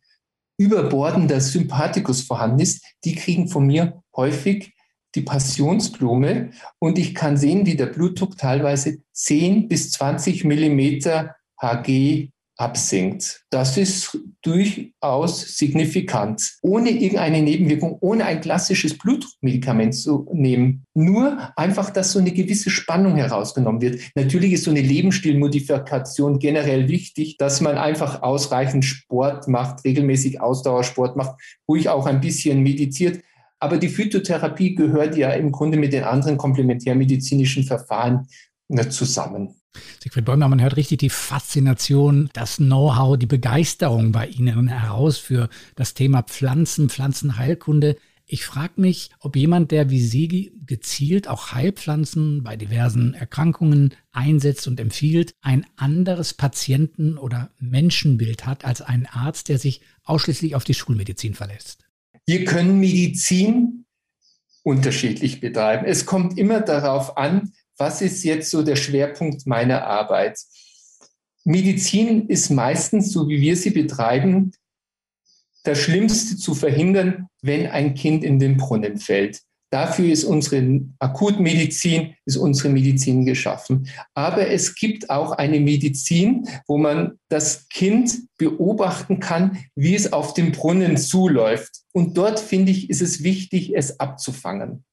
überbordender 0.58 1.42
Sympathikus 1.42 2.22
vorhanden 2.22 2.60
ist, 2.60 2.86
die 3.04 3.16
kriegen 3.16 3.48
von 3.48 3.66
mir 3.66 4.04
häufig 4.16 4.74
die 5.16 5.22
Passionsblume. 5.22 6.52
Und 6.80 6.98
ich 6.98 7.16
kann 7.16 7.38
sehen, 7.38 7.66
wie 7.66 7.76
der 7.76 7.88
Blutdruck 7.88 8.38
teilweise 8.38 9.00
10 9.14 9.68
bis 9.68 9.92
20 9.92 10.44
Millimeter 10.44 11.36
Hg 11.60 12.32
absinkt. 12.64 13.44
Das 13.50 13.78
ist 13.78 14.18
durchaus 14.42 15.58
signifikant. 15.58 16.54
Ohne 16.62 16.92
irgendeine 16.92 17.42
Nebenwirkung, 17.42 17.98
ohne 18.00 18.26
ein 18.26 18.40
klassisches 18.40 18.98
Blutdruckmedikament 18.98 19.94
zu 19.94 20.26
nehmen. 20.32 20.86
Nur 20.94 21.52
einfach, 21.58 21.90
dass 21.90 22.14
so 22.14 22.20
eine 22.20 22.32
gewisse 22.32 22.70
Spannung 22.70 23.18
herausgenommen 23.18 23.82
wird. 23.82 24.00
Natürlich 24.16 24.54
ist 24.54 24.64
so 24.64 24.72
eine 24.72 24.82
Lebensstilmodifikation 24.82 26.40
generell 26.40 26.88
wichtig, 26.88 27.36
dass 27.38 27.60
man 27.60 27.78
einfach 27.78 28.22
ausreichend 28.22 28.86
Sport 28.86 29.50
macht, 29.50 29.84
regelmäßig 29.84 30.40
Ausdauersport 30.40 31.18
macht, 31.18 31.36
ruhig 31.68 31.90
auch 31.90 32.06
ein 32.06 32.22
bisschen 32.22 32.64
meditiert. 32.64 33.22
Aber 33.60 33.78
die 33.78 33.90
Phytotherapie 33.90 34.76
gehört 34.76 35.18
ja 35.18 35.32
im 35.32 35.52
Grunde 35.52 35.78
mit 35.78 35.92
den 35.92 36.06
anderen 36.06 36.38
komplementärmedizinischen 36.38 37.64
Verfahren 37.64 38.28
zusammen. 38.90 39.56
Siegfried 40.02 40.26
Bäumer, 40.26 40.48
man 40.48 40.62
hört 40.62 40.76
richtig 40.76 41.00
die 41.00 41.10
Faszination, 41.10 42.30
das 42.34 42.58
Know-how, 42.58 43.18
die 43.18 43.26
Begeisterung 43.26 44.12
bei 44.12 44.28
Ihnen 44.28 44.68
heraus 44.68 45.18
für 45.18 45.50
das 45.76 45.94
Thema 45.94 46.24
Pflanzen, 46.24 46.90
Pflanzenheilkunde. 46.90 47.98
Ich 48.26 48.46
frage 48.46 48.80
mich, 48.82 49.10
ob 49.20 49.36
jemand, 49.36 49.72
der 49.72 49.90
wie 49.90 50.02
Sie 50.02 50.54
gezielt 50.66 51.28
auch 51.28 51.52
Heilpflanzen 51.52 52.44
bei 52.44 52.56
diversen 52.56 53.14
Erkrankungen 53.14 53.94
einsetzt 54.12 54.68
und 54.68 54.80
empfiehlt, 54.80 55.36
ein 55.42 55.66
anderes 55.76 56.34
Patienten- 56.34 57.18
oder 57.18 57.52
Menschenbild 57.60 58.46
hat 58.46 58.66
als 58.66 58.82
ein 58.82 59.08
Arzt, 59.08 59.50
der 59.50 59.60
sich 59.60 59.82
ausschließlich 60.04 60.56
auf 60.56 60.64
die 60.64 60.74
Schulmedizin 60.74 61.34
verlässt. 61.34 61.86
Wir 62.26 62.46
können 62.46 62.80
Medizin 62.80 63.86
unterschiedlich 64.64 65.42
betreiben. 65.42 65.86
Es 65.86 66.06
kommt 66.06 66.38
immer 66.38 66.62
darauf 66.62 67.18
an, 67.18 67.52
was 67.84 68.02
ist 68.02 68.24
jetzt 68.24 68.50
so 68.50 68.64
der 68.64 68.78
Schwerpunkt 68.78 69.46
meiner 69.46 69.86
Arbeit? 69.86 70.40
Medizin 71.44 72.30
ist 72.30 72.50
meistens, 72.50 73.12
so 73.12 73.28
wie 73.28 73.42
wir 73.42 73.58
sie 73.58 73.72
betreiben, 73.72 74.54
das 75.66 75.80
Schlimmste 75.80 76.38
zu 76.38 76.56
verhindern, 76.56 77.28
wenn 77.42 77.68
ein 77.68 77.94
Kind 77.94 78.24
in 78.24 78.40
den 78.40 78.56
Brunnen 78.56 79.00
fällt. 79.00 79.42
Dafür 79.70 80.10
ist 80.14 80.24
unsere 80.24 80.80
Akutmedizin, 81.00 82.16
ist 82.24 82.38
unsere 82.38 82.70
Medizin 82.70 83.26
geschaffen. 83.26 83.90
Aber 84.14 84.48
es 84.48 84.76
gibt 84.76 85.10
auch 85.10 85.32
eine 85.34 85.60
Medizin, 85.60 86.48
wo 86.68 86.78
man 86.78 87.20
das 87.28 87.68
Kind 87.68 88.30
beobachten 88.38 89.20
kann, 89.20 89.58
wie 89.76 89.96
es 89.96 90.14
auf 90.14 90.34
dem 90.34 90.54
Brunnen 90.54 90.96
zuläuft. 90.96 91.82
Und 91.92 92.16
dort 92.18 92.40
finde 92.40 92.72
ich, 92.72 92.90
ist 92.90 93.02
es 93.02 93.24
wichtig, 93.24 93.76
es 93.76 94.00
abzufangen. 94.00 94.86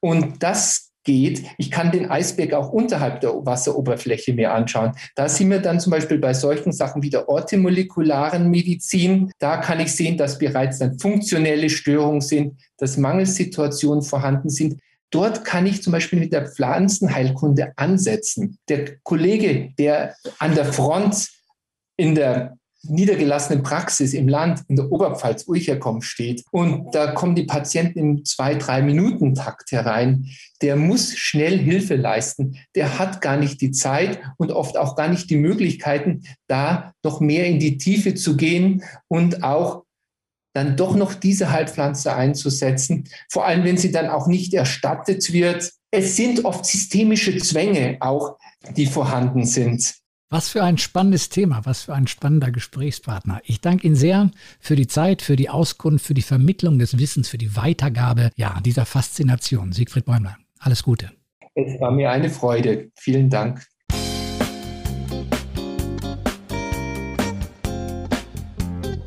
Und 0.00 0.44
das 0.44 0.91
geht. 1.04 1.44
Ich 1.58 1.70
kann 1.70 1.90
den 1.90 2.10
Eisberg 2.10 2.52
auch 2.54 2.70
unterhalb 2.70 3.20
der 3.20 3.34
Wasseroberfläche 3.44 4.32
mir 4.32 4.52
anschauen. 4.52 4.92
Da 5.14 5.28
sind 5.28 5.50
wir 5.50 5.58
dann 5.58 5.80
zum 5.80 5.90
Beispiel 5.90 6.18
bei 6.18 6.34
solchen 6.34 6.72
Sachen 6.72 7.02
wie 7.02 7.10
der 7.10 7.28
orthomolekularen 7.28 8.50
Medizin. 8.50 9.30
Da 9.38 9.56
kann 9.58 9.80
ich 9.80 9.92
sehen, 9.92 10.16
dass 10.16 10.38
bereits 10.38 10.78
dann 10.78 10.98
funktionelle 10.98 11.70
Störungen 11.70 12.20
sind, 12.20 12.60
dass 12.78 12.96
Mangelsituationen 12.96 14.02
vorhanden 14.02 14.48
sind. 14.48 14.80
Dort 15.10 15.44
kann 15.44 15.66
ich 15.66 15.82
zum 15.82 15.92
Beispiel 15.92 16.18
mit 16.18 16.32
der 16.32 16.48
Pflanzenheilkunde 16.48 17.72
ansetzen. 17.76 18.58
Der 18.68 18.96
Kollege, 19.02 19.70
der 19.78 20.14
an 20.38 20.54
der 20.54 20.72
Front 20.72 21.28
in 21.98 22.14
der 22.14 22.56
niedergelassenen 22.84 23.62
Praxis 23.62 24.12
im 24.12 24.28
Land, 24.28 24.62
in 24.68 24.76
der 24.76 24.90
Oberpfalz, 24.90 25.46
wo 25.46 25.54
ich 25.54 25.68
herkomme, 25.68 26.02
steht 26.02 26.44
und 26.50 26.94
da 26.94 27.12
kommen 27.12 27.34
die 27.34 27.44
Patienten 27.44 27.98
im 27.98 28.24
zwei, 28.24 28.54
drei 28.54 28.82
Minuten 28.82 29.34
Takt 29.34 29.70
herein, 29.70 30.26
der 30.62 30.76
muss 30.76 31.16
schnell 31.16 31.58
Hilfe 31.58 31.96
leisten. 31.96 32.56
Der 32.74 32.98
hat 32.98 33.20
gar 33.20 33.36
nicht 33.36 33.60
die 33.60 33.70
Zeit 33.70 34.20
und 34.36 34.52
oft 34.52 34.76
auch 34.76 34.96
gar 34.96 35.08
nicht 35.08 35.30
die 35.30 35.36
Möglichkeiten, 35.36 36.22
da 36.48 36.92
noch 37.04 37.20
mehr 37.20 37.46
in 37.46 37.58
die 37.58 37.78
Tiefe 37.78 38.14
zu 38.14 38.36
gehen 38.36 38.82
und 39.08 39.42
auch 39.44 39.84
dann 40.54 40.76
doch 40.76 40.94
noch 40.94 41.14
diese 41.14 41.50
Heilpflanze 41.50 42.14
einzusetzen, 42.14 43.08
vor 43.30 43.46
allem 43.46 43.64
wenn 43.64 43.78
sie 43.78 43.90
dann 43.90 44.08
auch 44.08 44.26
nicht 44.26 44.52
erstattet 44.54 45.32
wird. 45.32 45.72
Es 45.90 46.16
sind 46.16 46.44
oft 46.44 46.66
systemische 46.66 47.36
Zwänge 47.38 47.96
auch, 48.00 48.36
die 48.76 48.86
vorhanden 48.86 49.44
sind. 49.44 50.01
Was 50.32 50.48
für 50.48 50.64
ein 50.64 50.78
spannendes 50.78 51.28
Thema, 51.28 51.60
was 51.64 51.82
für 51.82 51.94
ein 51.94 52.06
spannender 52.06 52.50
Gesprächspartner. 52.50 53.42
Ich 53.44 53.60
danke 53.60 53.86
Ihnen 53.86 53.96
sehr 53.96 54.30
für 54.60 54.76
die 54.76 54.86
Zeit, 54.86 55.20
für 55.20 55.36
die 55.36 55.50
Auskunft, 55.50 56.06
für 56.06 56.14
die 56.14 56.22
Vermittlung 56.22 56.78
des 56.78 56.98
Wissens, 56.98 57.28
für 57.28 57.36
die 57.36 57.54
Weitergabe 57.54 58.30
ja, 58.36 58.58
dieser 58.64 58.86
Faszination. 58.86 59.72
Siegfried 59.72 60.06
Bäumler, 60.06 60.38
alles 60.58 60.84
Gute. 60.84 61.10
Es 61.54 61.78
war 61.82 61.90
mir 61.90 62.10
eine 62.10 62.30
Freude. 62.30 62.90
Vielen 62.98 63.28
Dank. 63.28 63.62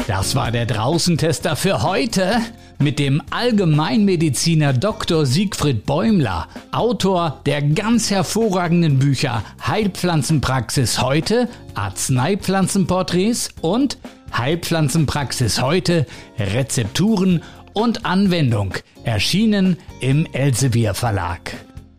Das 0.06 0.36
war 0.36 0.52
der 0.52 0.68
Draußentester 0.68 1.56
für 1.56 1.82
heute 1.82 2.40
mit 2.80 3.00
dem 3.00 3.22
Allgemeinmediziner 3.30 4.74
Dr. 4.74 5.26
Siegfried 5.26 5.86
Bäumler, 5.86 6.48
Autor 6.72 7.42
der 7.46 7.62
ganz 7.62 8.12
hervorragenden 8.12 9.00
Bücher 9.00 9.44
Heilpflanzenpraxis 9.66 11.02
heute, 11.02 11.48
Arzneipflanzenporträts 11.74 13.50
und 13.62 13.98
Heilpflanzenpraxis 14.38 15.62
heute, 15.62 16.06
Rezepturen 16.38 17.42
und 17.74 18.06
Anwendung, 18.06 18.74
erschienen 19.04 19.78
im 20.00 20.28
Elsevier 20.32 20.94
Verlag. 20.94 21.52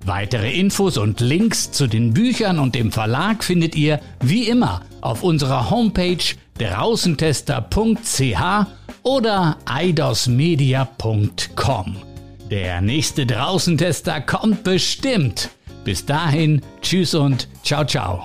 Weitere 0.05 0.53
Infos 0.53 0.99
und 0.99 1.21
Links 1.21 1.73
zu 1.73 1.89
den 1.89 2.15
Büchern 2.15 2.61
und 2.61 2.75
dem 2.75 2.93
Verlag 2.93 3.43
findet 3.43 3.75
ihr 3.75 4.01
wie 4.21 4.49
immer 4.49 4.83
auf 5.01 5.23
unserer 5.23 5.71
Homepage 5.71 6.19
draußentester.ch 6.59 8.67
oder 9.07 9.57
eidosmedia.com. 9.67 11.97
Der 12.51 12.81
nächste 12.81 13.25
Draußentester 13.25 14.21
kommt 14.21 14.65
bestimmt. 14.65 15.51
Bis 15.85 16.05
dahin, 16.05 16.61
tschüss 16.83 17.15
und 17.15 17.47
ciao 17.63 17.85
ciao. 17.85 18.25